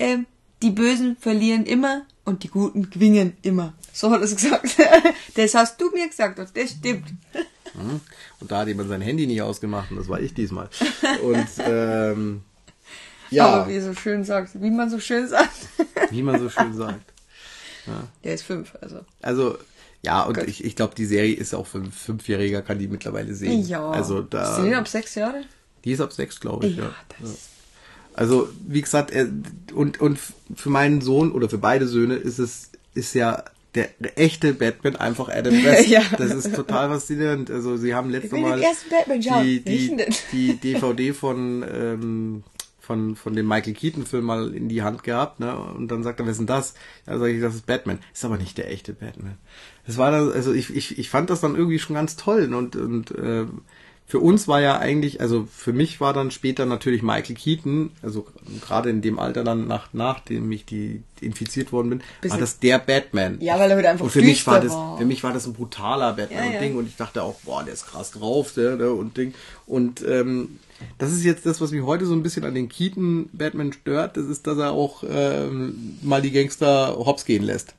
ähm, 0.00 0.26
die 0.60 0.70
Bösen 0.70 1.16
verlieren 1.16 1.66
immer 1.66 2.02
und 2.24 2.42
die 2.42 2.48
Guten 2.48 2.90
gewinnen 2.90 3.36
immer. 3.42 3.74
So 3.92 4.10
hat 4.10 4.20
er 4.20 4.24
es 4.24 4.34
gesagt. 4.34 4.76
Das 5.36 5.54
hast 5.54 5.80
du 5.80 5.90
mir 5.92 6.08
gesagt 6.08 6.40
und 6.40 6.48
das 6.56 6.70
stimmt. 6.72 7.06
Und 8.40 8.50
da 8.50 8.58
hat 8.58 8.68
jemand 8.68 8.88
sein 8.88 9.02
Handy 9.02 9.28
nicht 9.28 9.40
ausgemacht 9.40 9.92
und 9.92 9.98
das 9.98 10.08
war 10.08 10.18
ich 10.18 10.34
diesmal. 10.34 10.68
Und 11.22 11.46
ähm, 11.64 12.42
ja, 13.30 13.46
Aber 13.46 13.68
wie 13.68 13.80
so 13.80 13.94
schön 13.94 14.24
sagt, 14.24 14.60
wie 14.60 14.70
man 14.70 14.90
so 14.90 14.98
schön 15.00 15.28
sagt. 15.28 15.68
wie 16.10 16.22
man 16.22 16.40
so 16.40 16.48
schön 16.48 16.74
sagt. 16.74 17.12
Der 18.24 18.34
ist 18.34 18.42
fünf, 18.42 18.76
also. 18.80 19.00
Also, 19.22 19.58
ja, 20.02 20.22
und 20.22 20.38
Gut. 20.38 20.48
ich, 20.48 20.64
ich 20.64 20.76
glaube, 20.76 20.94
die 20.94 21.06
Serie 21.06 21.34
ist 21.34 21.54
auch 21.54 21.66
für 21.66 21.78
einen 21.78 21.92
Fünfjähriger, 21.92 22.62
kann 22.62 22.78
die 22.78 22.88
mittlerweile 22.88 23.34
sehen. 23.34 23.66
Ja. 23.66 23.90
Also 23.90 24.22
da. 24.22 24.56
Sind 24.56 24.66
die 24.66 24.74
ab 24.74 24.88
sechs 24.88 25.14
Jahre? 25.14 25.42
Die 25.84 25.92
ist 25.92 26.00
ab 26.00 26.12
sechs, 26.12 26.40
glaube 26.40 26.66
ich, 26.66 26.76
ja. 26.76 26.84
Ja, 26.84 26.94
das. 27.20 27.48
Also, 28.14 28.48
wie 28.66 28.80
gesagt, 28.80 29.12
er, 29.12 29.28
und, 29.74 30.00
und 30.00 30.18
für 30.54 30.70
meinen 30.70 31.00
Sohn 31.00 31.30
oder 31.30 31.48
für 31.48 31.58
beide 31.58 31.86
Söhne 31.86 32.16
ist 32.16 32.38
es, 32.38 32.70
ist 32.94 33.14
ja 33.14 33.44
der, 33.76 33.90
echte 34.16 34.54
Batman 34.54 34.96
einfach 34.96 35.28
Adam 35.28 35.52
West. 35.64 35.88
Ja. 35.88 36.02
Das 36.16 36.32
ist 36.32 36.54
total 36.54 36.88
faszinierend. 36.88 37.50
Also, 37.50 37.76
sie 37.76 37.94
haben 37.94 38.10
letztes 38.10 38.32
Mal 38.32 38.60
die, 39.20 39.60
die, 39.60 39.96
die 40.32 40.56
DVD 40.56 41.12
von, 41.12 41.64
ähm, 41.72 42.42
von, 42.88 43.16
von 43.16 43.34
dem 43.34 43.46
Michael 43.46 43.74
Keaton 43.74 44.06
Film 44.06 44.24
mal 44.24 44.54
in 44.54 44.70
die 44.70 44.82
Hand 44.82 45.02
gehabt, 45.02 45.40
ne? 45.40 45.54
Und 45.58 45.88
dann 45.88 46.02
sagt 46.02 46.20
er, 46.20 46.24
wer 46.24 46.32
ist 46.32 46.38
denn 46.38 46.46
das? 46.46 46.72
Ja, 47.06 47.18
sag 47.18 47.28
ich, 47.28 47.38
das 47.42 47.54
ist 47.54 47.66
Batman. 47.66 47.98
Ist 48.14 48.24
aber 48.24 48.38
nicht 48.38 48.56
der 48.56 48.70
echte 48.72 48.94
Batman. 48.94 49.36
Das 49.86 49.98
war 49.98 50.10
dann, 50.10 50.32
also 50.32 50.54
ich, 50.54 50.74
ich, 50.74 50.98
ich 50.98 51.10
fand 51.10 51.28
das 51.28 51.42
dann 51.42 51.54
irgendwie 51.54 51.78
schon 51.78 51.92
ganz 51.92 52.16
toll 52.16 52.54
und, 52.54 52.76
und 52.76 53.10
äh, 53.10 53.44
für 54.10 54.20
uns 54.20 54.48
war 54.48 54.60
ja 54.62 54.78
eigentlich, 54.78 55.20
also 55.20 55.46
für 55.54 55.74
mich 55.74 56.00
war 56.00 56.14
dann 56.14 56.30
später 56.30 56.64
natürlich 56.64 57.02
Michael 57.02 57.36
Keaton, 57.36 57.90
also 58.00 58.26
gerade 58.62 58.88
in 58.88 59.02
dem 59.02 59.18
Alter 59.18 59.44
dann 59.44 59.68
nach, 59.68 59.90
nachdem 59.92 60.50
ich 60.50 60.64
die 60.64 61.02
infiziert 61.20 61.72
worden 61.72 61.90
bin, 61.90 61.98
war 62.00 62.06
Bisschen- 62.22 62.40
das 62.40 62.58
der 62.58 62.78
Batman. 62.78 63.36
Ja, 63.42 63.58
weil 63.58 63.68
er 63.70 63.76
halt 63.76 63.84
einfach 63.84 64.06
und 64.06 64.10
für 64.10 64.22
mich 64.22 64.46
war 64.46 64.60
das, 64.60 64.72
war. 64.72 64.96
für 64.96 65.04
mich 65.04 65.22
war 65.22 65.34
das 65.34 65.46
ein 65.46 65.52
brutaler 65.52 66.14
Batman 66.14 66.38
Ja, 66.40 66.46
und 66.46 66.52
ja. 66.54 66.60
Ding 66.60 66.76
und 66.76 66.88
ich 66.88 66.96
dachte 66.96 67.22
auch, 67.22 67.34
boah, 67.40 67.62
der 67.62 67.74
ist 67.74 67.86
krass 67.86 68.10
drauf, 68.12 68.54
der, 68.54 68.78
der 68.78 68.92
und 68.94 69.14
Ding 69.18 69.34
und 69.66 70.02
ähm, 70.08 70.58
das 70.96 71.12
ist 71.12 71.22
jetzt 71.24 71.44
das, 71.44 71.60
was 71.60 71.70
mich 71.70 71.82
heute 71.82 72.06
so 72.06 72.14
ein 72.14 72.22
bisschen 72.22 72.44
an 72.44 72.54
den 72.54 72.70
Keaton 72.70 73.28
Batman 73.34 73.74
stört, 73.74 74.16
das 74.16 74.24
ist, 74.24 74.46
dass 74.46 74.56
er 74.56 74.72
auch 74.72 75.04
ähm, 75.06 75.98
mal 76.00 76.22
die 76.22 76.30
Gangster 76.32 76.96
hops 76.96 77.26
gehen 77.26 77.42
lässt. 77.42 77.74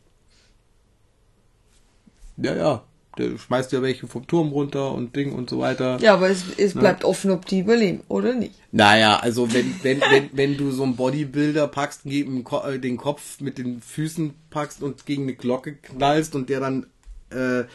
Ja, 2.37 2.55
ja, 2.55 2.83
der 3.19 3.37
schmeißt 3.37 3.71
ja 3.71 3.81
welche 3.81 4.07
vom 4.07 4.25
Turm 4.25 4.49
runter 4.49 4.91
und 4.93 5.15
Ding 5.15 5.33
und 5.33 5.49
so 5.49 5.59
weiter. 5.59 5.97
Ja, 6.01 6.13
aber 6.13 6.29
es, 6.29 6.43
es 6.57 6.73
bleibt 6.73 7.03
offen, 7.03 7.31
ob 7.31 7.45
die 7.45 7.59
überleben 7.59 8.01
oder 8.07 8.33
nicht. 8.33 8.55
Naja, 8.71 9.17
also 9.17 9.53
wenn, 9.53 9.75
wenn, 9.83 10.01
wenn, 10.01 10.29
wenn 10.33 10.57
du 10.57 10.71
so 10.71 10.83
einen 10.83 10.95
Bodybuilder 10.95 11.67
packst, 11.67 12.05
äh, 12.05 12.79
den 12.79 12.97
Kopf 12.97 13.41
mit 13.41 13.57
den 13.57 13.81
Füßen 13.81 14.33
packst 14.49 14.81
und 14.81 15.05
gegen 15.05 15.23
eine 15.23 15.33
Glocke 15.33 15.75
knallst 15.75 16.35
und 16.35 16.49
der 16.49 16.59
dann 16.59 16.87
äh, 17.31 17.65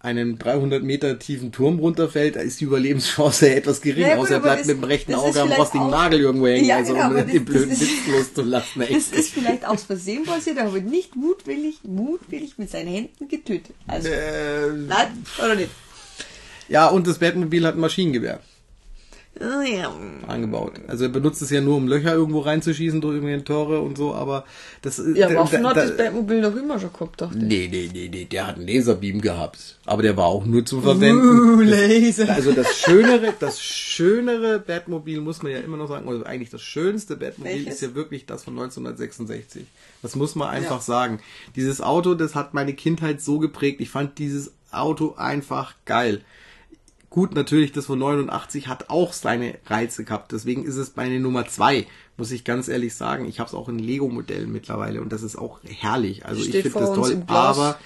einen 0.00 0.38
300 0.38 0.82
Meter 0.84 1.18
tiefen 1.18 1.50
Turm 1.50 1.80
runterfällt, 1.80 2.36
da 2.36 2.40
ist 2.40 2.60
die 2.60 2.64
Überlebenschance 2.66 3.50
etwas 3.54 3.80
gering, 3.80 4.02
Ja, 4.06 4.14
gut, 4.14 4.26
außer 4.26 4.34
er 4.34 4.40
bleibt 4.40 4.60
das- 4.60 4.66
mit 4.68 4.76
dem 4.76 4.84
rechten 4.84 5.14
Auge 5.14 5.40
am 5.42 5.50
rostigen 5.52 5.90
Nagel 5.90 6.20
irgendwo 6.20 6.46
hängen, 6.46 6.66
Ja, 6.66 6.76
also 6.76 6.94
genau, 6.94 7.08
um 7.08 7.26
den 7.26 7.44
blöden 7.44 7.70
das 7.70 7.80
Witz 7.80 7.90
loszulassen. 8.08 8.82
echt. 8.82 8.92
Das 8.94 9.08
ist 9.18 9.30
vielleicht 9.34 9.66
aus 9.66 9.82
Versehen 9.82 10.22
passiert, 10.24 10.58
aber 10.58 10.78
nicht 10.80 11.16
mutwillig, 11.16 11.80
mutwillig 11.82 12.58
mit 12.58 12.70
seinen 12.70 12.88
Händen 12.88 13.26
getötet. 13.28 13.74
Also, 13.88 14.08
Äh, 14.08 14.68
nein, 14.72 15.24
oder 15.38 15.56
nicht? 15.56 15.70
ja, 16.68 16.86
und 16.88 17.06
das 17.08 17.18
Batmobil 17.18 17.66
hat 17.66 17.74
ein 17.74 17.80
Maschinengewehr. 17.80 18.40
Angebaut. 20.26 20.72
Also 20.88 21.04
er 21.04 21.10
benutzt 21.10 21.40
es 21.42 21.50
ja 21.50 21.60
nur, 21.60 21.76
um 21.76 21.86
Löcher 21.88 22.12
irgendwo 22.14 22.40
reinzuschießen 22.40 23.00
durch 23.00 23.14
irgendwelche 23.16 23.44
Tore 23.44 23.80
und 23.80 23.96
so, 23.96 24.14
aber 24.14 24.44
das 24.82 24.98
ist... 24.98 25.16
Ja, 25.16 25.32
Waffen 25.34 25.62
da- 25.62 25.70
hat 25.70 25.76
da- 25.76 25.86
das 25.86 25.96
Batmobil 25.96 26.42
doch 26.42 26.56
immer 26.56 26.78
schon 26.80 26.92
gehabt, 26.92 27.20
dachte 27.20 27.36
ich. 27.38 27.42
Nee, 27.44 27.68
nee, 27.70 27.88
nee, 27.92 28.08
nee, 28.12 28.24
der 28.24 28.46
hat 28.48 28.56
einen 28.56 28.66
Laserbeam 28.66 29.20
gehabt. 29.20 29.78
Aber 29.86 30.02
der 30.02 30.16
war 30.16 30.26
auch 30.26 30.44
nur 30.44 30.64
zu 30.64 30.80
verwenden. 30.80 31.20
Uh, 31.54 31.60
Laser. 31.60 32.28
Also 32.30 32.52
das 32.52 32.78
schönere, 32.80 33.32
das 33.38 33.62
schönere 33.62 34.58
Batmobil 34.58 35.20
muss 35.20 35.42
man 35.42 35.52
ja 35.52 35.58
immer 35.58 35.76
noch 35.76 35.88
sagen, 35.88 36.08
also 36.08 36.24
eigentlich 36.24 36.50
das 36.50 36.62
schönste 36.62 37.16
Batmobil 37.16 37.52
Welches? 37.54 37.74
ist 37.76 37.80
ja 37.82 37.94
wirklich 37.94 38.26
das 38.26 38.44
von 38.44 38.54
1966. 38.54 39.64
Das 40.02 40.14
muss 40.16 40.34
man 40.34 40.48
einfach 40.48 40.76
Ja. 40.76 40.80
sagen. 40.82 41.20
Dieses 41.56 41.80
Auto, 41.80 42.14
das 42.14 42.34
hat 42.34 42.54
meine 42.54 42.74
Kindheit 42.74 43.20
so 43.20 43.38
geprägt. 43.38 43.80
Ich 43.80 43.90
fand 43.90 44.18
dieses 44.18 44.52
Auto 44.70 45.14
einfach 45.16 45.74
geil. 45.86 46.22
Gut, 47.18 47.34
natürlich, 47.34 47.72
das 47.72 47.86
von 47.86 47.98
89 47.98 48.68
hat 48.68 48.90
auch 48.90 49.12
seine 49.12 49.58
Reize 49.66 50.04
gehabt. 50.04 50.30
Deswegen 50.30 50.64
ist 50.64 50.76
es 50.76 50.94
meine 50.94 51.18
Nummer 51.18 51.46
zwei, 51.46 51.88
muss 52.16 52.30
ich 52.30 52.44
ganz 52.44 52.68
ehrlich 52.68 52.94
sagen. 52.94 53.26
Ich 53.26 53.40
habe 53.40 53.48
es 53.48 53.54
auch 53.54 53.68
in 53.68 53.80
Lego-Modellen 53.80 54.52
mittlerweile 54.52 55.00
und 55.00 55.12
das 55.12 55.24
ist 55.24 55.34
auch 55.34 55.58
herrlich. 55.64 56.26
Also 56.26 56.42
Steht 56.42 56.66
ich 56.66 56.72
finde 56.72 56.86
das 56.86 56.94
toll, 56.94 57.20
aber 57.26 57.76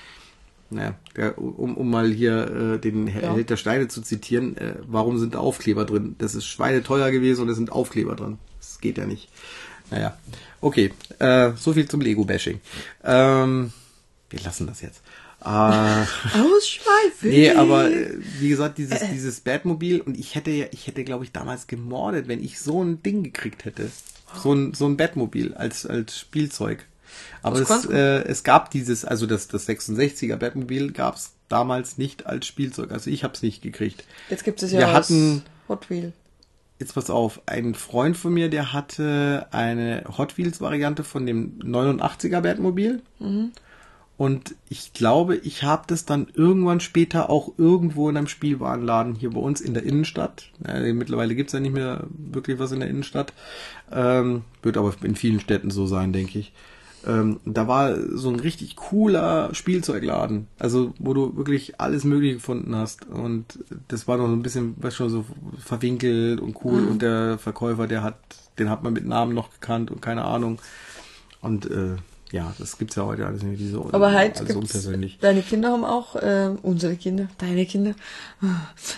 naja, 0.68 0.97
um, 1.37 1.78
um 1.78 1.91
mal 1.91 2.12
hier 2.12 2.74
äh, 2.74 2.78
den 2.78 3.07
Ja. 3.07 3.33
Held 3.33 3.49
der 3.49 3.57
Steine 3.57 3.89
zu 3.89 4.03
zitieren, 4.03 4.59
äh, 4.59 4.74
warum 4.87 5.16
sind 5.16 5.33
da 5.33 5.39
Aufkleber 5.39 5.87
drin? 5.87 6.14
Das 6.18 6.35
ist 6.35 6.45
schweineteuer 6.45 7.11
gewesen 7.11 7.41
und 7.41 7.49
es 7.49 7.57
sind 7.57 7.72
Aufkleber 7.72 8.16
drin. 8.16 8.37
Das 8.59 8.80
geht 8.83 8.99
ja 8.99 9.07
nicht. 9.07 9.30
Naja, 9.91 10.14
okay, 10.61 10.93
äh, 11.20 11.53
so 11.57 11.72
viel 11.72 11.89
zum 11.89 12.03
Lego-Bashing. 12.03 12.61
Ähm, 13.03 13.72
wir 14.28 14.41
lassen 14.41 14.66
das 14.66 14.83
jetzt. 14.83 15.01
Äh, 15.45 16.38
Ausschweifen. 16.38 17.30
Nee, 17.30 17.51
aber 17.51 17.90
äh, 17.90 18.16
wie 18.38 18.49
gesagt, 18.49 18.78
dieses, 18.78 19.01
dieses 19.12 19.40
Batmobil 19.40 20.01
und 20.01 20.16
ich 20.16 20.34
hätte 20.34 20.51
ja, 20.51 20.66
ich 20.70 20.86
hätte, 20.86 21.03
glaube 21.05 21.24
ich, 21.24 21.32
damals 21.32 21.66
gemordet, 21.66 22.28
wenn 22.28 22.43
ich 22.43 22.61
so 22.61 22.82
ein 22.82 23.03
Ding 23.03 23.22
gekriegt 23.24 23.64
hätte. 23.64 23.90
So 24.43 24.53
ein, 24.55 24.72
so 24.72 24.86
ein 24.86 24.97
Batmobil 24.97 25.55
als, 25.55 25.84
als 25.84 26.18
Spielzeug. 26.18 26.86
Aber 27.43 27.61
es, 27.61 27.84
äh, 27.86 28.22
es 28.24 28.45
gab 28.45 28.70
dieses, 28.70 29.05
also 29.05 29.26
das, 29.26 29.49
das 29.49 29.68
66er 29.68 30.36
Batmobil 30.36 30.93
gab 30.93 31.16
es 31.16 31.32
damals 31.49 31.99
nicht 31.99 32.26
als 32.26 32.47
Spielzeug. 32.47 32.93
Also 32.93 33.11
ich 33.11 33.24
habe 33.24 33.34
es 33.34 33.43
nicht 33.43 33.62
gekriegt. 33.62 34.05
Jetzt 34.30 34.45
gibt 34.45 34.62
es 34.62 34.72
Wir 34.72 34.80
ja 34.80 34.93
als 34.93 35.11
hatten- 35.11 35.43
Hot 35.68 35.90
Wheel. 35.90 36.12
Jetzt 36.78 36.95
pass 36.95 37.11
auf, 37.11 37.40
ein 37.47 37.74
Freund 37.74 38.16
von 38.16 38.32
mir, 38.32 38.49
der 38.49 38.72
hatte 38.72 39.47
eine 39.53 40.05
Hot 40.18 40.38
Wheels 40.38 40.61
Variante 40.61 41.05
von 41.05 41.26
dem 41.26 41.59
89er 41.61 42.40
Batmobil. 42.40 43.03
Und 44.23 44.55
ich 44.68 44.93
glaube, 44.93 45.35
ich 45.35 45.64
habe 45.64 45.83
das 45.89 46.05
dann 46.05 46.29
irgendwann 46.33 46.79
später 46.79 47.29
auch 47.29 47.55
irgendwo 47.59 48.09
in 48.09 48.16
einem 48.16 48.29
Spielwarenladen 48.29 49.16
hier 49.16 49.31
bei 49.31 49.41
uns 49.41 49.61
in 49.61 49.75
der 49.75 49.83
Innenstadt. 49.83 50.53
Äh, 50.64 50.93
mittlerweile 50.93 51.35
gibt's 51.35 51.55
ja 51.55 51.59
nicht 51.59 51.75
mehr 51.75 52.07
wirklich 52.09 52.61
was 52.61 52.70
in 52.70 52.79
der 52.79 52.89
Innenstadt. 52.89 53.33
Ähm, 53.91 54.43
wird 54.62 54.77
aber 54.77 54.95
in 55.03 55.16
vielen 55.16 55.41
Städten 55.41 55.73
so 55.73 55.89
sein, 55.89 56.12
denke 56.12 56.39
ich. 56.39 56.53
Ähm, 57.05 57.41
da 57.45 57.66
war 57.66 57.97
so 58.16 58.29
ein 58.29 58.39
richtig 58.39 58.77
cooler 58.77 59.53
Spielzeugladen. 59.57 60.47
Also, 60.57 60.95
wo 61.01 61.14
du 61.14 61.37
wirklich 61.37 61.81
alles 61.81 62.05
Mögliche 62.05 62.35
gefunden 62.35 62.77
hast. 62.77 63.09
Und 63.09 63.59
das 63.89 64.07
war 64.07 64.18
noch 64.18 64.29
so 64.29 64.35
ein 64.35 64.43
bisschen, 64.45 64.81
weißt 64.81 64.99
schon, 64.99 65.11
so 65.11 65.25
verwinkelt 65.59 66.41
und 66.41 66.64
cool. 66.64 66.87
Und 66.87 67.03
der 67.03 67.39
Verkäufer, 67.39 67.89
der 67.89 68.05
hat, 68.05 68.18
den 68.61 68.70
hat 68.70 68.85
man 68.85 68.93
mit 68.93 69.05
Namen 69.05 69.35
noch 69.35 69.51
gekannt 69.51 69.91
und 69.91 70.01
keine 70.01 70.25
Ahnung. 70.27 70.61
Und 71.41 71.68
äh, 71.68 71.97
ja, 72.33 72.53
das 72.59 72.78
gibt's 72.78 72.97
ja 72.97 73.05
heute 73.05 73.26
alles 73.26 73.43
nicht. 73.43 73.61
Diese, 73.61 73.78
Aber 73.78 74.12
halt 74.12 74.37
alles 74.37 74.49
gibt's, 74.49 74.55
unpersönlich. 74.57 75.18
deine 75.20 75.43
Kinder 75.43 75.70
haben 75.70 75.85
auch, 75.85 76.16
äh, 76.16 76.51
unsere 76.62 76.97
Kinder, 76.97 77.28
deine 77.39 77.66
Kinder, 77.66 77.95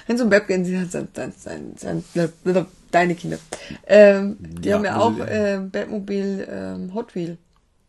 wenn 0.06 0.16
so 0.16 0.24
ein 0.24 0.30
Web 0.30 0.46
gehen, 0.46 0.64
sie 0.64 0.78
hat 0.78 0.90
sein, 0.90 1.08
sein, 1.12 1.32
sein, 1.76 2.04
sein, 2.14 2.66
deine 2.90 3.14
Kinder, 3.14 3.38
ähm, 3.86 4.36
die 4.40 4.68
Ja, 4.68 4.76
haben 4.76 4.84
ja 4.84 4.94
also, 4.94 5.22
auch 5.22 5.26
äh, 5.26 5.58
Batmobil 5.70 6.46
ähm, 6.50 6.94
Hot 6.94 7.14
Wheel. 7.14 7.36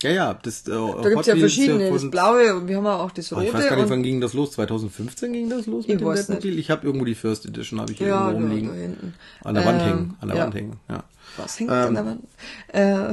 Ja, 0.04 0.10
ja, 0.12 0.34
das 0.34 0.68
äh, 0.68 0.72
Da 0.72 1.10
gibt's 1.10 1.28
ja 1.28 1.36
verschiedene, 1.36 1.90
das 1.90 2.12
blaue 2.12 2.56
und 2.56 2.68
wir 2.68 2.78
haben 2.78 2.86
auch 2.86 3.12
das 3.12 3.32
rote. 3.32 3.46
ich 3.46 3.54
weiß 3.54 3.70
gar 3.70 3.76
nicht, 3.76 3.86
und 3.86 3.90
wann 3.92 4.04
ging 4.04 4.20
das 4.22 4.34
los? 4.34 4.52
2015 4.52 5.32
ging 5.32 5.50
das 5.50 5.68
los 5.68 5.86
Ich 5.86 5.90
mit 5.92 6.02
dem 6.02 6.08
Batmobil? 6.08 6.60
Ich 6.60 6.70
habe 6.70 6.86
irgendwo 6.86 7.06
die 7.06 7.16
First 7.16 7.46
Edition, 7.46 7.80
habe 7.80 7.92
ich 7.94 7.98
hier 8.00 8.08
ja, 8.08 8.28
irgendwo 8.30 8.48
da, 8.48 8.54
rumliegen. 8.54 8.70
da 8.70 8.76
hinten. 8.82 9.14
An 9.44 9.56
der 9.56 9.66
Wand 9.66 9.82
Ähm, 9.82 9.88
hängen, 9.88 10.18
an 10.20 10.28
der 10.28 10.38
ja. 10.38 10.44
Wand 10.44 10.56
hängen, 10.56 10.80
ja. 10.90 11.04
Was 11.38 11.60
hängt 11.60 11.72
Ähm. 11.72 11.78
an 11.78 11.94
der 11.96 12.06
Wand? 12.06 12.24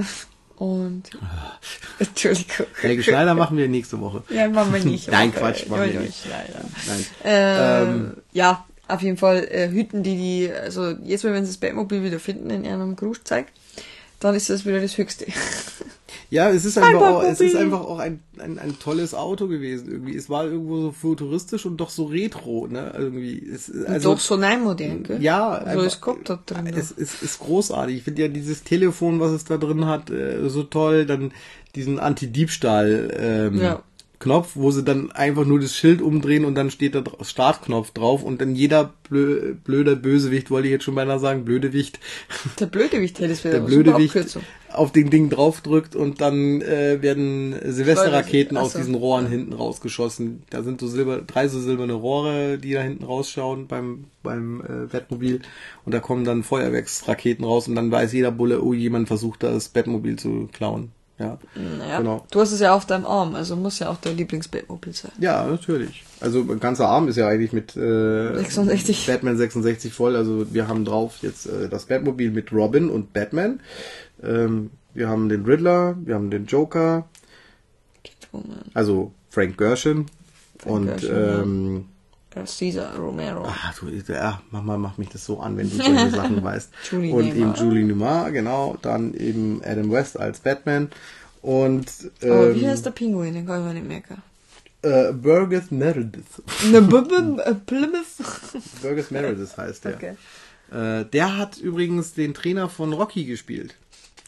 Äh, 0.01 0.03
und, 0.57 1.05
Entschuldigung. 1.99 2.67
Helge 2.81 3.03
Schneider 3.03 3.35
machen 3.35 3.57
wir 3.57 3.69
nächste 3.69 4.01
Woche. 4.01 4.23
Ja, 4.31 4.49
machen 4.49 4.73
wir 4.73 4.85
nicht. 4.85 5.09
Nein, 5.11 5.31
aber, 5.31 5.53
Quatsch, 5.53 5.67
machen 5.69 5.93
wir 5.93 6.01
nicht. 6.01 6.25
Leider. 6.29 6.65
Nein. 6.87 7.07
Äh, 7.25 7.83
Ähm. 7.83 8.17
ja, 8.33 8.65
auf 8.89 9.03
jeden 9.03 9.17
Fall 9.17 9.45
äh, 9.51 9.69
hüten 9.71 10.03
die 10.03 10.17
die, 10.17 10.53
also 10.53 10.91
jetzt 11.05 11.25
mal, 11.25 11.33
wenn 11.33 11.45
sie 11.45 11.53
das 11.53 11.59
Batmobil 11.59 12.03
wieder 12.03 12.19
finden 12.19 12.51
in 12.51 12.65
ihrem 12.65 12.97
Grußzeig, 12.97 13.47
dann 14.21 14.35
ist 14.35 14.51
das 14.51 14.65
wieder 14.67 14.81
das 14.81 14.97
Höchste. 14.99 15.27
Ja, 16.31 16.51
es 16.51 16.65
ist 16.65 16.79
einfach 16.79 17.01
auch, 17.03 17.23
es 17.23 17.41
ist 17.41 17.57
einfach 17.57 17.81
auch 17.81 17.99
ein, 17.99 18.21
ein, 18.39 18.59
ein 18.59 18.79
tolles 18.79 19.15
Auto 19.15 19.49
gewesen 19.49 19.91
irgendwie. 19.91 20.17
Es 20.17 20.31
war 20.31 20.45
irgendwo 20.47 20.81
so 20.81 20.93
futuristisch 20.93 21.67
und 21.67 21.77
doch 21.79 21.91
so 21.91 22.05
retro, 22.05 22.67
ne? 22.69 22.93
Irgendwie. 22.97 23.47
Es, 23.53 23.71
also, 23.87 24.13
Doch 24.13 24.21
so 24.21 24.37
neinmodern, 24.37 25.03
gell? 25.03 25.23
Ja, 25.23 25.61
so 25.61 25.67
einfach- 25.67 25.85
ist 25.85 26.01
Kopf 26.01 26.21
da 26.25 26.39
drin. 26.45 26.67
Es 26.75 26.91
ist, 26.91 27.23
ist 27.23 27.39
großartig. 27.41 27.97
Ich 27.97 28.03
finde 28.03 28.23
ja 28.23 28.29
dieses 28.29 28.63
Telefon, 28.65 29.21
was 29.21 29.33
es 29.33 29.45
da 29.45 29.59
drin 29.59 29.87
hat, 29.87 30.11
äh, 30.11 30.49
so 30.49 30.63
toll. 30.63 31.05
Dann 31.07 31.33
diesen 31.75 31.99
Anti-Diebstahl 31.99 33.11
ähm, 33.19 33.61
Ja. 33.61 33.83
Knopf, 34.23 34.53
wo 34.55 34.71
sie 34.71 34.85
dann 34.85 35.11
einfach 35.11 35.45
nur 35.45 35.59
das 35.59 35.75
Schild 35.75 36.01
umdrehen 36.01 36.45
und 36.45 36.55
dann 36.55 36.71
steht 36.71 36.95
da 36.95 37.03
Startknopf 37.23 37.91
drauf 37.91 38.23
und 38.23 38.41
dann 38.41 38.55
jeder 38.55 38.93
blö 39.09 39.55
blöder 39.65 39.97
Bösewicht, 39.97 40.49
wollte 40.51 40.69
ich 40.69 40.73
jetzt 40.73 40.85
schon 40.85 40.95
beinahe 40.95 41.19
sagen, 41.19 41.45
Blödewicht, 41.45 41.99
der 42.61 42.67
Blödewicht 42.67 43.19
hätte 43.19 43.33
es 43.33 43.43
wieder. 43.43 43.55
der 43.55 43.61
Blödewicht 43.63 44.39
auf 44.73 44.93
den 44.93 45.11
Ding 45.11 45.29
draufdrückt 45.29 45.97
und 45.97 46.21
dann 46.21 46.63
äh, 46.63 47.03
werden 47.03 47.57
Silvesterraketen 47.65 48.57
aus 48.57 48.75
diesen 48.75 48.95
Rohren 48.95 49.27
hinten 49.27 49.55
rausgeschossen. 49.55 50.45
Da 50.51 50.63
sind 50.63 50.81
so 50.81 50.87
silber, 50.87 51.21
drei 51.21 51.49
so 51.49 51.61
silberne 51.61 51.95
Rohre, 51.95 52.59
die 52.59 52.73
da 52.73 52.81
hinten 52.81 53.05
rausschauen 53.05 53.67
beim 53.67 54.05
beim 54.23 54.61
äh, 54.61 54.87
Batmobil 54.87 55.41
und 55.85 55.93
da 55.93 55.99
kommen 55.99 56.25
dann 56.25 56.45
Feuerwerksraketen 56.45 57.45
raus 57.45 57.67
und 57.67 57.75
dann 57.75 57.91
weiß 57.91 58.13
jeder 58.13 58.31
Bulle, 58.31 58.63
oh, 58.63 58.73
jemand 58.73 59.09
versucht 59.09 59.43
das 59.43 59.69
Batmobil 59.69 60.17
zu 60.17 60.49
klauen. 60.53 60.93
Ja, 61.23 61.39
Naja, 61.79 61.99
genau. 61.99 62.27
du 62.31 62.41
hast 62.41 62.51
es 62.53 62.61
ja 62.61 62.75
auf 62.75 62.85
deinem 62.85 63.07
Arm, 63.07 63.35
also 63.37 63.55
muss 63.55 63.79
ja 63.79 63.91
auch 63.91 63.99
dein 64.01 64.17
Lieblings-Batmobil 64.17 64.93
sein. 64.93 65.13
Ja, 65.21 65.47
natürlich. 65.47 66.05
Also 66.21 66.43
mein 66.43 66.59
ganzer 66.59 66.89
Arm 66.89 67.07
ist 67.09 67.17
ja 67.17 67.29
eigentlich 67.29 67.53
mit 67.53 67.77
äh, 67.77 68.35
66. 68.35 69.07
Batman 69.07 69.37
66 69.37 69.93
voll. 69.93 70.17
Also 70.17 70.53
wir 70.53 70.67
haben 70.67 70.85
drauf 70.85 71.19
jetzt 71.23 71.47
äh, 71.47 71.69
das 71.69 71.87
Batmobil 71.87 72.31
mit 72.31 72.53
Robin 72.53 72.91
und 72.91 73.13
Batman. 73.13 73.61
Ähm, 74.23 74.71
wir 74.95 75.09
haben 75.09 75.29
den 75.29 75.45
Riddler, 75.45 75.97
wir 76.05 76.15
haben 76.15 76.31
den 76.31 76.47
Joker, 76.47 77.09
Catwoman, 78.05 78.63
also 78.75 79.13
Frank 79.31 79.57
Gershon 79.57 80.07
und 80.65 80.87
Gershon, 80.87 81.11
ja. 81.11 81.43
ähm, 81.43 81.77
äh, 81.77 82.02
Caesar 82.35 82.97
Romero. 82.97 83.45
ah, 83.45 83.75
du, 83.79 84.13
ja, 84.13 84.41
Mama 84.51 84.77
macht 84.77 84.99
mich 84.99 85.09
das 85.11 85.25
so 85.25 85.41
an, 85.41 85.57
wenn 85.57 85.71
du 85.71 85.77
solche 85.83 86.11
Sachen 86.11 86.43
weißt. 86.43 86.71
Julie 86.91 87.13
und 87.15 87.25
Newmar. 87.27 87.37
eben 87.37 87.55
Julie 87.55 87.85
Newmar, 87.85 88.31
genau. 88.33 88.77
Dann 88.83 89.15
eben 89.15 89.61
Adam 89.65 89.91
West 89.91 90.19
als 90.19 90.41
Batman 90.41 90.91
und 91.43 91.87
Aber 92.23 92.55
wie 92.55 92.61
ähm, 92.65 92.71
heißt 92.71 92.87
der 92.87 92.93
Pinguin? 92.93 93.35
Den 93.35 93.47
kann 93.47 93.61
ich 93.61 93.67
mir 93.67 93.75
nicht 93.75 93.89
merken. 93.89 94.23
äh, 94.83 95.13
Burgess 95.13 95.71
Meredith. 95.71 96.43
Ne, 96.71 96.79
äh, 96.79 97.55
Plymouth. 97.55 98.05
Burgess 98.83 99.11
Meredith 99.11 99.57
heißt 99.57 99.85
der. 99.85 99.95
Okay. 99.95 100.17
Äh, 100.73 101.05
der 101.07 101.37
hat 101.37 101.59
übrigens 101.59 102.15
den 102.15 102.33
Trainer 102.35 102.69
von 102.69 102.93
Rocky 102.93 103.25
gespielt. 103.25 103.75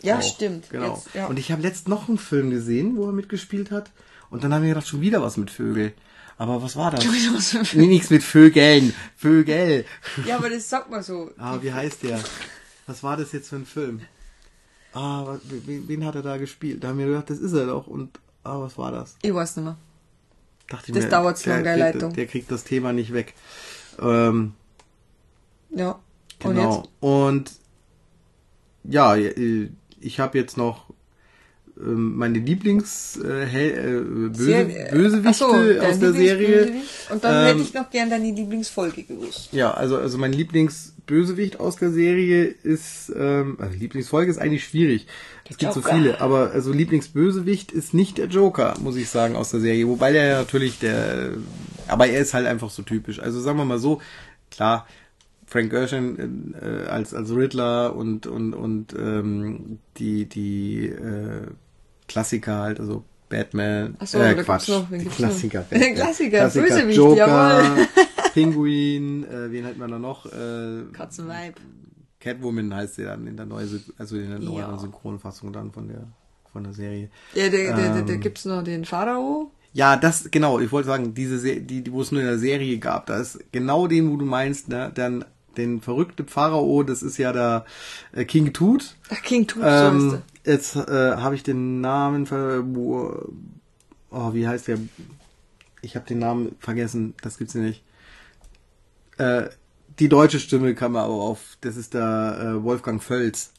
Ja, 0.03 0.19
Auch, 0.19 0.23
stimmt. 0.23 0.69
Genau. 0.71 0.95
Jetzt, 0.97 1.15
ja. 1.15 1.27
Und 1.27 1.39
ich 1.39 1.51
habe 1.51 1.63
letzt 1.63 1.89
noch 1.89 2.09
einen 2.09 2.19
Film 2.19 2.51
gesehen, 2.51 2.97
wo 2.97 3.07
er 3.07 3.13
mitgespielt 3.13 3.71
hat. 3.71 3.91
Und 4.31 4.45
dann 4.45 4.53
haben 4.53 4.63
wir 4.63 4.71
gedacht, 4.71 4.89
schon 4.89 5.01
wieder 5.01 5.23
was 5.23 5.37
mit 5.37 5.51
Vögel. 5.51 5.93
Aber 6.37 6.63
was 6.63 6.75
war 6.77 6.91
das? 6.91 7.05
nee, 7.75 7.87
nichts 7.87 8.11
mit 8.11 8.23
Vögeln. 8.25 8.93
Vögel. 9.17 9.85
ja, 10.27 10.37
aber 10.37 10.51
das 10.51 10.69
sagt 10.69 10.91
man 10.91 11.03
so. 11.03 11.31
Ah, 11.39 11.59
wie 11.63 11.73
heißt 11.73 12.03
der? 12.03 12.21
Was 12.87 13.03
war 13.03 13.17
das 13.17 13.33
jetzt 13.33 13.49
für 13.49 13.57
ein 13.57 13.67
Film? 13.67 14.01
Ah, 14.93 15.37
wen, 15.45 15.89
wen 15.89 16.05
hat 16.05 16.15
er 16.17 16.23
da 16.23 16.37
gespielt? 16.37 16.83
Da 16.85 16.89
haben 16.89 16.99
wir 16.99 17.07
gedacht, 17.07 17.31
das 17.31 17.39
ist 17.39 17.53
er 17.53 17.67
doch. 17.67 17.87
Und, 17.87 18.19
ah, 18.43 18.61
was 18.61 18.77
war 18.79 18.91
das? 18.93 19.17
Ich 19.23 19.33
weiß 19.35 19.57
nicht 19.57 19.65
mehr. 19.65 19.77
Dachte 20.69 20.93
Das 20.93 21.05
mir, 21.05 21.11
dauert 21.11 21.39
zu 21.39 21.45
der 21.51 21.63
lange, 21.63 21.69
kriegt- 21.83 21.95
Leitung. 21.95 22.13
Der 22.15 22.27
kriegt 22.27 22.51
das 22.51 22.65
Thema 22.65 22.93
nicht 22.93 23.13
weg. 23.13 23.35
Ähm, 24.01 24.55
Ja. 25.71 25.99
Und 26.43 26.55
Genau. 26.57 26.77
jetzt? 26.79 26.91
Und, 27.01 27.53
ja, 28.85 29.17
ich 29.17 30.21
habe 30.21 30.39
jetzt 30.39 30.57
noch 30.57 30.87
meine 31.77 32.39
Lieblings 32.39 33.19
äh, 33.23 33.69
äh, 33.69 34.03
so, 34.33 35.47
aus 35.47 35.99
der 35.99 36.13
Serie. 36.13 36.73
Und 37.13 37.25
dann 37.25 37.35
Ähm, 37.35 37.47
hätte 37.49 37.63
ich 37.63 37.75
noch 37.75 37.91
gern 37.91 38.11
deine 38.11 38.31
Lieblingsfolge 38.31 39.03
gewusst. 39.03 39.49
Ja, 39.53 39.73
also 39.73 39.97
also 39.97 40.17
mein 40.17 40.33
Lieblingsbösewicht 40.33 41.59
aus 41.59 41.77
der 41.77 41.91
Serie 41.91 42.45
ist 42.45 43.13
ähm, 43.17 43.57
also 43.59 43.77
Lieblingsfolge 43.77 44.31
ist 44.31 44.39
eigentlich 44.39 44.65
schwierig. 44.65 45.07
Es 45.51 45.59
gibt 45.59 45.73
so 45.73 45.83
viele, 45.83 46.21
aber 46.21 46.53
also 46.53 46.73
Lieblingsbösewicht 46.73 47.73
ist 47.73 47.93
nicht 47.93 48.19
der 48.19 48.27
Joker, 48.27 48.75
muss 48.81 48.97
ich 48.97 49.09
sagen 49.09 49.35
aus 49.35 49.51
der 49.51 49.61
Serie, 49.61 49.89
wobei 49.89 50.13
der 50.13 50.25
ja 50.27 50.39
natürlich 50.39 50.79
der 50.79 51.31
aber 51.89 52.07
er 52.07 52.21
ist 52.21 52.35
halt 52.35 52.47
einfach 52.47 52.71
so 52.71 52.83
typisch. 52.83 53.19
Also 53.19 53.41
sagen 53.41 53.59
wir 53.59 53.65
mal 53.65 53.79
so, 53.81 54.01
klar 54.51 54.87
Frank 55.47 55.71
Gershon 55.71 56.55
äh, 56.55 56.89
als 56.89 57.13
als 57.15 57.31
Riddler 57.35 57.95
und 57.97 58.27
und 58.27 58.55
und 58.55 58.95
ähm, 58.97 59.79
die 59.99 60.27
die 60.27 60.87
äh, 60.87 61.49
Klassiker 62.09 62.59
halt, 62.59 62.81
also 62.81 63.05
Batman, 63.29 63.97
Ach 63.99 64.07
so, 64.07 64.19
äh, 64.19 64.35
Quatsch, 64.35 64.69
noch, 64.69 64.89
die? 64.91 65.05
Klassiker, 65.07 65.63
Den 65.71 65.95
Klassiker, 65.97 66.39
Klassiker 66.39 66.67
Bösewicht, 66.67 66.97
Joker, 66.99 67.17
jawohl. 67.63 67.87
Pinguin, 68.35 69.25
äh, 69.25 69.51
wen 69.51 69.65
hat 69.65 69.77
man 69.79 69.91
da 69.91 69.99
noch? 69.99 70.27
Äh, 70.27 70.85
Katzenweib. 70.93 71.55
Catwoman 72.21 72.75
heißt 72.75 72.95
sie 72.97 73.05
dann 73.05 73.27
in 73.27 73.37
der 73.37 73.47
neuen, 73.47 73.83
also 73.99 74.17
in 74.17 74.31
der 74.31 74.39
neuen 74.39 74.59
Ja. 74.59 74.79
Synchronfassung 74.79 75.53
dann 75.53 75.73
von 75.73 75.89
der 75.89 76.07
von 76.53 76.63
der 76.65 76.73
Serie. 76.73 77.11
Ja, 77.35 77.49
da, 77.49 78.01
da 78.01 78.13
Ähm. 78.13 78.21
gibt's 78.21 78.45
noch 78.45 78.63
den 78.63 78.85
Pharao. 78.85 79.51
Ja, 79.73 79.97
das, 79.97 80.31
genau, 80.31 80.61
ich 80.61 80.71
wollte 80.71 80.87
sagen, 80.87 81.13
diese, 81.15 81.37
Se- 81.41 81.61
die, 81.61 81.83
die, 81.83 81.93
wo 81.93 82.01
es 82.01 82.13
nur 82.13 82.21
in 82.21 82.29
der 82.29 82.39
Serie 82.39 82.79
gab, 82.79 83.07
da 83.07 83.19
ist 83.19 83.41
genau 83.51 83.89
den, 83.89 84.09
wo 84.13 84.17
du 84.17 84.25
meinst, 84.25 84.69
ne, 84.69 84.93
dann 84.95 85.25
den 85.55 85.81
verrückte 85.81 86.25
Pharao, 86.25 86.83
das 86.83 87.03
ist 87.03 87.17
ja 87.19 87.33
der 87.33 87.65
äh, 88.13 88.25
King 88.25 88.53
Tut. 88.53 88.97
Ach, 89.11 89.23
King 89.23 89.47
Tut, 89.47 89.63
so 89.63 89.69
Ähm, 89.69 90.21
er. 90.45 90.53
jetzt 90.53 90.77
äh, 90.77 91.17
habe 91.17 91.35
ich 91.35 91.43
den 91.43 91.81
Namen 91.81 92.27
ver 92.27 92.65
oh, 94.11 94.33
wie 94.33 94.47
heißt 94.47 94.69
der? 94.69 94.79
Ich 95.83 95.97
habe 95.97 96.07
den 96.07 96.19
Namen 96.19 96.57
vergessen, 96.61 97.15
das 97.23 97.39
gibt's 97.39 97.55
ja 97.55 97.61
nicht. 97.61 97.83
Äh, 99.19 99.49
die 99.99 100.09
deutsche 100.09 100.41
Stimme 100.41 100.75
kam 100.75 100.97
aber 100.97 101.13
auf, 101.13 101.57
das 101.61 101.77
ist 101.77 101.95
der 101.95 102.57
äh, 102.59 102.65
Wolfgang 102.65 103.03
Völz. 103.03 103.53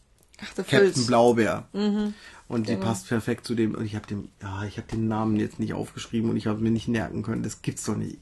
Ach, 0.43 0.53
der 0.53 0.63
Captain 0.65 0.93
Fels. 0.93 1.07
Blaubeer. 1.07 1.67
Mhm. 1.73 2.13
Und 2.47 2.67
die 2.67 2.73
Genau. 2.73 2.85
passt 2.85 3.07
perfekt 3.07 3.45
zu 3.47 3.55
dem. 3.55 3.73
Und 3.73 3.85
ich 3.85 3.95
habe 3.95 4.05
den, 4.05 4.29
ja, 4.41 4.63
ich 4.65 4.77
habe 4.77 4.87
den 4.87 5.07
Namen 5.07 5.37
jetzt 5.37 5.59
nicht 5.59 5.73
aufgeschrieben 5.73 6.29
und 6.29 6.35
ich 6.37 6.47
habe 6.47 6.59
mir 6.61 6.71
nicht 6.71 6.87
merken 6.87 7.23
können. 7.23 7.41
Das 7.41 7.61
gibt's 7.61 7.85
doch 7.85 7.95
nicht. 7.95 8.19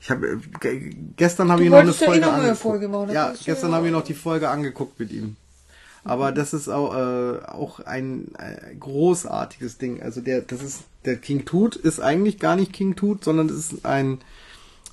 Ich 0.00 0.10
habe 0.10 0.38
ge- 0.60 0.94
gestern 1.16 1.50
habe 1.52 1.62
ich 1.64 1.70
noch 1.70 1.78
eine 1.78 1.90
eh 1.90 1.92
Folge 1.92 2.20
noch 2.20 2.26
mal 2.28 2.32
eine 2.34 2.42
angeguckt. 2.42 2.62
Folge 2.62 2.88
machen, 2.88 3.10
ja, 3.12 3.28
ist 3.28 3.46
ja- 3.46 3.52
gestern 3.52 3.72
habe 3.74 3.86
ich 3.86 3.92
noch 3.92 4.02
die 4.04 4.14
Folge 4.14 4.48
angeguckt 4.48 4.98
mit 4.98 5.12
ihm. 5.12 5.36
Aber 6.02 6.32
das 6.32 6.54
ist 6.54 6.68
auch, 6.68 6.94
äh, 6.94 7.38
auch 7.44 7.80
ein 7.80 8.28
äh, 8.38 8.74
großartiges 8.76 9.76
Ding. 9.76 10.00
Also 10.02 10.22
der, 10.22 10.40
das 10.40 10.62
ist 10.62 10.84
der 11.04 11.16
King 11.16 11.44
Tut 11.44 11.76
ist 11.76 12.00
eigentlich 12.00 12.38
gar 12.38 12.56
nicht 12.56 12.72
King 12.72 12.96
Tut, 12.96 13.22
sondern 13.24 13.48
es 13.50 13.56
ist 13.72 13.84
ein 13.84 14.18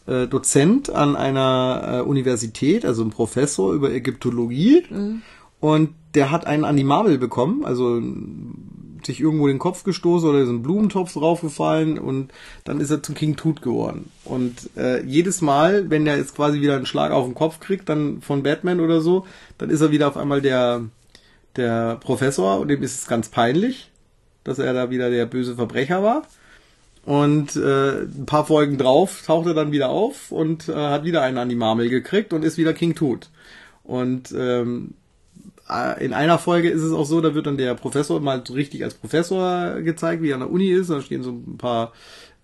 äh, 0.05 0.27
Dozent 0.27 0.89
an 0.89 1.15
einer 1.15 1.99
äh, 1.99 2.01
Universität, 2.01 2.83
also 2.85 3.03
ein 3.03 3.09
Professor 3.09 3.73
über 3.73 3.91
Ägyptologie. 3.91 4.83
Und 5.61 5.89
der 6.13 6.29
hat 6.31 6.45
einen 6.45 6.65
Animabel 6.65 7.17
bekommen, 7.17 7.63
also 7.65 8.01
sich 9.05 9.19
irgendwo 9.19 9.47
den 9.47 9.59
Kopf 9.59 9.83
gestoßen 9.83 10.29
oder 10.29 10.39
ist 10.39 10.49
ein 10.49 10.63
Blumentopf 10.63 11.13
draufgefallen 11.13 11.97
und 11.99 12.31
dann 12.63 12.79
ist 12.79 12.89
er 12.89 13.03
zum 13.03 13.15
King 13.15 13.35
Tut 13.35 13.61
geworden. 13.61 14.11
Und 14.23 14.69
äh, 14.75 15.03
jedes 15.03 15.41
Mal, 15.41 15.89
wenn 15.89 16.07
er 16.07 16.17
jetzt 16.17 16.35
quasi 16.35 16.61
wieder 16.61 16.75
einen 16.75 16.85
Schlag 16.85 17.11
auf 17.11 17.25
den 17.25 17.35
Kopf 17.35 17.59
kriegt, 17.59 17.89
dann 17.89 18.21
von 18.21 18.43
Batman 18.43 18.79
oder 18.79 19.01
so, 19.01 19.25
dann 19.57 19.69
ist 19.69 19.81
er 19.81 19.91
wieder 19.91 20.07
auf 20.07 20.17
einmal 20.17 20.41
der, 20.41 20.81
der 21.55 21.97
Professor 21.97 22.59
und 22.59 22.67
dem 22.69 22.83
ist 22.83 22.99
es 22.99 23.07
ganz 23.07 23.29
peinlich, 23.29 23.91
dass 24.43 24.59
er 24.59 24.73
da 24.73 24.89
wieder 24.89 25.09
der 25.09 25.25
böse 25.25 25.55
Verbrecher 25.55 26.03
war. 26.03 26.23
Und 27.05 27.55
äh, 27.55 28.01
ein 28.01 28.25
paar 28.25 28.45
Folgen 28.45 28.77
drauf 28.77 29.23
taucht 29.25 29.47
er 29.47 29.53
dann 29.53 29.71
wieder 29.71 29.89
auf 29.89 30.29
und 30.31 30.67
äh, 30.67 30.73
hat 30.73 31.05
wieder 31.05 31.21
einen 31.21 31.37
an 31.37 31.47
die 31.47 31.55
Marmel 31.55 31.87
gekriegt 31.87 32.33
und 32.33 32.43
ist 32.43 32.57
wieder 32.57 32.73
King 32.73 32.95
Tut. 32.95 33.29
Und 33.83 34.33
ähm, 34.37 34.89
äh, 34.89 35.06
in 35.99 36.13
einer 36.13 36.39
Folge 36.39 36.69
ist 36.69 36.81
es 36.81 36.93
auch 36.93 37.05
so, 37.05 37.19
da 37.21 37.33
wird 37.35 37.45
dann 37.47 37.57
der 37.57 37.75
Professor 37.75 38.19
mal 38.19 38.41
so 38.47 38.53
richtig 38.53 38.83
als 38.83 38.93
Professor 38.93 39.81
gezeigt, 39.81 40.21
wie 40.21 40.29
er 40.29 40.35
an 40.35 40.41
der 40.41 40.49
Uni 40.51 40.69
ist. 40.69 40.89
Da 40.89 41.01
stehen 41.01 41.23
so 41.23 41.31
ein 41.31 41.57
paar 41.57 41.91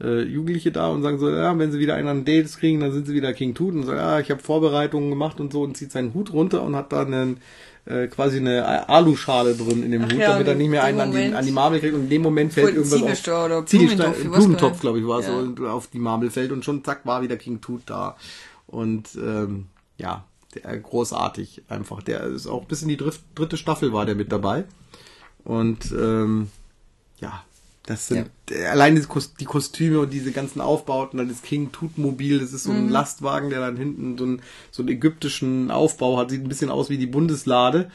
äh, 0.01 0.23
Jugendliche 0.23 0.71
da 0.71 0.87
und 0.89 1.03
sagen 1.03 1.19
so, 1.19 1.29
ja, 1.29 1.57
wenn 1.57 1.71
sie 1.71 1.79
wieder 1.79 1.95
einen 1.95 2.07
an 2.09 2.25
Dates 2.25 2.57
kriegen, 2.57 2.79
dann 2.81 2.91
sind 2.91 3.07
sie 3.07 3.13
wieder 3.13 3.33
King 3.33 3.53
Tut 3.53 3.73
und 3.75 3.83
sagen, 3.83 3.97
ja, 3.99 4.19
ich 4.19 4.29
habe 4.29 4.41
Vorbereitungen 4.41 5.09
gemacht 5.09 5.39
und 5.39 5.53
so 5.53 5.61
und 5.61 5.77
zieht 5.77 5.91
seinen 5.91 6.13
Hut 6.13 6.33
runter 6.33 6.63
und 6.63 6.75
hat 6.75 6.91
dann 6.91 7.13
einen, 7.13 7.37
äh, 7.85 8.07
quasi 8.07 8.37
eine 8.37 8.89
Aluschale 8.89 9.55
drin 9.55 9.83
in 9.83 9.91
dem 9.91 10.03
Ach 10.03 10.11
Hut, 10.11 10.19
ja, 10.19 10.31
damit 10.33 10.47
er 10.47 10.55
nicht 10.55 10.69
mehr 10.69 10.83
einen 10.83 10.99
an 10.99 11.11
die, 11.11 11.33
an 11.33 11.45
die 11.45 11.51
Marmel 11.51 11.79
kriegt 11.79 11.93
und 11.93 12.03
in 12.03 12.09
dem 12.09 12.21
Moment 12.21 12.51
fällt 12.53 12.75
irgendwas 12.75 13.01
auf 13.01 13.45
oder 13.45 13.65
Ziegelstein- 13.65 14.11
Blumentopf, 14.11 14.23
Blumentopf, 14.37 14.79
glaube 14.81 14.99
ich, 14.99 15.07
war 15.07 15.21
Ja. 15.21 15.33
und 15.37 15.61
auf 15.61 15.87
die 15.87 15.99
Marmel 15.99 16.29
fällt 16.29 16.51
und 16.51 16.65
schon 16.65 16.83
zack 16.83 17.05
war 17.05 17.21
wieder 17.21 17.37
King 17.37 17.61
Tut 17.61 17.83
da. 17.85 18.17
Und 18.67 19.09
ähm, 19.15 19.67
ja, 19.97 20.25
der, 20.55 20.77
großartig 20.77 21.63
einfach. 21.69 22.01
Der 22.03 22.23
ist 22.23 22.47
auch 22.47 22.65
bis 22.65 22.81
in 22.81 22.89
die 22.89 22.97
dritt, 22.97 23.19
dritte 23.35 23.57
Staffel 23.57 23.93
war 23.93 24.05
der 24.05 24.15
mit 24.15 24.31
dabei. 24.31 24.65
Und 25.43 25.91
ähm, 25.91 26.49
ja, 27.19 27.43
das 27.85 28.07
sind 28.07 28.29
äh, 28.49 28.65
allein 28.67 28.95
die, 28.95 29.01
Kos- 29.01 29.35
die 29.37 29.45
Kostüme 29.45 29.99
und 29.99 30.13
diese 30.13 30.31
ganzen 30.31 30.61
Aufbauten, 30.61 31.17
dann 31.17 31.27
das 31.27 31.41
King 31.41 31.71
Tut 31.73 31.97
Mobil, 31.97 32.39
das 32.39 32.53
ist 32.53 32.63
so 32.63 32.71
Mhm. 32.71 32.87
ein 32.87 32.89
Lastwagen, 32.89 33.49
der 33.49 33.59
dann 33.59 33.75
hinten 33.75 34.17
so, 34.17 34.25
ein, 34.25 34.41
so 34.71 34.83
einen 34.83 34.89
ägyptischen 34.89 35.69
Aufbau 35.69 36.17
hat, 36.17 36.29
sieht 36.29 36.41
ein 36.43 36.47
bisschen 36.49 36.69
aus 36.69 36.89
wie 36.89 36.97
die 36.97 37.07
Bundeslade. 37.07 37.91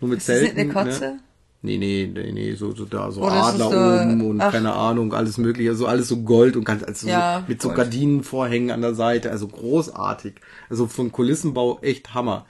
Nur 0.00 0.10
mit 0.10 0.18
Ist 0.20 0.28
das 0.28 0.38
Zelten. 0.38 0.58
eine 0.58 0.72
Katze? 0.72 1.00
Ne? 1.00 1.20
Nee, 1.64 1.78
nee, 1.78 2.10
nee, 2.12 2.30
nee, 2.32 2.54
so, 2.54 2.74
so 2.74 2.84
da, 2.84 3.10
so 3.10 3.22
ist 3.26 3.32
Adler 3.32 3.64
es 3.66 3.72
so- 3.72 3.78
oben 3.78 4.20
und 4.30 4.40
ach. 4.42 4.52
keine 4.52 4.74
Ahnung, 4.74 5.14
alles 5.14 5.38
mögliche, 5.38 5.74
so 5.74 5.86
alles 5.86 6.08
so 6.08 6.18
Gold 6.18 6.56
und 6.56 6.64
ganz, 6.64 6.82
also 6.84 7.08
Ja, 7.08 7.38
so, 7.40 7.44
mit 7.50 7.62
so 7.62 7.68
Gold. 7.68 7.78
Gardinenvorhängen 7.78 8.70
an 8.70 8.82
der 8.82 8.94
Seite, 8.94 9.30
also 9.30 9.48
großartig. 9.48 10.34
Also 10.68 10.86
vom 10.86 11.10
Kulissenbau 11.10 11.78
echt 11.80 12.12
Hammer. 12.12 12.44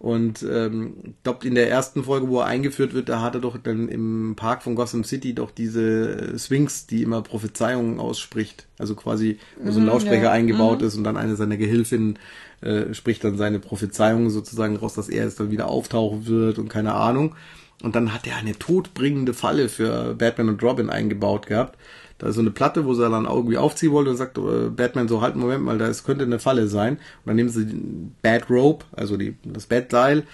Und 0.00 0.44
ähm, 0.48 0.92
ich 1.02 1.22
glaube, 1.24 1.44
in 1.48 1.56
der 1.56 1.68
ersten 1.70 2.04
Folge, 2.04 2.28
wo 2.28 2.38
er 2.40 2.46
eingeführt 2.46 2.94
wird, 2.94 3.08
da 3.08 3.20
hat 3.20 3.34
er 3.34 3.40
doch 3.40 3.56
dann 3.58 3.88
im 3.88 4.34
Park 4.36 4.62
von 4.62 4.76
Gotham 4.76 5.02
City 5.02 5.34
doch 5.34 5.50
diese 5.50 6.34
äh, 6.34 6.38
Sphinx, 6.38 6.86
die 6.86 7.02
immer 7.02 7.20
Prophezeiungen 7.22 7.98
ausspricht. 7.98 8.66
Also 8.78 8.94
quasi, 8.94 9.38
wo 9.60 9.72
so 9.72 9.80
ein 9.80 9.86
Lautsprecher 9.86 10.18
Mhm, 10.18 10.24
ja. 10.24 10.30
eingebaut 10.32 10.82
ist 10.82 10.94
und 10.94 11.02
dann 11.02 11.16
eine 11.16 11.34
seiner 11.34 11.56
Gehilfinnen 11.56 12.16
äh, 12.60 12.94
spricht 12.94 13.24
dann 13.24 13.36
seine 13.38 13.58
Prophezeiungen 13.58 14.30
sozusagen 14.30 14.76
raus, 14.76 14.94
dass 14.94 15.08
er 15.08 15.24
jetzt 15.24 15.40
dann 15.40 15.50
wieder 15.50 15.68
auftauchen 15.68 16.26
wird 16.26 16.58
und 16.60 16.68
keine 16.68 16.94
Ahnung. 16.94 17.34
Und 17.82 17.94
dann 17.94 18.12
hat 18.12 18.26
er 18.26 18.36
eine 18.36 18.58
todbringende 18.58 19.34
Falle 19.34 19.68
für 19.68 20.14
Batman 20.14 20.48
und 20.48 20.62
Robin 20.62 20.90
eingebaut 20.90 21.46
gehabt. 21.46 21.78
Da 22.18 22.26
ist 22.26 22.34
so 22.34 22.40
eine 22.40 22.50
Platte, 22.50 22.84
wo 22.84 22.94
sie 22.94 23.08
dann 23.08 23.26
irgendwie 23.26 23.58
aufziehen 23.58 23.92
wollte 23.92 24.10
und 24.10 24.16
sagt 24.16 24.38
äh, 24.38 24.70
Batman 24.70 25.06
so, 25.06 25.20
halt, 25.20 25.36
Moment 25.36 25.62
mal, 25.62 25.78
da 25.78 25.86
ist, 25.86 26.02
könnte 26.02 26.24
eine 26.24 26.40
Falle 26.40 26.66
sein. 26.66 26.94
Und 26.94 27.26
dann 27.26 27.36
nehmen 27.36 27.48
sie 27.48 27.64
den 27.64 28.16
Bat 28.22 28.50
Rope, 28.50 28.84
also 28.90 29.16
die, 29.16 29.36
das 29.44 29.66
Batseil, 29.66 30.24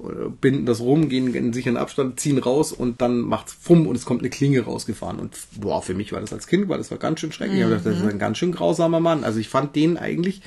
äh, 0.00 0.30
binden 0.40 0.64
das 0.64 0.80
rum, 0.80 1.10
gehen 1.10 1.34
in 1.34 1.52
sicheren 1.52 1.76
Abstand, 1.76 2.18
ziehen 2.18 2.38
raus 2.38 2.72
und 2.72 3.02
dann 3.02 3.20
macht's 3.20 3.52
fumm 3.52 3.86
und 3.86 3.94
es 3.94 4.06
kommt 4.06 4.22
eine 4.22 4.30
Klinge 4.30 4.62
rausgefahren. 4.62 5.18
Und 5.18 5.36
boah, 5.60 5.82
für 5.82 5.92
mich 5.92 6.12
war 6.12 6.20
das 6.22 6.32
als 6.32 6.46
Kind, 6.46 6.70
war 6.70 6.78
das 6.78 6.90
war 6.90 6.96
ganz 6.96 7.20
schön 7.20 7.30
schrecklich. 7.30 7.58
Ich 7.58 7.64
hab 7.64 7.70
gedacht, 7.70 7.86
das 7.86 7.98
ist 7.98 8.10
ein 8.10 8.18
ganz 8.18 8.38
schön 8.38 8.52
grausamer 8.52 9.00
Mann. 9.00 9.22
Also 9.22 9.38
ich 9.38 9.50
fand 9.50 9.76
den 9.76 9.98
eigentlich 9.98 10.40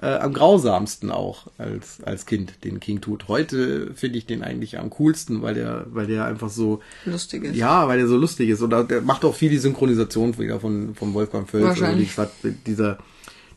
äh, 0.00 0.06
am 0.06 0.32
grausamsten 0.32 1.10
auch 1.10 1.46
als, 1.58 2.02
als 2.02 2.26
Kind, 2.26 2.64
den 2.64 2.80
King 2.80 3.00
Tut. 3.00 3.28
Heute 3.28 3.94
finde 3.94 4.18
ich 4.18 4.26
den 4.26 4.42
eigentlich 4.42 4.78
am 4.78 4.90
coolsten, 4.90 5.42
weil 5.42 5.54
der, 5.54 5.86
weil 5.90 6.06
der 6.06 6.26
einfach 6.26 6.50
so, 6.50 6.80
Lustig 7.04 7.44
ist. 7.44 7.56
ja, 7.56 7.88
weil 7.88 7.98
der 7.98 8.06
so 8.06 8.16
lustig 8.16 8.50
ist. 8.50 8.60
Und 8.60 8.70
der 8.70 9.00
macht 9.00 9.24
auch 9.24 9.34
viel 9.34 9.50
die 9.50 9.58
Synchronisation 9.58 10.36
wieder 10.38 10.60
von, 10.60 10.94
von 10.94 11.14
Wolfgang 11.14 11.48
Völz. 11.48 11.64
Also 11.64 11.80
Wahrscheinlich. 11.80 12.06
wie 12.06 12.10
gesagt, 12.10 12.32
dieser, 12.66 12.98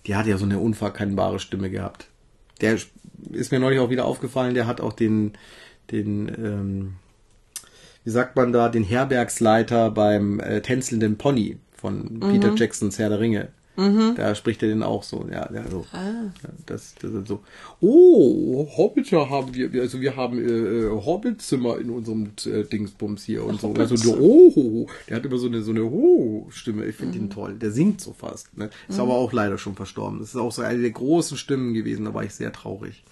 die 0.05 0.15
hat 0.15 0.27
ja 0.27 0.37
so 0.37 0.45
eine 0.45 0.59
unverkennbare 0.59 1.39
Stimme 1.39 1.69
gehabt. 1.69 2.07
Der 2.61 2.77
ist 3.31 3.51
mir 3.51 3.59
neulich 3.59 3.79
auch 3.79 3.89
wieder 3.89 4.05
aufgefallen, 4.05 4.53
der 4.53 4.65
hat 4.65 4.79
auch 4.81 4.93
den, 4.93 5.33
den, 5.91 6.29
ähm, 6.29 6.93
wie 8.05 8.11
sagt 8.11 8.35
man 8.35 8.53
da, 8.53 8.69
den 8.69 8.83
Herbergsleiter 8.83 9.91
beim 9.91 10.39
äh, 10.39 10.61
tänzelnden 10.61 11.17
Pony 11.17 11.57
von 11.73 12.19
Peter 12.19 12.53
Jacksons 12.55 12.97
Herr 12.97 13.09
der 13.09 13.19
Ringe. 13.19 13.49
Da 14.15 14.35
spricht 14.35 14.61
er 14.63 14.69
den 14.69 14.83
auch 14.83 15.03
so, 15.03 15.27
ja, 15.31 15.49
ja 15.53 15.67
so. 15.69 15.85
Ja, 15.93 16.31
das, 16.65 16.95
das 17.01 17.11
ist 17.11 17.27
so. 17.27 17.41
Oh, 17.79 18.67
Hobbiter 18.77 19.29
haben 19.29 19.53
wir, 19.53 19.81
also 19.81 20.01
wir 20.01 20.15
haben 20.15 20.37
äh, 20.37 20.51
äh, 20.51 20.89
Hobbitzimmer 20.89 21.79
in 21.79 21.89
unserem 21.89 22.31
äh, 22.45 22.63
Dingsbums 22.63 23.23
hier 23.23 23.45
und 23.45 23.61
so. 23.61 23.73
Also, 23.73 23.95
der, 23.95 24.21
oh, 24.21 24.87
der 25.07 25.17
hat 25.17 25.25
immer 25.25 25.37
so 25.37 25.47
eine 25.47 25.61
so 25.61 25.71
eine 25.71 25.83
oh 25.83 26.47
Stimme. 26.49 26.85
Ich 26.85 26.95
finde 26.95 27.17
ihn 27.17 27.29
toll. 27.29 27.55
Der 27.55 27.71
singt 27.71 28.01
so 28.01 28.13
fast. 28.13 28.55
Ne? 28.57 28.69
Ist 28.87 28.99
aber 28.99 29.13
auch 29.13 29.31
leider 29.31 29.57
schon 29.57 29.75
verstorben. 29.75 30.19
Das 30.19 30.29
ist 30.29 30.35
auch 30.35 30.51
so 30.51 30.61
eine 30.61 30.81
der 30.81 30.91
großen 30.91 31.37
Stimmen 31.37 31.73
gewesen. 31.73 32.05
Da 32.05 32.13
war 32.13 32.23
ich 32.23 32.33
sehr 32.33 32.51
traurig, 32.51 33.03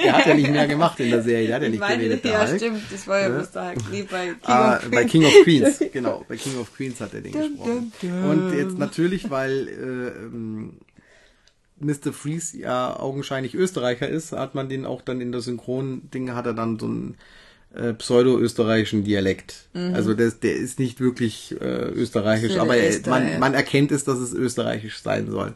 der 0.03 0.13
hat 0.17 0.25
ja 0.27 0.33
nicht 0.35 0.51
mehr 0.51 0.67
gemacht 0.67 0.99
in 0.99 1.09
der 1.09 1.21
Serie, 1.23 1.47
der 1.47 1.55
hat 1.55 1.61
ja 1.63 1.67
Ich 1.67 1.71
nicht 1.73 1.79
meine, 1.81 2.03
geredet, 2.03 2.23
ja, 2.25 2.47
Hulk. 2.47 2.57
stimmt, 2.57 2.81
das 2.91 3.07
war 3.07 3.19
ja 3.19 3.29
bloß 3.29 3.51
der 3.51 3.69
Hulk. 3.69 3.77
Nee, 3.91 4.07
bei 4.09 4.25
King 4.27 4.35
Ah, 4.43 4.75
of 4.77 4.81
bei 4.91 5.03
Queens. 5.03 5.11
King 5.11 5.25
of 5.25 5.33
Queens, 5.43 5.79
genau, 5.93 6.25
bei 6.29 6.37
King 6.37 6.57
of 6.59 6.73
Queens 6.75 7.01
hat 7.01 7.13
er 7.13 7.21
den 7.21 7.31
gesprochen. 7.33 7.91
Und 8.29 8.53
jetzt 8.57 8.77
natürlich, 8.77 9.29
weil 9.29 9.67
äh, 9.67 10.25
ähm, 10.25 10.73
Mr. 11.83 12.13
Freeze 12.13 12.57
ja 12.57 12.99
augenscheinlich 12.99 13.53
Österreicher 13.55 14.07
ist, 14.07 14.31
hat 14.31 14.55
man 14.55 14.69
den 14.69 14.85
auch 14.85 15.01
dann 15.01 15.21
in 15.21 15.31
der 15.31 15.41
Synchron-Ding, 15.41 16.33
hat 16.33 16.45
er 16.45 16.53
dann 16.53 16.79
so 16.79 16.85
einen 16.87 17.15
äh, 17.73 17.93
pseudo-österreichischen 17.93 19.03
Dialekt. 19.03 19.69
Also 19.73 20.13
das, 20.13 20.39
der 20.39 20.55
ist 20.55 20.79
nicht 20.79 20.99
wirklich 20.99 21.55
äh, 21.61 21.85
österreichisch, 21.89 22.53
Mhm. 22.55 22.59
Aber 22.61 22.75
er, 22.77 23.09
man, 23.09 23.39
man 23.39 23.53
erkennt 23.53 23.91
es, 23.91 24.03
dass 24.03 24.19
es 24.19 24.33
österreichisch 24.33 25.01
sein 25.01 25.29
soll. 25.31 25.53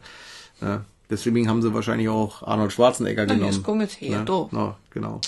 Ja, 0.62 0.84
deswegen 1.10 1.48
haben 1.48 1.60
sie 1.62 1.74
wahrscheinlich 1.74 2.08
auch 2.08 2.42
Arnold 2.42 2.72
Schwarzenegger 2.72 3.26
genommen. 3.26 3.52
jetzt 3.52 3.62
komm 3.62 3.80
jetzt 3.82 4.00
her, 4.00 4.10
Ja, 4.10 4.24
da. 4.24 4.48
ja, 4.52 4.76
genau. 4.90 5.20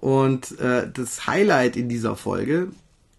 Und 0.00 0.58
äh, 0.60 0.90
das 0.92 1.26
Highlight 1.26 1.76
in 1.76 1.88
dieser 1.88 2.16
Folge 2.16 2.68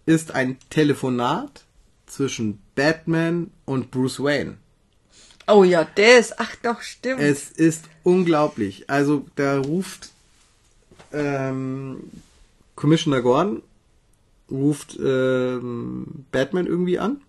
ist 0.06 0.34
ein 0.34 0.58
Telefonat 0.70 1.64
zwischen 2.08 2.60
Batman 2.76 3.52
und 3.66 3.91
Bruce 3.91 4.20
Wayne. 4.22 4.58
Oh 5.48 5.64
ja, 5.64 5.88
das, 5.96 6.38
ach 6.38 6.56
doch, 6.64 6.82
stimmt. 6.82 7.22
Es 7.22 7.50
ist 7.52 7.86
unglaublich. 8.04 8.89
Also 8.89 9.26
da 9.36 9.60
ruft 9.60 10.12
ähm, 11.14 11.98
Commissioner 12.76 13.22
Gordon 13.22 13.62
ruft 14.50 15.00
ähm, 15.02 16.26
Batman 16.32 16.68
irgendwie 16.68 17.00
an 17.00 17.22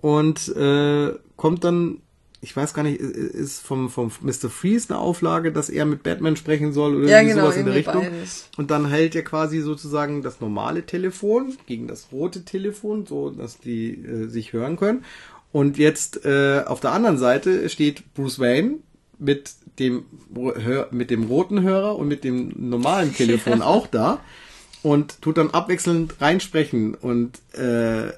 und 0.00 0.48
äh, 0.56 1.12
kommt 1.36 1.62
dann, 1.64 1.98
ich 2.40 2.56
weiß 2.56 2.72
gar 2.74 2.82
nicht, 2.84 2.98
ist 3.00 3.60
vom, 3.62 3.90
vom 3.90 4.10
Mr. 4.22 4.48
Freeze 4.48 4.88
eine 4.90 4.98
Auflage, 4.98 5.52
dass 5.52 5.68
er 5.68 5.84
mit 5.84 6.02
Batman 6.02 6.36
sprechen 6.36 6.72
soll 6.72 6.96
oder 6.96 7.08
Ja, 7.08 7.18
irgendwie 7.18 7.34
genau, 7.34 7.44
sowas 7.46 7.56
in 7.58 7.66
der 7.66 7.74
Richtung. 7.74 8.02
beides. 8.02 8.48
Und 8.56 8.70
dann 8.70 8.88
hält 8.88 9.14
er 9.14 9.24
quasi 9.24 9.60
sozusagen 9.60 10.22
das 10.22 10.40
normale 10.40 10.86
Telefon 10.86 11.56
gegen 11.66 11.86
das 11.86 12.08
rote 12.12 12.44
Telefon, 12.44 13.04
so 13.04 13.30
dass 13.30 13.58
die 13.58 13.90
äh, 13.90 14.28
sich 14.28 14.52
hören 14.54 14.76
können. 14.76 15.04
Und 15.56 15.78
jetzt 15.78 16.26
äh, 16.26 16.64
auf 16.66 16.80
der 16.80 16.92
anderen 16.92 17.16
Seite 17.16 17.70
steht 17.70 18.12
Bruce 18.12 18.38
Wayne 18.38 18.74
mit 19.18 19.54
dem 19.78 20.04
mit 20.90 21.10
dem 21.10 21.24
roten 21.24 21.62
Hörer 21.62 21.96
und 21.96 22.08
mit 22.08 22.24
dem 22.24 22.52
normalen 22.68 23.14
Telefon 23.16 23.62
auch 23.62 23.86
da 23.86 24.20
und 24.82 25.22
tut 25.22 25.38
dann 25.38 25.52
abwechselnd 25.52 26.20
reinsprechen 26.20 26.94
und 26.94 27.38
äh, 27.54 28.12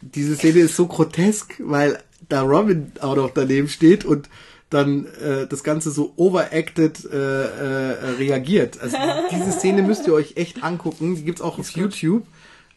diese 0.00 0.34
Szene 0.34 0.58
ist 0.58 0.74
so 0.74 0.88
grotesk, 0.88 1.54
weil 1.60 2.00
da 2.28 2.42
Robin 2.42 2.90
auch 3.02 3.14
noch 3.14 3.30
daneben 3.30 3.68
steht 3.68 4.04
und 4.04 4.28
dann 4.68 5.06
äh, 5.22 5.46
das 5.46 5.62
Ganze 5.62 5.92
so 5.92 6.12
overacted 6.16 7.04
äh, 7.04 7.16
äh, 7.16 8.10
reagiert. 8.18 8.80
Also 8.80 8.96
diese 9.30 9.52
Szene 9.52 9.82
müsst 9.82 10.08
ihr 10.08 10.12
euch 10.12 10.36
echt 10.36 10.64
angucken. 10.64 11.14
Die 11.14 11.22
gibt's 11.22 11.40
auch 11.40 11.56
auf 11.60 11.70
YouTube. 11.70 12.26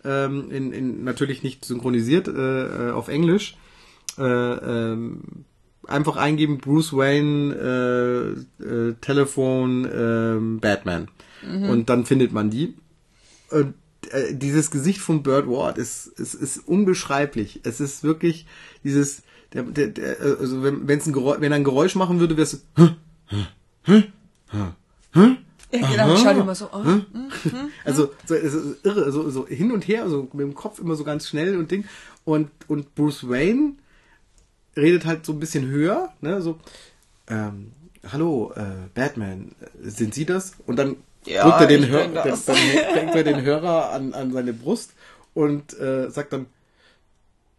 Ähm, 0.05 0.51
in, 0.51 0.71
in, 0.71 1.03
natürlich 1.03 1.41
nicht 1.41 1.65
synchronisiert, 1.65 2.27
äh, 2.27 2.89
äh, 2.89 2.91
auf 2.91 3.07
Englisch. 3.07 3.55
Äh, 4.21 4.91
ähm, 4.93 5.45
einfach 5.87 6.15
eingeben 6.15 6.59
Bruce 6.59 6.93
Wayne 6.93 7.55
äh, 8.59 8.63
äh, 8.63 8.93
Telefon 9.01 9.89
ähm, 9.93 10.59
Batman. 10.59 11.07
Und 11.43 11.89
dann 11.89 12.05
findet 12.05 12.31
man 12.31 12.51
die. 12.51 12.75
Und 13.49 13.73
äh, 14.11 14.33
dieses 14.33 14.69
Gesicht 14.71 14.99
von 14.99 15.23
Burt 15.23 15.47
Ward 15.47 15.77
ist, 15.77 16.07
ist, 16.07 16.35
ist 16.35 16.57
unbeschreiblich. 16.67 17.61
Es 17.63 17.79
ist 17.79 18.03
wirklich 18.03 18.45
dieses, 18.83 19.23
der, 19.53 19.63
der, 19.63 19.87
der, 19.87 20.17
also 20.39 20.63
wenn, 20.63 20.87
wenn's 20.87 21.07
ein 21.07 21.13
Geräusch, 21.13 21.41
wenn 21.41 21.51
er 21.51 21.55
ein 21.55 21.63
Geräusch 21.63 21.95
machen 21.95 22.19
würde, 22.19 22.37
wäre 22.37 22.43
es, 22.43 22.63
ja, 25.71 25.89
genau, 25.89 26.17
schau 26.17 26.33
dir 26.33 26.43
mal 26.43 26.55
so 26.55 26.69
an. 26.69 27.05
also 27.85 28.11
so, 28.25 28.35
es 28.35 28.53
ist 28.53 28.85
irre, 28.85 29.11
so, 29.11 29.29
so 29.29 29.47
hin 29.47 29.71
und 29.71 29.87
her, 29.87 30.09
so 30.09 30.27
mit 30.33 30.41
dem 30.41 30.53
Kopf 30.53 30.79
immer 30.79 30.95
so 30.95 31.03
ganz 31.03 31.27
schnell 31.27 31.57
und 31.57 31.71
Ding. 31.71 31.85
Und, 32.23 32.49
und 32.67 32.93
Bruce 32.93 33.27
Wayne 33.27 33.73
redet 34.77 35.05
halt 35.05 35.25
so 35.25 35.33
ein 35.33 35.39
bisschen 35.39 35.67
höher, 35.67 36.13
ne, 36.21 36.41
so, 36.41 36.59
ähm, 37.27 37.71
hallo, 38.11 38.51
äh, 38.55 38.87
Batman, 38.93 39.51
sind 39.81 40.13
Sie 40.13 40.25
das? 40.25 40.53
Und 40.65 40.77
dann 40.77 40.97
Ja, 41.25 41.43
drückt 41.43 41.61
er 41.61 41.67
den, 41.67 41.83
ich 41.83 41.89
Hör 41.89 42.03
bin 42.05 42.13
dann, 42.15 42.57
hängt 42.57 43.15
er 43.15 43.23
den 43.23 43.41
Hörer 43.41 43.91
an, 43.91 44.13
an 44.13 44.31
seine 44.31 44.53
Brust 44.53 44.91
und 45.33 45.77
äh, 45.79 46.09
sagt 46.09 46.33
dann, 46.33 46.47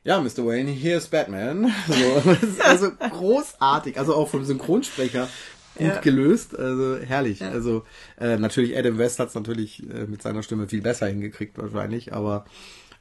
ja, 0.04 0.20
Mr. 0.20 0.38
Wayne, 0.44 0.70
hier 0.70 0.96
ist 0.98 1.10
Batman. 1.10 1.72
So, 1.86 2.22
also 2.64 2.90
großartig, 2.90 3.98
also 3.98 4.14
auch 4.16 4.28
vom 4.28 4.44
Synchronsprecher 4.44 5.28
gut 5.76 5.86
Ja. 5.86 6.00
gelöst, 6.00 6.58
also 6.58 6.98
herrlich. 6.98 7.40
Also 7.42 7.84
äh, 8.20 8.36
natürlich 8.36 8.76
Adam 8.76 8.98
West 8.98 9.20
hat 9.20 9.28
es 9.28 9.34
natürlich 9.34 9.82
äh, 9.88 10.06
mit 10.06 10.20
seiner 10.20 10.42
Stimme 10.42 10.66
viel 10.68 10.82
besser 10.82 11.06
hingekriegt 11.06 11.56
wahrscheinlich, 11.56 12.12
aber 12.12 12.44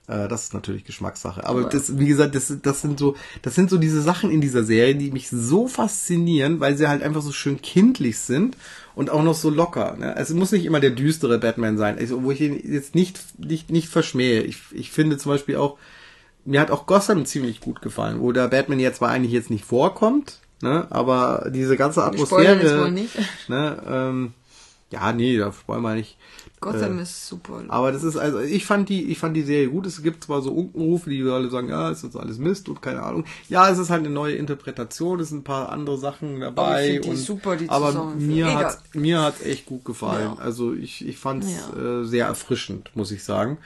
äh, 0.08 0.28
das 0.28 0.43
ist 0.43 0.54
natürlich 0.54 0.84
Geschmackssache. 0.86 1.45
Aber, 1.45 1.62
Aber- 1.62 1.70
das, 1.70 1.97
wie 1.97 2.08
gesagt, 2.08 2.36
das, 2.36 2.54
das 2.62 2.82
sind 2.82 2.99
so, 2.99 3.16
das 3.41 3.56
sind 3.56 3.70
so 3.70 3.78
diese 3.78 4.02
Sachen 4.02 4.30
in 4.32 4.41
dieser 4.41 4.64
Serie, 4.64 4.95
die 4.95 5.12
mich 5.12 5.30
so 5.30 5.68
faszinieren, 5.68 6.60
weil 6.60 6.78
sie 6.78 6.88
halt 6.88 7.04
einfach 7.04 7.22
so 7.22 7.32
schön 7.32 7.62
kindlich 7.62 8.20
sind 8.20 8.58
und 8.95 9.10
auch 9.10 9.24
noch 9.24 9.36
so 9.36 9.49
locker. 9.49 9.95
Ne? 9.97 10.16
Es 10.18 10.30
muss 10.32 10.52
nicht 10.52 10.66
immer 10.66 10.80
der 10.80 10.91
düstere 10.91 11.38
Batman 11.39 11.78
sein, 11.78 11.97
also, 11.97 12.24
wo 12.24 12.32
ich 12.32 12.41
ihn 12.41 12.60
jetzt 12.64 12.95
nicht 12.95 13.20
nicht 13.38 13.70
nicht 13.72 13.88
verschmähe. 13.88 14.41
Ich, 14.41 14.58
ich 14.72 14.91
finde 14.91 15.18
zum 15.18 15.32
Beispiel 15.32 15.56
auch 15.58 15.78
mir 16.43 16.60
hat 16.60 16.72
auch 16.72 16.88
Gotham 16.88 17.26
ziemlich 17.26 17.62
gut 17.62 17.82
gefallen, 17.82 18.20
wo 18.20 18.32
der 18.32 18.47
Batman 18.47 18.80
jetzt 18.80 18.97
zwar 18.97 19.10
eigentlich 19.10 19.32
jetzt 19.32 19.52
nicht 19.52 19.64
vorkommt, 19.64 20.39
ne, 20.62 20.88
aber 20.89 21.49
diese 21.54 21.78
ganze 21.78 22.04
Atmosphäre, 22.04 22.80
mal 22.80 22.91
nicht. 22.91 23.16
ne, 23.47 23.82
ähm, 23.88 24.34
ja, 24.91 25.14
nee, 25.14 25.38
da 25.38 25.54
wollen 25.68 25.84
wir 25.84 25.93
nicht. 25.95 26.18
Gotham 26.62 26.99
Äh, 26.99 27.01
ist 27.01 27.28
super. 27.28 27.64
Aber 27.70 27.91
das 27.91 28.03
ist 28.03 28.16
also, 28.18 28.39
ich 28.39 28.66
fand 28.66 28.88
die, 28.88 29.05
ich 29.12 29.18
fand 29.18 29.36
die 29.36 29.41
Serie 29.41 29.68
gut. 29.70 29.86
Es 29.88 30.01
gibt 30.03 30.24
zwar 30.24 30.41
so 30.41 30.51
Unkenrufe, 30.53 31.09
die 31.09 31.22
alle 31.24 31.49
sagen, 31.49 31.70
ja, 31.70 31.89
ist 31.89 32.03
jetzt 32.03 32.16
alles 32.16 32.38
Mist 32.38 32.70
und 32.70 32.82
keine 32.82 33.01
Ahnung. 33.01 33.26
Ja, 33.49 33.70
es 33.70 33.80
ist 33.80 33.89
halt 33.89 34.01
eine 34.05 34.14
neue 34.14 34.36
Interpretation, 34.36 35.20
es 35.20 35.30
sind 35.30 35.39
ein 35.39 35.43
paar 35.43 35.70
andere 35.70 35.97
Sachen 35.97 36.39
dabei. 36.39 36.99
die 37.03 37.09
und, 37.09 37.18
super, 37.18 37.55
die 37.57 37.68
aber 37.68 38.14
mir 38.16 38.53
hat's, 38.53 38.78
mir 38.93 39.22
hat's 39.22 39.41
echt 39.41 39.66
gut 39.66 39.84
gefallen. 39.84 40.36
Ja. 40.38 40.41
Also 40.43 40.74
ich, 40.74 41.05
ich 41.07 41.18
fand's 41.18 41.47
Ja. 41.76 42.01
äh, 42.01 42.05
sehr 42.05 42.28
erfrischend, 42.28 42.91
muss 42.95 43.12
ich 43.12 43.24
sagen. 43.24 43.57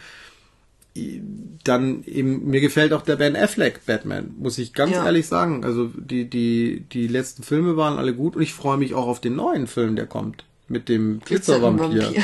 Dann 1.65 2.03
eben, 2.05 2.49
mir 2.49 2.61
gefällt 2.61 2.93
auch 2.93 3.01
der 3.01 3.17
Ben 3.17 3.35
Affleck 3.35 3.85
Batman, 3.85 4.33
muss 4.39 4.57
ich 4.57 4.71
ganz 4.73 4.93
Ja. 4.93 5.03
ehrlich 5.05 5.27
sagen. 5.27 5.65
Also 5.65 5.89
die, 5.93 6.29
die, 6.29 6.85
die 6.91 7.07
letzten 7.07 7.43
Filme 7.43 7.75
waren 7.75 7.97
alle 7.97 8.13
gut 8.15 8.37
und 8.37 8.41
ich 8.41 8.53
freue 8.53 8.77
mich 8.77 8.93
auch 8.93 9.07
auf 9.07 9.19
den 9.19 9.35
neuen 9.35 9.67
Film, 9.67 9.97
der 9.97 10.05
kommt. 10.07 10.45
Mit 10.67 10.89
dem 10.89 11.19
Glitzervampir. 11.19 12.13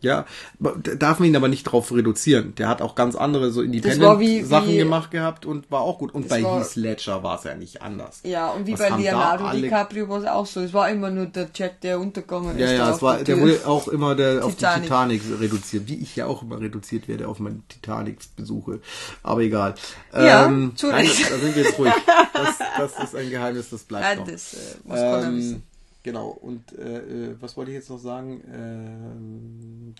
Ja, 0.00 0.26
darf 0.60 1.18
man 1.18 1.26
ihn 1.28 1.34
aber 1.34 1.48
nicht 1.48 1.64
drauf 1.64 1.90
reduzieren. 1.90 2.54
Der 2.54 2.68
hat 2.68 2.82
auch 2.82 2.94
ganz 2.94 3.16
andere 3.16 3.50
so 3.50 3.62
Independent-Sachen 3.62 4.76
gemacht 4.76 5.10
gehabt 5.10 5.44
und 5.44 5.68
war 5.72 5.80
auch 5.80 5.98
gut. 5.98 6.14
Und 6.14 6.28
bei 6.28 6.40
war- 6.44 6.60
Heath 6.60 6.76
Ledger 6.76 7.24
war 7.24 7.36
es 7.36 7.42
ja 7.42 7.56
nicht 7.56 7.82
anders. 7.82 8.20
Ja, 8.22 8.50
und 8.50 8.68
wie 8.68 8.74
Was 8.74 8.78
bei 8.90 8.90
Leonardo 8.96 9.50
DiCaprio 9.50 10.08
war 10.08 10.20
es 10.20 10.26
auch 10.28 10.46
so. 10.46 10.60
Es 10.60 10.72
war 10.72 10.88
immer 10.88 11.10
nur 11.10 11.26
der 11.26 11.48
Jet, 11.52 11.82
der 11.82 11.98
untergegangen 11.98 12.56
Ja, 12.60 12.66
ist. 12.66 12.72
ja, 12.74 12.78
da 12.78 12.94
es 12.94 13.02
war, 13.02 13.24
der 13.24 13.40
wurde 13.40 13.60
auch 13.66 13.88
immer 13.88 14.14
der, 14.14 14.44
auf 14.44 14.54
die 14.54 14.64
Titanic. 14.64 15.20
Reduziert, 15.40 15.88
wie 15.88 15.96
ich 15.96 16.14
ja 16.14 16.26
auch 16.26 16.42
immer 16.44 16.60
reduziert 16.60 17.08
werde 17.08 17.26
auf 17.26 17.40
meine 17.40 17.58
Titanic-Besuche. 17.68 18.78
Aber 19.24 19.40
egal. 19.40 19.74
Ja, 20.12 20.46
ähm, 20.46 20.74
zu 20.76 20.92
nein, 20.92 21.08
da 21.28 21.38
sind 21.38 21.56
wir 21.56 21.64
jetzt 21.64 21.76
ruhig. 21.76 21.92
Das, 22.38 22.56
das 22.94 23.04
ist 23.04 23.16
ein 23.16 23.30
Geheimnis, 23.30 23.70
das 23.70 23.82
bleibt 23.82 24.04
Ja, 24.06 24.14
noch. 24.14 24.28
das 24.30 24.54
äh, 24.54 24.56
muss 24.84 24.96
keiner 25.00 25.34
wissen. 25.34 25.62
Genau, 26.08 26.28
und 26.28 26.72
äh, 26.78 27.00
äh, 27.00 27.36
was 27.38 27.54
wollte 27.58 27.70
ich 27.70 27.74
jetzt 27.74 27.90
noch 27.90 27.98
sagen? 27.98 28.40
Ähm, 28.50 29.94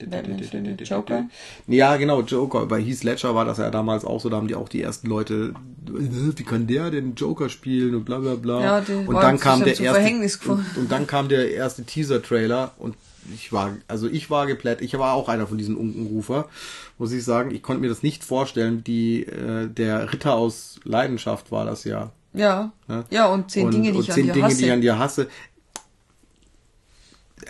Joker? 0.83 1.29
Ja, 1.67 1.99
genau, 1.99 2.23
Joker. 2.23 2.65
Bei 2.65 2.81
Heath 2.81 3.05
Ledger 3.05 3.35
war 3.35 3.45
das 3.45 3.59
ja 3.59 3.69
damals 3.69 4.07
auch 4.07 4.19
so, 4.19 4.31
da 4.31 4.39
haben 4.39 4.49
die 4.49 4.55
auch 4.55 4.71
die 4.71 4.81
ersten 4.81 5.07
Leute, 5.07 5.53
wie 5.85 6.43
kann 6.45 6.67
der 6.67 6.91
den 6.91 7.15
Joker 7.15 7.51
spielen 7.51 7.95
und 7.95 8.07
bla 8.07 8.21
bla 8.21 8.37
bla. 8.37 8.63
Ja, 8.63 8.85
und 9.07 9.17
dann 9.17 9.39
kam 9.39 9.63
der 9.63 9.79
erste 9.79 10.51
und, 10.51 10.65
und 10.79 10.91
dann 10.91 11.07
kam 11.07 11.29
der 11.29 11.53
erste 11.53 11.85
Teaser-Trailer 11.85 12.73
und 12.79 12.95
ich 13.35 13.53
war, 13.53 13.77
also 13.87 14.07
ich 14.07 14.31
war 14.31 14.47
geplätt, 14.47 14.81
ich 14.81 14.99
war 14.99 15.13
auch 15.13 15.29
einer 15.29 15.47
von 15.47 15.59
diesen 15.59 15.77
Unkenrufer, 15.77 16.49
muss 16.97 17.13
ich 17.13 17.23
sagen. 17.23 17.51
Ich 17.51 17.61
konnte 17.61 17.83
mir 17.83 17.91
das 17.91 18.03
nicht 18.03 18.25
vorstellen, 18.25 18.83
die, 18.83 19.25
äh, 19.25 19.69
der 19.69 20.11
Ritter 20.11 20.37
aus 20.37 20.81
Leidenschaft 20.85 21.53
war 21.53 21.67
das 21.67 21.85
ja. 21.85 22.13
Ja. 22.33 22.73
Ja. 22.89 23.05
Ja, 23.11 23.27
und 23.27 23.51
zehn 23.51 23.67
und, 23.67 23.75
Dinge, 23.75 23.93
die 23.93 23.99
und 23.99 24.09
ich 24.09 24.11
zehn 24.11 24.23
an 24.23 24.27
dir 24.29 24.33
Dinge, 24.33 24.47
hasse. 24.47 24.57
die 24.57 24.65
ich 24.65 24.73
an 24.73 24.81
dir 24.81 24.99
hasse. 24.99 25.29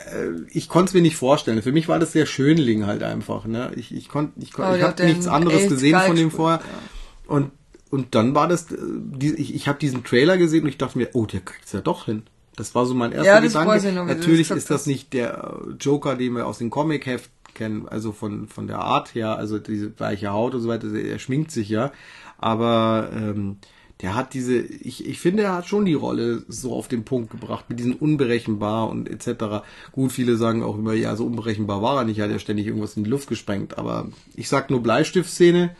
Äh, 0.07 0.45
Ich 0.51 0.69
konnte 0.69 0.91
es 0.91 0.95
mir 0.95 1.03
nicht 1.03 1.17
vorstellen. 1.17 1.63
Für 1.63 1.73
mich 1.73 1.89
war 1.89 1.99
das 1.99 2.13
sehr 2.13 2.27
Schönling 2.27 2.87
halt 2.87 3.03
einfach. 3.03 3.45
Ne? 3.45 3.73
Ich, 3.77 3.95
ich 3.95 4.09
konnte, 4.09 4.41
ich, 4.41 4.53
kon, 4.53 4.65
Aber 4.65 4.77
ich 4.77 4.83
habe 4.83 5.05
nichts 5.05 5.27
anderes 5.27 5.69
gesehen 5.69 5.93
geil 5.93 6.07
von 6.09 6.17
dem 6.17 6.31
vorher. 6.31 6.59
ja. 6.61 7.35
Und 7.35 7.53
und 7.91 8.15
dann 8.15 8.35
war 8.35 8.49
das, 8.49 8.71
äh, 8.71 8.77
die, 8.79 9.35
ich, 9.35 9.55
ich 9.55 9.67
habe 9.67 9.79
diesen 9.79 10.05
Trailer 10.05 10.37
gesehen 10.37 10.65
und 10.65 10.69
ich 10.69 10.77
dachte 10.79 10.99
mir, 10.99 11.09
oh, 11.15 11.25
der 11.25 11.41
kriegt's 11.41 11.73
ja 11.73 11.81
doch 11.81 12.05
hin. 12.05 12.23
Das 12.55 12.75
war 12.75 12.85
so 12.85 12.93
mein 12.95 13.13
erster 13.13 13.27
Ja, 13.27 13.41
Gedanke. 13.41 13.93
noch, 13.93 14.07
das 14.09 14.17
Natürlich 14.19 14.51
ist 14.51 14.71
das 14.71 14.85
nicht 14.87 15.13
der 15.15 15.55
äh, 15.67 15.71
Joker, 15.81 16.15
den 16.17 16.35
wir 16.35 16.47
aus 16.47 16.59
den 16.59 16.69
Comic-Heften 16.71 17.33
kennen, 17.55 17.89
also 17.89 18.13
von, 18.13 18.47
von 18.49 18.67
der 18.67 18.81
Art 18.81 19.15
her, 19.15 19.37
also 19.39 19.59
diese 19.59 19.99
weiche 19.99 20.31
Haut 20.31 20.55
und 20.55 20.61
so 20.61 20.69
weiter, 20.69 20.93
er 20.95 21.19
schminkt 21.19 21.51
sich 21.51 21.69
ja, 21.71 21.93
aber 22.37 23.11
ähm, 23.15 23.57
der 24.01 24.15
hat 24.15 24.33
diese, 24.33 24.59
ich, 24.59 25.07
ich 25.07 25.19
finde, 25.19 25.43
er 25.43 25.55
hat 25.55 25.67
schon 25.67 25.85
die 25.85 25.95
Rolle 25.95 26.45
so 26.49 26.73
auf 26.73 26.87
den 26.87 27.05
Punkt 27.05 27.31
gebracht, 27.31 27.65
mit 27.69 27.81
diesen 27.81 27.95
unberechenbar 27.95 28.89
und 28.89 29.09
etc. 29.09 29.65
Gut, 29.93 30.13
viele 30.13 30.37
sagen 30.37 30.63
auch 30.63 30.77
immer, 30.77 30.93
ja, 30.93 31.17
so 31.17 31.27
unberechenbar 31.27 31.83
war 31.83 31.99
er 31.99 32.05
nicht, 32.05 32.21
hat 32.21 32.31
er 32.31 32.39
ständig 32.39 32.67
irgendwas 32.67 32.97
in 32.97 33.05
die 33.05 33.11
Luft 33.11 33.29
gesprengt, 33.29 33.77
aber 33.77 34.09
ich 34.37 34.49
sag 34.49 34.71
nur 34.71 34.83
Bleistiftszene. 34.83 35.75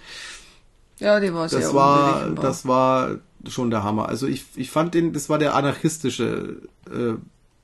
Ja, 0.99 1.21
die 1.21 1.33
war 1.33 1.49
sehr 1.49 1.61
Das 1.61 1.75
war, 1.75 2.31
das 2.31 2.67
war 2.67 3.19
schon 3.47 3.71
der 3.71 3.85
Hammer. 3.85 4.09
Also 4.09 4.27
ich, 4.27 4.47
ich 4.57 4.71
fand 4.71 4.95
den, 4.95 5.13
das 5.13 5.29
war 5.29 5.39
der 5.39 5.55
anarchistische 5.55 6.63
äh, 6.91 7.15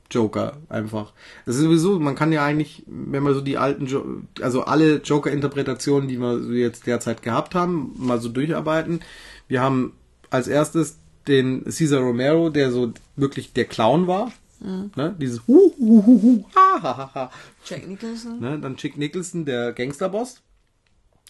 Joker 0.09 0.59
einfach. 0.69 1.13
Das 1.47 1.57
ist 1.57 1.63
sowieso, 1.63 1.99
man 1.99 2.15
kann 2.15 2.31
ja 2.31 2.45
eigentlich, 2.45 2.85
wenn 2.87 3.25
man 3.25 3.35
so 3.35 3.41
die 3.41 3.59
alten, 3.59 3.87
jo 3.87 4.05
also 4.41 4.63
alle 4.63 4.99
Joker-Interpretationen, 4.99 6.09
die 6.09 6.19
wir 6.19 6.41
so 6.41 6.53
jetzt 6.53 6.87
derzeit 6.87 7.23
gehabt 7.23 7.57
haben, 7.57 7.93
mal 7.97 8.21
so 8.21 8.29
durcharbeiten. 8.29 9.01
Wir 9.49 9.61
haben 9.61 9.95
als 10.31 10.49
erstes 10.49 10.99
den 11.29 11.64
Cesar 11.70 12.01
Romero, 12.01 12.51
der 12.51 12.70
so 12.70 12.93
wirklich 13.16 13.53
der 13.53 13.64
Clown 13.64 14.07
war. 14.07 14.33
Ne? 14.61 15.14
Dieses 15.18 15.47
hu, 15.47 15.72
hu, 15.79 16.07
hu, 16.07 16.22
hu, 16.22 16.45
ha, 16.57 16.83
ha, 16.83 16.97
ha, 16.97 17.11
ha. 17.14 17.31
Jack 17.66 17.87
Nicholson, 17.87 18.41
Ne? 18.41 18.59
Dann 18.59 18.77
Chick 18.77 18.97
Nicholson, 18.97 19.45
der 19.45 19.72
Gangsterboss. 19.75 20.41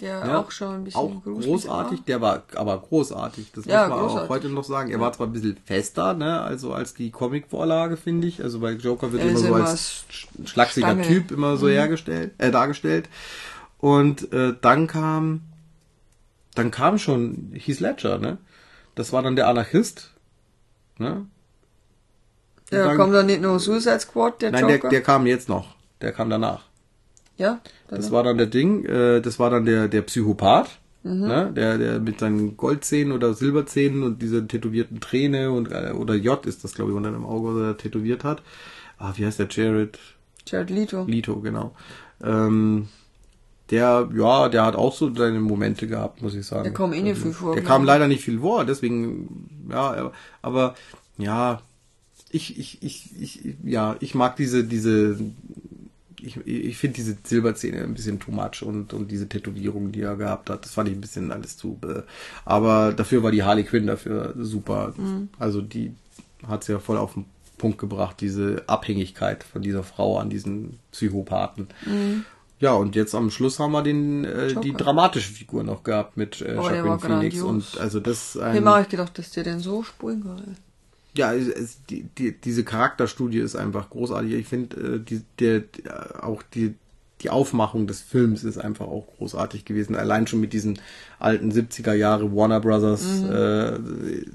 der 0.00 0.20
Ja, 0.26 0.38
auch 0.40 0.50
schon 0.52 0.74
ein 0.76 0.84
bisschen 0.84 1.00
auch 1.00 1.22
großartig, 1.24 1.98
War. 2.00 2.04
der 2.06 2.20
war 2.20 2.42
aber 2.54 2.78
großartig. 2.80 3.50
Das 3.52 3.64
Ja, 3.64 3.82
muss 3.82 3.88
man 3.90 3.98
auch 3.98 4.02
großartig. 4.08 4.30
heute 4.30 4.48
noch 4.50 4.64
sagen. 4.64 4.90
Er 4.92 5.00
war 5.00 5.12
zwar 5.12 5.26
ein 5.26 5.32
bisschen 5.32 5.56
fester, 5.64 6.14
ne, 6.14 6.42
also 6.42 6.72
als 6.74 6.94
die 6.94 7.10
Comic-Vorlage, 7.10 7.96
finde 7.96 8.28
ich. 8.28 8.40
Also 8.42 8.60
bei 8.60 8.72
Joker 8.72 9.10
wird 9.10 9.22
Er 9.22 9.30
immer 9.30 9.38
so 9.38 9.54
als 9.54 10.04
sch- 10.12 10.46
schlachsiger. 10.48 10.94
Mhm. 10.94 11.02
Typ 11.02 11.30
immer 11.32 11.56
so 11.56 11.68
hergestellt, 11.68 12.34
äh, 12.38 12.52
dargestellt. 12.52 13.08
Und 13.78 14.32
äh, 14.32 14.54
dann 14.60 14.86
kam, 14.86 15.40
dann 16.54 16.70
kam 16.70 16.98
schon 16.98 17.50
Heath 17.54 17.80
Ledger, 17.80 18.18
ne? 18.18 18.38
Das 18.94 19.12
war 19.12 19.22
dann 19.22 19.36
der 19.36 19.48
Anarchist, 19.48 20.12
ne? 20.98 21.26
Ja, 22.70 22.84
dann- 22.86 22.96
kommt 22.96 23.14
dann 23.14 23.26
nicht 23.26 23.42
nur 23.42 23.58
Suicide 23.60 24.00
Squad, 24.00 24.40
der 24.42 24.50
Nein, 24.52 24.66
der, 24.66 24.76
Joker? 24.76 24.88
der 24.88 25.02
kam 25.02 25.26
jetzt 25.26 25.48
noch. 25.48 25.74
Der 26.00 26.12
kam 26.12 26.30
danach. 26.30 26.64
ja, 27.36 27.60
dann 27.88 28.00
Das 28.00 28.10
war 28.12 28.22
dann 28.22 28.38
der 28.38 28.46
Ding, 28.46 28.84
äh, 28.84 29.20
das 29.20 29.38
war 29.38 29.50
dann 29.50 29.64
der, 29.64 29.88
der 29.88 30.02
Psychopath, 30.02 30.78
Mhm. 31.02 31.26
ne? 31.26 31.52
der, 31.54 31.78
der 31.78 31.98
mit 32.00 32.20
seinen 32.20 32.56
Goldzähnen 32.56 33.12
oder 33.12 33.34
Silberzähnen 33.34 34.02
und 34.04 34.22
dieser 34.22 34.46
tätowierten 34.46 35.00
Träne 35.00 35.50
und 35.50 35.70
äh, 35.72 35.90
oder 35.92 36.14
J 36.14 36.44
ist 36.46 36.62
das, 36.64 36.74
glaube 36.74 36.90
ich, 36.92 36.96
unter 36.96 37.10
dem 37.10 37.24
Auge, 37.26 37.54
was 37.54 37.62
er 37.62 37.76
tätowiert 37.76 38.22
hat. 38.24 38.42
Ah, 38.98 39.12
wie 39.16 39.26
heißt 39.26 39.38
der? 39.40 39.48
Jared 39.50 39.98
Jared 40.46 40.70
Leto. 40.70 41.04
Leto, 41.04 41.40
genau. 41.40 41.74
Ähm, 42.22 42.88
der, 43.70 44.08
ja, 44.14 44.48
der 44.48 44.64
hat 44.66 44.76
auch 44.76 44.94
so 44.94 45.14
seine 45.14 45.40
Momente 45.40 45.86
gehabt, 45.86 46.20
muss 46.22 46.34
ich 46.34 46.46
sagen. 46.46 46.64
Der 46.64 46.72
kam 46.72 46.92
eh 46.92 47.00
nicht 47.02 47.18
viel 47.20 47.32
vor, 47.32 47.54
Der 47.54 47.64
kam 47.64 47.82
ich. 47.82 47.86
leider 47.86 48.08
nicht 48.08 48.22
viel 48.24 48.40
vor, 48.40 48.64
deswegen, 48.64 49.66
ja, 49.70 50.12
aber- 50.42 50.74
ja, 51.16 51.60
ich, 52.30 52.58
ich, 52.58 52.82
ich, 52.82 53.10
ich, 53.22 53.54
ja, 53.64 53.94
ich 54.00 54.14
mag 54.16 54.34
diese, 54.36 54.64
diese, 54.64 55.16
ich, 56.20 56.36
ich 56.46 56.76
finde 56.76 56.96
diese 56.96 57.16
Silberzähne 57.22 57.82
ein 57.84 57.94
bisschen 57.94 58.18
too 58.18 58.32
much 58.32 58.62
und, 58.62 58.92
und 58.92 59.10
diese 59.10 59.28
Tätowierung, 59.28 59.92
die 59.92 60.00
er 60.00 60.16
gehabt 60.16 60.50
hat, 60.50 60.64
das 60.64 60.72
fand 60.74 60.88
ich 60.88 60.96
ein 60.96 61.00
bisschen 61.00 61.30
alles 61.30 61.56
zu, 61.56 61.78
äh, 61.84 62.02
aber 62.44 62.92
dafür 62.92 63.22
war 63.22 63.30
die 63.30 63.44
Harley 63.44 63.62
Quinn 63.64 63.86
dafür 63.86 64.34
super. 64.36 64.92
Mhm. 64.96 65.28
Also 65.38 65.60
die 65.62 65.92
hat's 66.48 66.66
ja 66.66 66.78
voll 66.80 66.96
auf 66.96 67.14
den 67.14 67.26
Punkt 67.58 67.78
gebracht, 67.78 68.16
diese 68.20 68.64
Abhängigkeit 68.66 69.44
von 69.44 69.62
dieser 69.62 69.84
Frau 69.84 70.18
an 70.18 70.28
diesen 70.28 70.78
Psychopathen. 70.90 71.68
Ja, 72.64 72.72
und 72.72 72.96
jetzt 72.96 73.14
am 73.14 73.30
Schluss 73.30 73.58
haben 73.58 73.72
wir 73.72 73.82
den, 73.82 74.24
äh, 74.24 74.54
die 74.54 74.72
Mhm. 74.72 74.78
Dramatische 74.78 75.30
Figur 75.30 75.62
noch 75.64 75.82
gehabt 75.82 76.16
mit 76.16 76.40
äh, 76.40 76.54
Oh, 76.58 76.62
war 76.62 76.98
Phoenix. 76.98 77.02
grandios. 77.02 77.42
Und 77.42 77.78
also 77.78 78.00
das 78.00 78.36
Ich 78.36 78.42
ein, 78.42 78.64
mir 78.64 78.74
auch 78.80 78.88
gedacht, 78.88 79.18
dass 79.18 79.30
der 79.32 79.44
denn 79.44 79.60
so 79.60 79.82
spielen 79.82 80.22
kann. 80.24 80.56
ja, 81.14 81.34
es, 81.34 81.76
die, 81.90 82.04
die, 82.16 82.32
diese 82.32 82.64
Charakterstudie 82.64 83.38
ist 83.40 83.54
einfach 83.54 83.90
großartig. 83.90 84.32
Ich 84.32 84.46
finde, 84.48 84.76
äh, 84.94 84.98
die, 84.98 85.20
der, 85.40 85.60
der, 85.60 86.24
auch 86.24 86.42
die, 86.54 86.74
die 87.20 87.28
Aufmachung 87.28 87.86
des 87.86 88.00
Films 88.00 88.44
ist 88.44 88.56
einfach 88.58 88.86
auch 88.86 89.06
großartig 89.18 89.66
gewesen. 89.66 89.94
Allein 89.94 90.26
schon 90.26 90.40
mit 90.40 90.54
diesen 90.54 90.78
alten 91.18 91.52
70er 91.52 91.92
Jahre 91.92 92.34
Warner 92.34 92.60
Brothers 92.60 93.22
äh, 93.24 93.78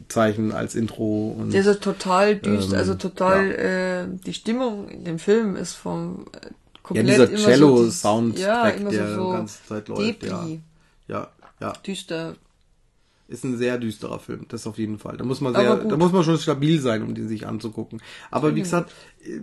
Zeichen 0.08 0.52
als 0.52 0.76
Intro 0.76 1.36
und 1.38 1.52
Der 1.52 1.62
ist 1.62 1.68
ja 1.68 1.74
total 1.74 2.36
düster, 2.36 2.74
Ähm, 2.74 2.80
also 2.80 2.94
total, 2.94 3.52
äh, 3.52 4.18
die 4.26 4.34
Stimmung 4.36 4.88
in 4.88 5.04
dem 5.04 5.18
Film 5.20 5.56
ist 5.56 5.74
vom 5.74 6.26
äh, 6.92 6.98
ja, 6.98 7.04
komplett 7.04 7.08
dieser 7.08 7.30
immer 7.30 7.38
so 7.38 7.46
Cello-Sound, 7.46 8.34
dieses- 8.36 8.46
ja, 8.48 8.72
der 8.72 9.16
so, 9.16 9.26
die 9.32 9.32
ganze 9.38 9.66
Zeit 9.68 9.88
läuft. 9.88 10.24
Ja, 10.24 10.48
ja, 11.08 11.28
ja. 11.60 11.74
düster. 11.86 12.36
Ist 13.28 13.44
ein 13.44 13.58
sehr 13.60 13.78
düsterer 13.78 14.18
Film, 14.20 14.46
das 14.50 14.66
auf 14.66 14.80
jeden 14.80 14.98
Fall. 14.98 15.16
Da 15.18 15.24
muss 15.24 15.40
man 15.40 15.54
sehr, 15.54 15.76
da 15.76 15.98
muss 15.98 16.12
man 16.12 16.24
schon 16.24 16.40
stabil 16.40 16.82
sein, 16.82 17.04
um 17.04 17.14
den 17.14 17.28
sich 17.28 17.46
anzugucken. 17.46 18.02
Aber 18.32 18.56
wie 18.56 18.62
gesagt, 18.62 18.92
äh, 19.24 19.40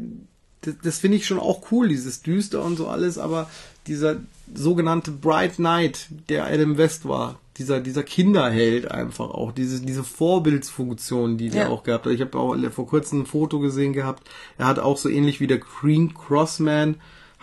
das, 0.63 0.75
das 0.83 0.99
finde 0.99 1.19
ich 1.19 1.27
schon 1.27 1.39
auch 1.39 1.71
cool, 1.71 1.87
dieses 1.89 2.21
Düster 2.23 2.65
und 2.65 2.77
so 2.77 2.89
alles, 2.89 3.17
aber 3.17 3.49
dieser 3.87 4.17
sogenannte 4.53 5.13
Bright 5.13 5.57
Knight, 5.57 6.09
der 6.29 6.47
Adam 6.47 6.77
West 6.79 7.07
war, 7.07 7.39
dieser, 7.59 7.79
dieser 7.81 8.03
Kinderheld 8.03 8.91
einfach 8.91 9.31
auch, 9.31 9.53
diese, 9.53 9.81
diese 9.81 10.03
Vorbildsfunktion, 10.03 11.39
die 11.39 11.51
der 11.51 11.63
Ja. 11.65 11.69
auch 11.69 11.85
gehabt 11.85 12.07
hat. 12.07 12.13
Ich 12.13 12.21
habe 12.21 12.37
auch 12.39 12.57
vor 12.73 12.87
kurzem 12.89 13.21
ein 13.21 13.27
Foto 13.27 13.61
gesehen 13.61 13.93
gehabt. 13.93 14.29
Er 14.59 14.67
hat 14.67 14.79
auch 14.79 14.97
so 14.99 15.09
ähnlich 15.09 15.41
wie 15.41 15.47
der 15.47 15.59
Green 15.59 16.13
Crossman, 16.15 16.97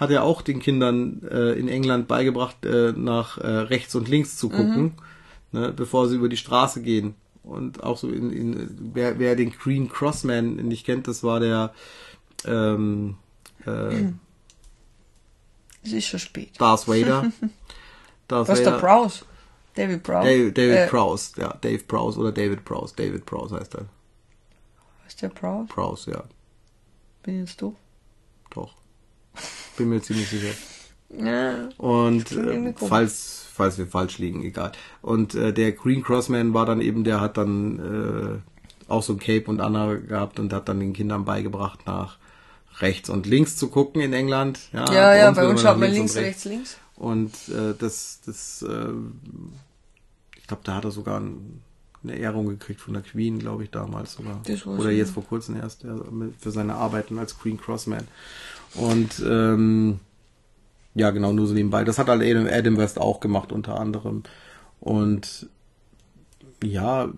hat 0.03 0.11
er 0.11 0.23
auch 0.23 0.41
den 0.41 0.59
Kindern 0.59 1.21
äh, 1.29 1.53
in 1.53 1.67
England 1.67 2.07
beigebracht, 2.07 2.65
äh, 2.65 2.93
nach 2.95 3.37
äh, 3.37 3.47
rechts 3.47 3.95
und 3.95 4.07
links 4.07 4.37
zu 4.37 4.49
gucken, 4.49 4.93
ne, 5.51 5.71
bevor 5.73 6.07
sie 6.07 6.15
über 6.15 6.29
die 6.29 6.37
Straße 6.37 6.81
gehen. 6.81 7.15
Und 7.43 7.83
auch 7.83 7.97
so 7.97 8.09
in, 8.09 8.31
in 8.31 8.91
wer, 8.93 9.19
wer 9.19 9.35
den 9.35 9.51
Green 9.51 9.89
Crossman 9.89 10.55
nicht 10.55 10.85
kennt, 10.85 11.07
das 11.07 11.23
war 11.23 11.39
der 11.39 11.73
ähm, 12.45 13.15
äh, 13.65 14.11
Es 15.83 15.91
ist 15.91 16.05
schon 16.07 16.19
spät. 16.19 16.51
Darth 16.59 16.87
Vader. 16.87 17.31
Darth 18.27 18.47
Was 18.47 18.59
ist 18.59 18.65
der 18.65 18.73
Vader. 18.73 18.87
Prowse? 18.87 19.25
David 19.75 20.03
Prowse? 20.03 20.27
David, 20.29 20.57
David 20.57 20.77
äh, 20.77 20.87
Prowse, 20.87 21.41
ja, 21.41 21.57
Dave 21.61 21.83
Prowse 21.83 22.19
oder 22.19 22.31
David 22.31 22.63
Prowse. 22.63 22.93
David 22.95 23.25
Prowse 23.25 23.55
heißt 23.55 23.75
er. 23.75 23.85
Was 25.03 25.13
ist 25.13 25.21
der 25.21 25.29
Prowse? 25.29 25.67
Prowse, 25.67 26.11
ja, 26.11 26.23
Bin 27.23 27.39
jetzt 27.39 27.61
doof. 27.61 27.73
doch. 28.51 28.75
Bin 29.77 29.89
mir 29.89 30.01
ziemlich 30.01 30.29
sicher. 30.29 30.53
Ja. 31.17 31.69
Und 31.77 32.31
äh, 32.31 32.73
falls, 32.75 33.45
falls 33.53 33.77
wir 33.77 33.87
falsch 33.87 34.17
liegen, 34.17 34.43
egal. 34.43 34.71
Und 35.01 35.35
äh, 35.35 35.53
der 35.53 35.71
Green 35.71 36.03
Crossman 36.03 36.53
war 36.53 36.65
dann 36.65 36.81
eben, 36.81 37.03
der 37.03 37.21
hat 37.21 37.37
dann 37.37 38.41
äh, 38.87 38.91
auch 38.91 39.03
so 39.03 39.13
ein 39.13 39.19
Cape 39.19 39.45
und 39.45 39.61
Anna 39.61 39.95
gehabt 39.95 40.39
und 40.39 40.53
hat 40.53 40.69
dann 40.69 40.79
den 40.79 40.93
Kindern 40.93 41.25
beigebracht, 41.25 41.85
nach 41.85 42.17
rechts 42.79 43.09
und 43.09 43.25
links 43.25 43.55
zu 43.55 43.69
gucken 43.69 44.01
in 44.01 44.13
England. 44.13 44.59
Ja, 44.71 44.91
Ja, 44.91 45.15
ja, 45.15 45.31
bei 45.31 45.47
uns 45.47 45.61
schaut 45.61 45.79
man 45.79 45.91
links, 45.91 46.15
rechts, 46.15 46.45
links. 46.45 46.77
Und 46.95 47.33
äh, 47.49 47.73
das, 47.77 48.21
das, 48.25 48.63
äh, 48.63 48.93
ich 50.37 50.47
glaube, 50.47 50.63
da 50.63 50.75
hat 50.75 50.85
er 50.85 50.91
sogar 50.91 51.19
ein, 51.19 51.61
eine 52.03 52.15
Ehrung 52.15 52.47
gekriegt 52.47 52.81
von 52.81 52.93
der 52.93 53.03
Queen, 53.03 53.39
glaube 53.39 53.63
ich, 53.63 53.71
damals 53.71 54.13
sogar. 54.13 54.41
Oder 54.65 54.91
jetzt 54.91 55.11
vor 55.11 55.23
kurzem 55.23 55.55
erst, 55.55 55.83
ja, 55.83 55.95
für 56.39 56.51
seine 56.51 56.75
Arbeiten 56.75 57.17
als 57.19 57.37
Queen 57.37 57.59
Crossman. 57.59 58.07
Und 58.75 59.23
ähm, 59.27 59.99
ja, 60.95 61.11
genau, 61.11 61.33
nur 61.33 61.47
so 61.47 61.53
nebenbei. 61.53 61.83
Das 61.83 61.97
hat 61.97 62.07
halt 62.07 62.21
Adam, 62.21 62.77
West 62.77 62.99
auch 62.99 63.19
gemacht, 63.19 63.51
unter 63.51 63.79
anderem. 63.79 64.23
Und 64.79 65.47
ja, 66.63 67.09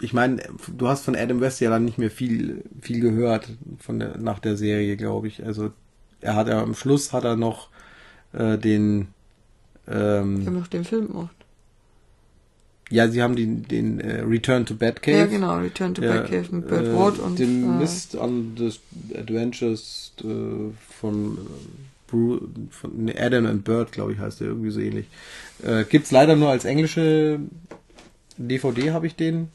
ich 0.00 0.12
meine, 0.12 0.42
du 0.76 0.88
hast 0.88 1.04
von 1.04 1.16
Adam 1.16 1.40
West 1.40 1.60
ja 1.60 1.70
dann 1.70 1.84
nicht 1.84 1.98
mehr 1.98 2.10
viel, 2.10 2.64
viel 2.80 3.00
gehört 3.00 3.48
von 3.78 3.98
der, 3.98 4.18
nach 4.18 4.38
der 4.38 4.56
Serie, 4.56 4.96
glaube 4.96 5.28
ich. 5.28 5.44
Also 5.44 5.72
er 6.20 6.34
hat 6.34 6.48
ja 6.48 6.62
am 6.62 6.74
Schluss 6.74 7.12
hat 7.12 7.24
er 7.24 7.36
noch 7.36 7.68
äh, 8.32 8.58
den 8.58 9.08
ähm, 9.88 10.44
noch 10.44 10.66
den 10.68 10.84
Film 10.84 11.08
gemacht. 11.08 11.34
Ja, 12.90 13.08
sie 13.08 13.22
haben 13.22 13.36
den, 13.36 13.62
den 13.68 14.00
äh, 14.00 14.20
Return 14.20 14.66
to 14.66 14.74
Batcave. 14.74 15.16
Ja, 15.16 15.26
genau, 15.26 15.58
Return 15.58 15.94
to 15.94 16.02
Ja, 16.02 16.16
Batcave 16.16 16.46
mit 16.50 16.68
Burt 16.68 16.84
äh, 16.84 16.94
Ward 16.94 17.18
und 17.20 17.38
den 17.38 17.62
äh, 17.62 17.78
Mist 17.78 18.16
an 18.18 18.56
the 18.56 18.72
Adventures 19.16 20.12
äh, 20.22 20.24
von, 20.88 21.38
äh, 21.38 22.10
Bru 22.10 22.40
von 22.70 23.12
Adam 23.16 23.46
and 23.46 23.64
Bird, 23.64 23.92
glaube 23.92 24.12
ich, 24.12 24.18
heißt 24.18 24.40
der 24.40 24.48
irgendwie 24.48 24.70
so 24.70 24.80
ähnlich. 24.80 25.06
Äh, 25.62 25.84
gibt's 25.84 26.10
leider 26.10 26.34
nur 26.34 26.50
als 26.50 26.64
englische 26.64 27.38
DVD 28.36 28.90
habe 28.90 29.06
ich 29.06 29.14
den 29.14 29.48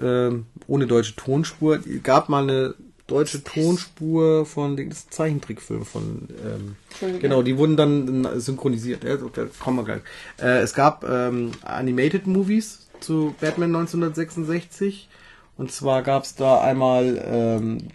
ähm, 0.00 0.46
ohne 0.66 0.86
deutsche 0.86 1.16
Tonspur. 1.16 1.80
Gab 2.02 2.28
mal 2.28 2.42
eine 2.42 2.74
deutsche 3.06 3.44
Tonspur 3.44 4.46
von 4.46 4.76
den 4.76 4.88
das 4.90 4.98
ist 4.98 5.08
ein 5.08 5.12
Zeichentrickfilm 5.12 5.84
von 5.84 6.28
ähm, 6.44 6.76
genau, 7.20 7.42
die 7.42 7.56
wurden 7.56 7.76
dann 7.76 8.40
synchronisiert. 8.40 9.04
Ja, 9.04 9.16
kommen 9.60 9.76
wir 9.78 9.84
gleich. 9.84 10.00
Äh, 10.40 10.58
es 10.58 10.74
gab 10.74 11.08
ähm, 11.08 11.52
Animated 11.62 12.26
Movies 12.26 12.86
zu 13.00 13.34
Batman 13.40 13.74
1966 13.76 15.08
und 15.56 15.70
zwar 15.70 16.02
gab's 16.02 16.34
da 16.34 16.60
einmal 16.60 17.22
ähm, 17.24 17.88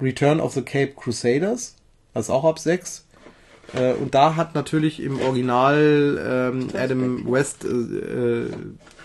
Return 0.00 0.40
of 0.40 0.54
the 0.54 0.62
Cape 0.62 0.94
Crusaders, 0.96 1.76
das 2.14 2.26
ist 2.26 2.30
auch 2.30 2.44
ab 2.44 2.58
6 2.58 3.06
Äh, 3.74 3.92
und 3.94 4.14
da 4.14 4.36
hat 4.36 4.54
natürlich 4.54 5.00
im 5.00 5.20
Original 5.20 6.52
ähm, 6.52 6.68
Adam 6.74 7.30
West 7.30 7.64
äh, 7.64 7.68
äh, 7.68 8.50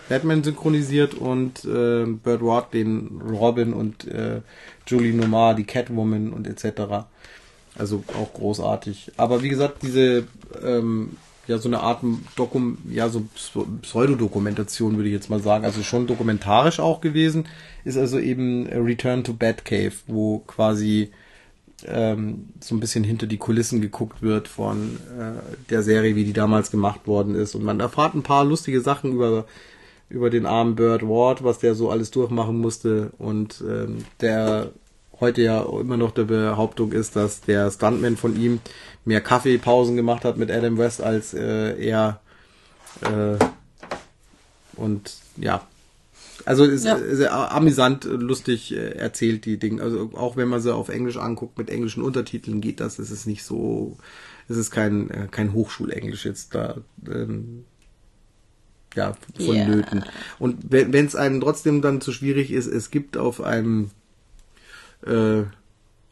Batman 0.08 0.42
synchronisiert 0.42 1.14
und 1.14 1.64
äh, 1.64 2.04
Burt 2.06 2.42
Ward 2.42 2.74
den 2.74 3.20
Robin 3.30 3.72
und 3.72 4.06
äh, 4.08 4.40
Julie 4.88 5.14
Nomar 5.14 5.54
die 5.54 5.64
Catwoman 5.64 6.32
und 6.32 6.46
etc. 6.46 7.06
Also 7.76 8.02
auch 8.18 8.32
großartig. 8.32 9.12
Aber 9.16 9.42
wie 9.42 9.48
gesagt, 9.48 9.82
diese 9.82 10.24
ähm, 10.62 11.16
ja 11.48 11.58
so 11.58 11.68
eine 11.68 11.80
Art 11.80 12.02
Dokum, 12.36 12.78
ja 12.90 13.08
so 13.08 13.24
Pseudodokumentation 13.82 14.96
würde 14.96 15.08
ich 15.08 15.14
jetzt 15.14 15.30
mal 15.30 15.40
sagen, 15.40 15.64
also 15.64 15.82
schon 15.82 16.06
dokumentarisch 16.06 16.78
auch 16.78 17.00
gewesen, 17.00 17.46
ist 17.84 17.96
also 17.96 18.18
eben 18.18 18.66
Return 18.66 19.24
to 19.24 19.32
Batcave, 19.32 19.92
wo 20.06 20.38
quasi 20.40 21.10
ähm, 21.86 22.48
so 22.60 22.74
ein 22.74 22.80
bisschen 22.80 23.04
hinter 23.04 23.26
die 23.26 23.38
Kulissen 23.38 23.80
geguckt 23.80 24.20
wird 24.22 24.48
von 24.48 24.98
äh, 25.18 25.40
der 25.70 25.82
Serie, 25.82 26.16
wie 26.16 26.24
die 26.24 26.32
damals 26.32 26.70
gemacht 26.70 27.06
worden 27.06 27.34
ist 27.34 27.54
und 27.54 27.64
man 27.64 27.80
erfahrt 27.80 28.14
ein 28.14 28.22
paar 28.22 28.44
lustige 28.44 28.80
Sachen 28.80 29.12
über 29.12 29.46
über 30.08 30.30
den 30.30 30.46
armen 30.46 30.74
Bird 30.74 31.02
Ward, 31.02 31.44
was 31.44 31.58
der 31.58 31.74
so 31.74 31.90
alles 31.90 32.10
durchmachen 32.10 32.58
musste 32.58 33.12
und 33.18 33.62
ähm, 33.66 34.04
der 34.20 34.70
heute 35.20 35.42
ja 35.42 35.62
immer 35.62 35.96
noch 35.96 36.12
der 36.12 36.24
Behauptung 36.24 36.92
ist, 36.92 37.16
dass 37.16 37.40
der 37.40 37.70
Stuntman 37.70 38.16
von 38.16 38.40
ihm 38.40 38.60
mehr 39.04 39.20
Kaffeepausen 39.20 39.96
gemacht 39.96 40.24
hat 40.24 40.36
mit 40.36 40.50
Adam 40.50 40.78
West 40.78 41.02
als 41.02 41.34
äh, 41.34 41.76
er 41.78 42.20
äh, 43.02 43.44
und 44.76 45.14
ja 45.36 45.62
also 46.44 46.64
ist 46.64 46.84
ja. 46.84 46.98
sehr 46.98 47.52
amüsant, 47.52 48.04
lustig 48.04 48.74
äh, 48.74 48.92
erzählt 48.92 49.44
die 49.44 49.58
Dinge. 49.58 49.82
Also 49.82 50.10
auch 50.14 50.36
wenn 50.36 50.48
man 50.48 50.60
sie 50.60 50.74
auf 50.74 50.88
Englisch 50.88 51.16
anguckt 51.16 51.58
mit 51.58 51.68
englischen 51.68 52.02
Untertiteln 52.02 52.60
geht 52.60 52.80
das. 52.80 52.98
Es 52.98 53.10
ist 53.10 53.26
nicht 53.26 53.44
so, 53.44 53.98
es 54.48 54.56
ist 54.56 54.70
kein 54.70 55.10
äh, 55.10 55.28
kein 55.30 55.52
Hochschulenglisch 55.52 56.24
jetzt 56.24 56.54
da. 56.54 56.78
Ähm, 57.06 57.64
ja, 58.94 59.14
von 59.36 59.54
yeah. 59.54 59.68
Nöten. 59.68 60.04
Und 60.38 60.56
wenn 60.70 61.06
es 61.06 61.16
einem 61.16 61.40
trotzdem 61.40 61.82
dann 61.82 62.00
zu 62.00 62.12
schwierig 62.12 62.50
ist, 62.50 62.66
es 62.66 62.90
gibt 62.90 63.16
auf 63.16 63.40
einem 63.40 63.90
äh, 65.06 65.42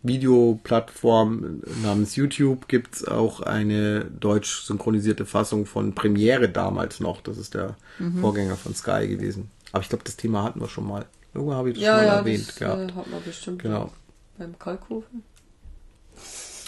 Videoplattform 0.03 1.62
namens 1.83 2.16
YouTube 2.16 2.68
gibt's 2.68 3.07
auch 3.07 3.41
eine 3.41 4.05
deutsch 4.05 4.62
synchronisierte 4.62 5.27
Fassung 5.27 5.66
von 5.66 5.95
Premiere 5.95 6.49
damals 6.49 7.01
noch. 7.01 7.20
Das 7.20 7.39
ist 7.39 7.55
der 7.55 7.77
mhm. 7.99 8.20
Vorgänger 8.20 8.57
von 8.57 8.74
Sky 8.74 9.09
gewesen. 9.09 9.51
Aber 9.72 9.83
ich 9.83 9.89
glaube, 9.89 10.05
das 10.05 10.16
Thema 10.16 10.45
hatten 10.45 10.61
wir 10.61 10.68
schon 10.68 10.87
mal. 10.87 11.07
Irgendwo 11.35 11.55
habe 11.55 11.70
ich 11.70 11.74
das 11.77 11.85
ja, 11.85 11.97
schon 11.97 12.07
mal 12.07 12.12
ja, 12.12 12.18
erwähnt 12.18 12.49
das, 12.49 12.57
gehabt. 12.57 12.91
Äh, 12.91 12.95
hat 12.95 13.11
man 13.11 13.22
bestimmt 13.24 13.62
genau. 13.62 13.93
beim 14.39 14.59
Kalkofen. 14.59 15.22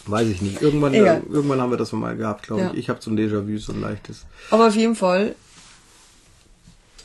Weiß 0.07 0.29
ich 0.29 0.43
nicht. 0.43 0.63
Irgendwann, 0.63 0.95
äh, 0.95 1.21
irgendwann 1.29 1.61
haben 1.61 1.71
wir 1.71 1.77
das 1.77 1.93
mal 1.93 2.17
gehabt, 2.17 2.47
glaube 2.47 2.63
ja. 2.63 2.71
ich. 2.73 2.79
Ich 2.79 2.89
habe 2.89 3.01
so 3.03 3.11
ein 3.11 3.19
Déjà-vu, 3.19 3.59
so 3.59 3.73
ein 3.73 3.81
leichtes. 3.81 4.27
Aber 4.51 4.69
auf 4.69 4.75
jeden 4.75 4.95
Fall 4.95 5.35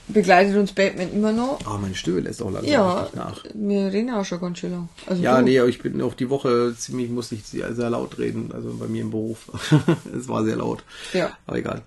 begleitet 0.07 0.55
uns 0.57 0.73
Batman 0.73 1.11
immer 1.13 1.31
noch. 1.31 1.59
Ah, 1.65 1.75
oh, 1.75 1.77
meine 1.77 1.95
Stimme 1.95 2.21
lässt 2.21 2.41
auch 2.41 2.51
langsam 2.51 2.71
ja, 2.71 3.07
nach. 3.13 3.43
Wir 3.53 3.91
reden 3.91 4.09
auch 4.11 4.25
schon 4.25 4.41
ganz 4.41 4.59
schön 4.59 4.71
lang. 4.71 4.89
Also 5.05 5.21
ja, 5.21 5.37
du. 5.37 5.45
nee, 5.45 5.59
aber 5.59 5.69
ich 5.69 5.81
bin 5.81 6.01
auch 6.01 6.13
die 6.13 6.29
Woche 6.29 6.75
ziemlich, 6.77 7.09
musste 7.09 7.35
ich 7.35 7.45
sehr, 7.45 7.73
sehr 7.73 7.89
laut 7.89 8.17
reden, 8.17 8.51
also 8.53 8.73
bei 8.73 8.87
mir 8.87 9.01
im 9.01 9.11
Beruf. 9.11 9.49
es 10.17 10.27
war 10.27 10.43
sehr 10.43 10.57
laut. 10.57 10.83
Ja. 11.13 11.31
Aber 11.47 11.57
egal. 11.57 11.81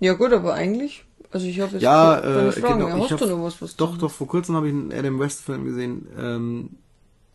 Ja 0.00 0.14
gut, 0.14 0.32
aber 0.32 0.54
eigentlich, 0.54 1.04
also 1.30 1.46
ich 1.46 1.60
habe 1.60 1.72
jetzt 1.72 1.82
ja, 1.82 2.18
äh, 2.18 2.52
Fragen. 2.52 2.80
Genau, 2.80 2.88
ja, 2.88 2.96
ich 2.96 3.02
hast 3.04 3.12
hab, 3.12 3.18
du 3.20 3.26
noch 3.36 3.44
was, 3.44 3.62
was 3.62 3.76
Doch, 3.76 3.96
doch, 3.96 4.10
vor 4.10 4.28
kurzem 4.28 4.56
habe 4.56 4.68
ich 4.68 4.74
einen 4.74 4.92
Adam 4.92 5.18
West 5.18 5.42
Film 5.42 5.64
gesehen, 5.64 6.06
ähm, 6.18 6.70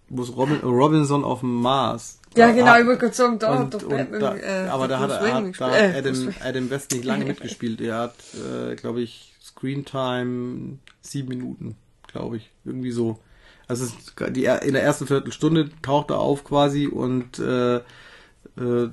wo 0.10 0.22
es 0.22 0.36
Robin, 0.36 0.60
Robinson 0.60 1.24
auf 1.24 1.40
dem 1.40 1.56
Mars. 1.62 2.20
Ja, 2.36 2.52
genau, 2.52 2.78
ich 2.80 2.86
wollte 2.86 3.00
gerade 3.00 3.16
sagen, 3.16 3.40
da 3.40 3.52
und, 3.52 3.58
hat 3.58 3.74
doch 3.74 3.90
Batman, 3.90 4.20
da, 4.20 4.36
äh, 4.36 4.68
aber 4.68 4.88
da 4.88 5.00
hat, 5.00 5.10
er, 5.10 5.34
hat, 5.34 5.60
da 5.60 5.72
hat 5.72 5.96
Adam, 5.96 6.34
Adam 6.44 6.70
West 6.70 6.92
nicht 6.92 7.04
lange 7.04 7.26
mitgespielt. 7.26 7.82
Er 7.82 7.98
hat, 7.98 8.16
äh, 8.36 8.76
glaube 8.76 9.02
ich, 9.02 9.34
Screen 9.58 9.86
Time 9.86 10.78
sieben 11.01 11.30
Minuten, 11.30 11.76
glaube 12.08 12.38
ich. 12.38 12.51
Irgendwie 12.64 12.91
so. 12.91 13.20
Also 13.68 13.91
die, 14.30 14.45
in 14.45 14.74
der 14.74 14.84
ersten 14.84 15.08
Viertelstunde 15.08 15.70
taucht 15.82 16.12
er 16.12 16.20
auf 16.20 16.43
quasi 16.43 16.88
und 16.88 17.39
äh, 17.39 17.78
äh, 17.78 17.82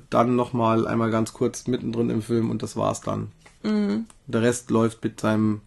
dann 0.09 0.35
nochmal 0.35 0.87
einmal 0.87 1.11
ganz 1.11 1.33
kurz 1.33 1.67
mittendrin 1.67 2.09
im 2.09 2.21
Film 2.21 2.49
und 2.49 2.61
das 2.61 2.75
war's 2.75 3.01
dann. 3.01 3.31
Mhm. 3.63 4.05
Der 4.27 4.41
Rest 4.41 4.71
läuft 4.71 5.03
mit 5.03 5.19
seinem 5.19 5.61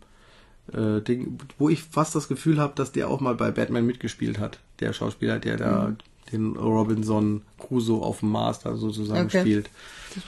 äh, 0.72 1.00
Ding, 1.00 1.38
wo 1.58 1.68
ich 1.68 1.84
fast 1.84 2.14
das 2.14 2.28
Gefühl 2.28 2.58
habe, 2.58 2.74
dass 2.74 2.92
der 2.92 3.08
auch 3.08 3.20
mal 3.20 3.34
bei 3.34 3.50
Batman 3.50 3.86
mitgespielt 3.86 4.38
hat. 4.38 4.58
Der 4.80 4.92
Schauspieler, 4.92 5.38
der 5.38 5.56
da 5.56 5.88
mhm. 5.88 5.96
den 6.32 6.56
Robinson 6.56 7.42
Crusoe 7.58 8.02
auf 8.02 8.20
dem 8.20 8.30
Mars 8.30 8.60
da 8.60 8.76
sozusagen 8.76 9.26
okay. 9.26 9.40
spielt. 9.40 9.70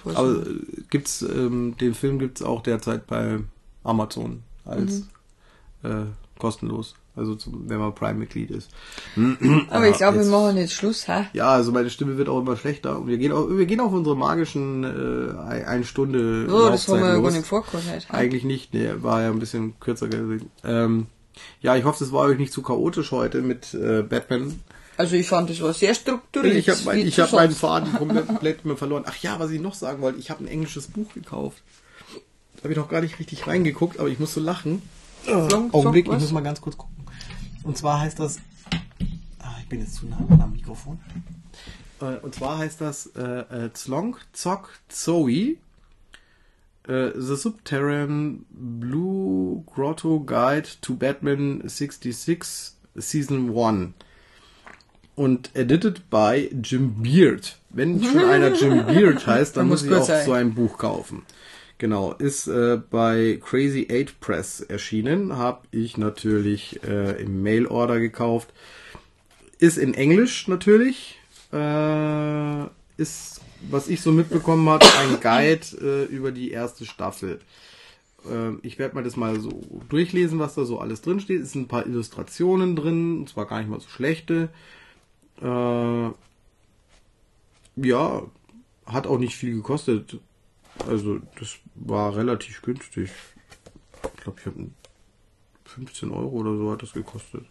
Aber 0.05 0.47
äh, 0.47 0.61
gibt's 0.89 1.23
ähm, 1.23 1.77
den 1.79 1.95
Film 1.95 2.19
gibt's 2.19 2.41
auch 2.41 2.63
derzeit 2.63 3.07
bei 3.07 3.41
Amazon 3.85 4.43
als 4.71 5.05
mhm. 5.83 5.91
äh, 5.91 6.39
kostenlos. 6.39 6.95
Also 7.17 7.35
zum, 7.35 7.69
wenn 7.69 7.79
man 7.79 7.95
Prime-Mitglied 7.95 8.51
ist. 8.51 8.71
Aber 9.69 9.89
ich 9.89 9.97
glaube, 9.97 10.21
wir 10.21 10.27
machen 10.27 10.57
jetzt 10.57 10.73
Schluss, 10.73 11.09
ha? 11.09 11.27
Ja, 11.33 11.49
also 11.49 11.73
meine 11.73 11.91
Stimme 11.91 12.17
wird 12.17 12.29
auch 12.29 12.41
immer 12.41 12.57
schlechter. 12.57 12.99
Und 12.99 13.09
wir 13.09 13.19
gehen 13.19 13.33
auch, 13.33 13.49
wir 13.51 13.67
gehen 13.67 13.81
auf 13.81 13.93
unsere 13.93 14.17
magischen 14.17 14.85
äh, 14.85 15.65
eine 15.65 15.85
Stunde. 15.85 16.47
Oh, 16.49 16.71
das 16.71 16.87
haben 16.89 17.01
wir 17.01 17.09
ja 17.09 17.21
gar 17.21 17.31
nicht 17.33 17.47
vorgekommen. 17.47 17.85
Eigentlich 18.11 18.45
nicht, 18.45 18.73
ne, 18.75 19.03
war 19.03 19.23
ja 19.23 19.31
ein 19.31 19.41
bisschen 19.41 19.79
kürzer. 19.81 20.09
Ähm, 20.65 21.07
ja, 21.61 21.77
ich 21.77 21.85
hoffe, 21.85 22.05
es 22.05 22.13
war 22.13 22.23
euch 22.23 22.39
nicht 22.39 22.53
zu 22.53 22.63
chaotisch 22.63 23.11
heute 23.11 23.43
mit 23.43 23.75
äh, 23.75 24.03
Batman. 24.03 24.61
Also 24.97 25.17
ich 25.17 25.29
fand, 25.29 25.51
es 25.51 25.61
war 25.63 25.73
sehr 25.73 25.95
strukturiert. 25.95 26.57
Ich 26.57 26.69
habe 26.69 26.81
mein, 26.85 26.99
ich 26.99 27.19
hab 27.19 27.33
meinen 27.33 27.53
Faden 27.53 27.93
komplett 28.27 28.61
verloren. 28.77 29.05
Ach 29.07 29.17
ja, 29.17 29.39
was 29.39 29.51
ich 29.51 29.61
noch 29.61 29.75
sagen 29.75 30.01
wollte, 30.01 30.19
ich 30.19 30.31
habe 30.31 30.45
ein 30.45 30.49
englisches 30.49 30.89
Buch 30.89 31.13
gekauft. 31.15 31.63
Da 32.61 32.65
habe 32.65 32.75
ich 32.75 32.79
noch 32.79 32.91
gar 32.91 33.01
nicht 33.01 33.19
richtig 33.19 33.47
reingeguckt, 33.47 33.99
aber 33.99 34.11
ich 34.11 34.19
muss 34.19 34.35
so 34.35 34.41
lachen. 34.41 34.83
Flunk, 35.23 35.73
Augenblick, 35.73 36.05
Flunk, 36.05 36.19
ich 36.19 36.25
muss 36.25 36.33
mal 36.33 36.43
ganz 36.43 36.61
kurz 36.61 36.77
gucken. 36.77 36.95
Und 37.63 37.79
zwar 37.79 38.01
heißt 38.01 38.21
das. 38.21 38.39
Ah, 39.39 39.57
ich 39.61 39.69
bin 39.69 39.81
jetzt 39.81 39.95
zu 39.95 40.07
nah 40.07 40.19
am 40.43 40.53
Mikrofon. 40.53 40.99
Äh, 42.03 42.17
und 42.19 42.35
zwar 42.35 42.59
heißt 42.59 42.83
das 42.83 43.07
äh, 43.17 43.23
äh, 43.23 43.73
Zlong 43.73 44.17
Zok 44.33 44.79
Zoe. 44.89 45.57
Äh, 46.87 47.11
The 47.15 47.37
Subterranean 47.37 48.45
Blue 48.51 49.63
Grotto 49.65 50.21
Guide 50.21 50.69
to 50.83 50.97
Batman 50.97 51.63
66 51.67 52.73
Season 52.95 53.57
1. 53.57 53.95
Und 55.15 55.51
edited 55.55 56.11
by 56.11 56.51
Jim 56.63 57.03
Beard. 57.03 57.59
Wenn 57.71 58.03
schon 58.03 58.25
einer 58.25 58.55
Jim 58.55 58.85
Beard 58.87 59.27
heißt, 59.27 59.57
dann 59.57 59.69
muss 59.69 59.83
ich 59.83 59.93
auch 59.93 60.05
sein. 60.05 60.27
so 60.27 60.33
ein 60.33 60.55
Buch 60.55 60.77
kaufen. 60.77 61.23
Genau, 61.81 62.13
ist 62.13 62.47
äh, 62.47 62.79
bei 62.91 63.41
Crazy 63.43 63.89
8 63.91 64.21
Press 64.21 64.61
erschienen, 64.61 65.39
habe 65.39 65.63
ich 65.71 65.97
natürlich 65.97 66.85
äh, 66.85 67.23
im 67.23 67.43
Mail-Order 67.43 68.01
gekauft. 68.01 68.53
Ist 69.59 69.79
in 69.79 69.95
Englisch 69.95 70.47
natürlich, 70.47 71.19
äh, 71.55 72.65
ist, 72.99 73.41
was 73.71 73.89
ich 73.89 74.03
so 74.03 74.13
mitbekommen 74.13 74.69
habe, 74.69 74.85
ein 74.99 75.21
Guide 75.23 75.67
äh, 75.81 76.05
über 76.15 76.33
die 76.33 76.51
erste 76.51 76.85
Staffel. 76.85 77.41
Äh, 78.31 78.57
ich 78.61 78.79
werde 78.79 78.95
mal 78.95 79.03
das 79.03 79.17
mal 79.17 79.41
so 79.41 79.63
durchlesen, 79.89 80.39
was 80.39 80.57
da 80.57 80.67
so 80.67 80.81
alles 80.81 81.01
drin 81.01 81.19
steht. 81.19 81.41
Es 81.41 81.53
sind 81.53 81.63
ein 81.63 81.69
paar 81.69 81.87
Illustrationen 81.87 82.77
drin, 82.77 83.21
und 83.21 83.31
zwar 83.31 83.47
gar 83.47 83.59
nicht 83.59 83.71
mal 83.71 83.81
so 83.81 83.89
schlechte. 83.89 84.51
Äh, 85.41 86.11
ja, 87.77 88.23
hat 88.85 89.07
auch 89.07 89.19
nicht 89.19 89.37
viel 89.37 89.55
gekostet 89.55 90.21
also 90.89 91.21
das 91.39 91.57
war 91.75 92.17
relativ 92.17 92.63
günstig. 92.63 93.11
Ich 94.03 94.23
glaube, 94.23 94.39
ich 94.41 94.47
habe 94.47 94.69
15 95.65 96.11
Euro 96.11 96.29
oder 96.29 96.57
so 96.57 96.71
hat 96.71 96.83
das 96.83 96.93
gekostet. 96.93 97.45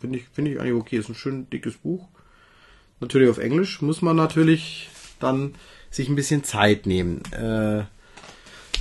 Finde 0.00 0.18
ich, 0.18 0.24
finde 0.32 0.52
ich 0.52 0.60
eigentlich 0.60 0.74
okay. 0.74 0.98
Ist 0.98 1.08
ein 1.08 1.14
schön 1.14 1.48
dickes 1.50 1.76
Buch. 1.76 2.08
Natürlich 3.00 3.30
auf 3.30 3.38
Englisch. 3.38 3.82
Muss 3.82 4.02
man 4.02 4.16
natürlich 4.16 4.90
dann 5.20 5.54
sich 5.90 6.08
ein 6.08 6.16
bisschen 6.16 6.44
Zeit 6.44 6.86
nehmen. 6.86 7.22
Äh, 7.32 7.84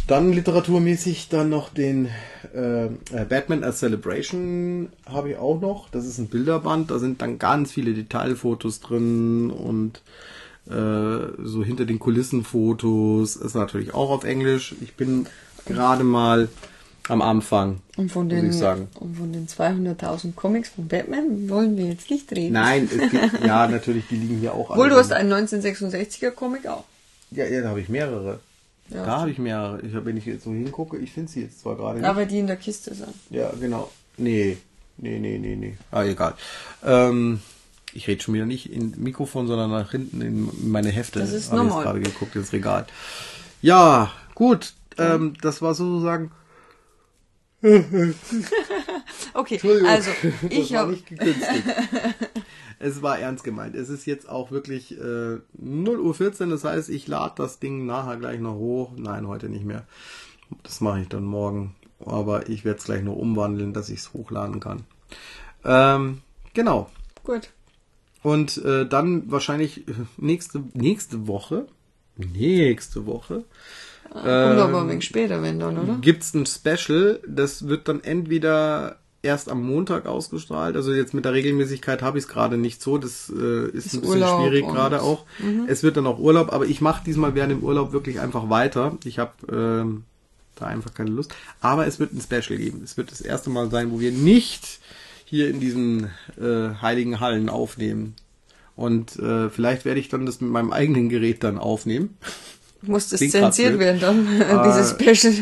dann 0.08 0.34
literaturmäßig 0.34 1.30
dann 1.30 1.50
noch 1.50 1.70
den 1.74 2.10
äh, 2.54 2.86
äh 2.86 3.26
Batman 3.28 3.64
as 3.64 3.80
Celebration 3.80 4.90
habe 5.06 5.32
ich 5.32 5.38
auch 5.38 5.60
noch. 5.60 5.90
Das 5.90 6.06
ist 6.06 6.20
ein 6.20 6.28
Bilderband. 6.28 6.92
Da 6.92 7.00
sind 7.00 7.22
dann 7.22 7.40
ganz 7.40 7.72
viele 7.72 7.94
Detailfotos 7.94 8.82
drin 8.82 9.50
und 9.50 10.02
so 10.68 11.64
hinter 11.64 11.86
den 11.86 12.00
Kulissen 12.00 12.44
Fotos, 12.44 13.36
ist 13.36 13.54
natürlich 13.54 13.94
auch 13.94 14.10
auf 14.10 14.24
Englisch. 14.24 14.76
Ich 14.82 14.96
bin 14.96 15.28
gerade 15.66 16.04
mal 16.04 16.50
am 17.08 17.22
Anfang, 17.22 17.82
und 17.98 18.12
von 18.12 18.30
den, 18.30 18.48
muss 18.48 18.56
ich 18.56 18.62
sagen. 18.62 18.88
Und 19.00 19.18
von 19.18 19.32
den 19.32 19.48
200.000 19.48 20.34
Comics 20.34 20.70
von 20.70 20.88
Batman 20.88 21.50
wollen 21.50 21.78
wir 21.78 21.86
jetzt 21.86 22.10
nicht 22.10 22.32
reden. 22.32 22.54
Nein, 22.54 22.90
es 22.92 23.12
gibt, 23.12 23.44
ja, 23.46 23.68
natürlich, 23.68 24.08
die 24.10 24.16
liegen 24.16 24.40
hier 24.40 24.54
auch 24.54 24.72
Obwohl, 24.72 24.90
du 24.90 24.96
hast 24.96 25.12
einen 25.12 25.32
1966er 25.32 26.32
Comic 26.32 26.68
auch. 26.68 26.84
Ja, 27.32 27.46
ja 27.46 27.62
da 27.62 27.70
habe 27.70 27.82
ich 27.82 27.90
mehrere. 27.90 28.40
Ja, 28.90 29.06
da 29.06 29.20
habe 29.20 29.32
ich 29.32 29.38
mehrere. 29.38 29.82
Ich, 29.82 29.94
wenn 29.94 30.18
ich 30.18 30.26
jetzt 30.26 30.44
so 30.44 30.52
hingucke, 30.52 30.98
ich 30.98 31.12
finde 31.12 31.32
sie 31.32 31.44
jetzt 31.44 31.62
zwar 31.62 31.76
gerade 31.76 32.00
nicht. 32.00 32.08
Aber 32.08 32.26
die 32.26 32.40
in 32.40 32.48
der 32.48 32.58
Kiste 32.58 32.94
sind. 32.94 33.14
Ja, 33.30 33.52
genau. 33.60 33.92
Nee, 34.18 34.58
nee, 34.98 35.20
nee, 35.20 35.38
nee, 35.38 35.56
nee. 35.56 35.78
Ah, 35.92 36.04
egal. 36.04 36.34
Ähm, 36.84 37.40
ich 37.96 38.08
rede 38.08 38.22
schon 38.22 38.34
wieder 38.34 38.46
nicht 38.46 38.72
in 38.72 38.94
Mikrofon, 38.98 39.48
sondern 39.48 39.72
nach 39.72 39.92
hinten 39.92 40.22
in 40.22 40.50
meine 40.70 40.90
Hefte. 40.90 41.20
Das 41.20 41.32
ist 41.32 41.52
Hab 41.52 41.58
ich 41.60 41.64
normal. 41.64 41.84
gerade 41.84 42.02
geguckt 42.02 42.36
ins 42.36 42.54
Regal. 42.54 42.86
Ja, 43.62 44.12
gut. 44.36 44.74
Ähm, 44.98 45.34
das 45.42 45.62
war 45.62 45.74
sozusagen. 45.74 46.32
Okay, 49.36 49.60
also 49.86 50.12
das 50.42 50.52
ich 50.52 50.76
habe 50.76 50.92
nicht 50.92 51.08
gekünstelt. 51.08 51.64
es 52.80 53.02
war 53.02 53.20
ernst 53.20 53.44
gemeint. 53.44 53.76
Es 53.76 53.90
ist 53.90 54.06
jetzt 54.06 54.30
auch 54.30 54.50
wirklich 54.50 54.98
äh, 54.98 55.40
0 55.54 56.00
Uhr 56.00 56.14
14, 56.14 56.50
das 56.50 56.64
heißt, 56.64 56.90
ich 56.90 57.08
lade 57.08 57.34
das 57.36 57.60
Ding 57.60 57.86
nachher 57.86 58.16
gleich 58.16 58.40
noch 58.40 58.56
hoch. 58.56 58.94
Nein, 58.96 59.28
heute 59.28 59.50
nicht 59.50 59.66
mehr. 59.66 59.84
Das 60.64 60.80
mache 60.80 61.02
ich 61.02 61.10
dann 61.10 61.26
morgen. 61.26 61.76
Aber 62.00 62.48
ich 62.50 62.64
werde 62.64 62.80
es 62.80 62.86
gleich 62.86 63.04
noch 63.04 63.16
umwandeln, 63.16 63.74
dass 63.74 63.90
ich 63.90 64.00
es 64.00 64.14
hochladen 64.14 64.62
kann. 64.62 64.84
Ähm, 65.66 66.22
genau. 66.54 66.90
gut. 67.24 67.50
Und 68.26 68.58
äh, 68.66 68.88
dann 68.88 69.30
wahrscheinlich 69.32 69.88
äh, 69.88 69.92
nächste, 70.18 70.64
nächste 70.74 71.28
Woche, 71.28 71.68
nächste 72.18 73.06
Woche, 73.06 73.44
Kommt 74.10 74.26
aber 74.26 74.82
ein 74.82 74.90
wenig 74.90 75.04
später, 75.06 75.42
wenn 75.42 75.60
dann, 75.60 75.78
oder? 75.78 75.98
gibt's 76.00 76.34
ein 76.34 76.46
Special. 76.46 77.20
Das 77.28 77.68
wird 77.68 77.88
dann 77.90 78.02
entweder 78.04 78.98
erst 79.24 79.50
am 79.50 79.64
Montag 79.64 80.06
ausgestrahlt. 80.06 80.76
Also 80.76 80.94
jetzt 80.94 81.14
mit 81.14 81.26
der 81.26 81.34
Regelmäßigkeit 81.34 82.02
habe 82.02 82.18
ich 82.18 82.24
es 82.26 82.28
gerade 82.30 82.58
nicht 82.58 82.82
so. 82.82 82.98
Das 82.98 83.30
äh, 83.36 83.66
ist, 83.70 83.88
Ist 83.88 83.94
ein 83.96 84.02
bisschen 84.02 84.22
Urlaub 84.22 84.42
schwierig 84.42 84.66
Mhm. 84.68 84.72
gerade 84.72 85.02
auch. 85.02 85.26
Es 85.68 85.84
wird 85.84 85.98
dann 85.98 86.08
auch 86.08 86.20
Urlaub, 86.20 86.54
aber 86.54 86.66
ich 86.66 86.80
mache 86.82 87.04
diesmal 87.04 87.36
während 87.36 87.52
dem 87.52 87.64
Urlaub 87.64 87.92
wirklich 87.92 88.20
einfach 88.22 88.50
weiter. 88.50 88.98
Ich 89.04 89.20
habe 89.20 89.34
ähm, 89.52 90.04
da 90.56 90.68
einfach 90.68 90.94
keine 90.94 91.10
Lust. 91.10 91.34
Aber 91.60 91.86
es 91.86 92.00
wird 92.00 92.14
ein 92.14 92.22
Special 92.22 92.58
geben. 92.58 92.82
Es 92.84 92.96
wird 92.98 93.12
das 93.12 93.20
erste 93.22 93.50
Mal 93.50 93.70
sein, 93.70 93.92
wo 93.92 94.00
wir 94.00 94.12
nicht 94.12 94.80
hier 95.36 95.50
in 95.50 95.60
diesen 95.60 96.06
äh, 96.40 96.76
heiligen 96.82 97.20
Hallen 97.20 97.50
aufnehmen. 97.50 98.16
Und 98.76 99.18
äh, 99.20 99.50
vielleicht 99.50 99.84
werde 99.84 100.00
ich 100.00 100.08
dann 100.08 100.26
das 100.26 100.40
mit 100.40 100.50
meinem 100.50 100.72
eigenen 100.72 101.10
Gerät 101.10 101.44
dann 101.44 101.58
aufnehmen. 101.58 102.18
Muss 102.82 103.10
das 103.10 103.20
zensiert 103.20 103.80
werden 103.80 104.00
dann, 104.00 104.64
dieses 104.66 104.92
Special. 104.92 105.34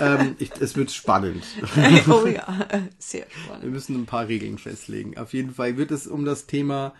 ähm, 0.00 0.36
ich, 0.38 0.50
es 0.60 0.76
wird 0.76 0.90
spannend. 0.90 1.44
oh 2.08 2.26
ja, 2.26 2.66
sehr 2.98 3.26
Wir 3.26 3.44
spannend. 3.44 3.72
müssen 3.72 3.96
ein 3.96 4.06
paar 4.06 4.28
Regeln 4.28 4.58
festlegen. 4.58 5.16
Auf 5.16 5.32
jeden 5.32 5.54
Fall 5.54 5.76
wird 5.76 5.90
es 5.90 6.06
um 6.06 6.24
das 6.24 6.46
Thema 6.46 6.92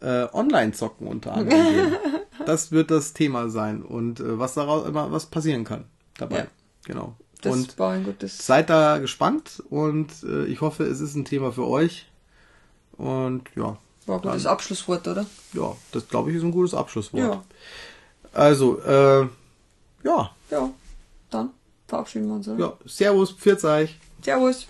äh, 0.00 0.26
Online-Zocken 0.32 1.06
unter 1.06 1.34
anderem 1.34 1.74
gehen. 1.74 1.92
Das 2.46 2.72
wird 2.72 2.90
das 2.90 3.12
Thema 3.12 3.50
sein 3.50 3.82
und 3.82 4.18
äh, 4.18 4.38
was 4.38 4.54
daraus 4.54 4.88
immer 4.88 5.12
was 5.12 5.26
passieren 5.26 5.64
kann 5.64 5.84
dabei. 6.16 6.38
Ja. 6.38 6.46
Genau. 6.86 7.14
Das 7.42 7.52
und 7.52 7.78
war 7.78 7.92
ein 7.92 8.04
gutes. 8.04 8.46
seid 8.46 8.70
da 8.70 8.98
gespannt 8.98 9.62
und 9.70 10.08
äh, 10.22 10.44
ich 10.46 10.60
hoffe, 10.60 10.84
es 10.84 11.00
ist 11.00 11.14
ein 11.14 11.24
Thema 11.24 11.52
für 11.52 11.66
euch. 11.66 12.06
Und 12.92 13.44
ja, 13.56 13.78
War 14.06 14.16
ein 14.16 14.22
gutes 14.22 14.46
Abschlusswort, 14.46 15.08
oder? 15.08 15.26
ja, 15.54 15.74
das 15.92 16.06
glaube 16.08 16.30
ich 16.30 16.36
ist 16.36 16.42
ein 16.42 16.52
gutes 16.52 16.74
Abschlusswort. 16.74 17.22
Ja. 17.22 17.44
Also, 18.32 18.80
äh, 18.82 19.26
ja, 20.04 20.30
Ja. 20.50 20.70
Dann 21.30 21.50
verabschieden 21.86 22.26
wir 22.28 22.34
uns, 22.34 22.48
oder? 22.48 22.58
ja, 22.58 22.72
Servus, 22.86 23.32
pfiat 23.32 23.62
euch. 23.64 23.98
Servus. 24.22 24.66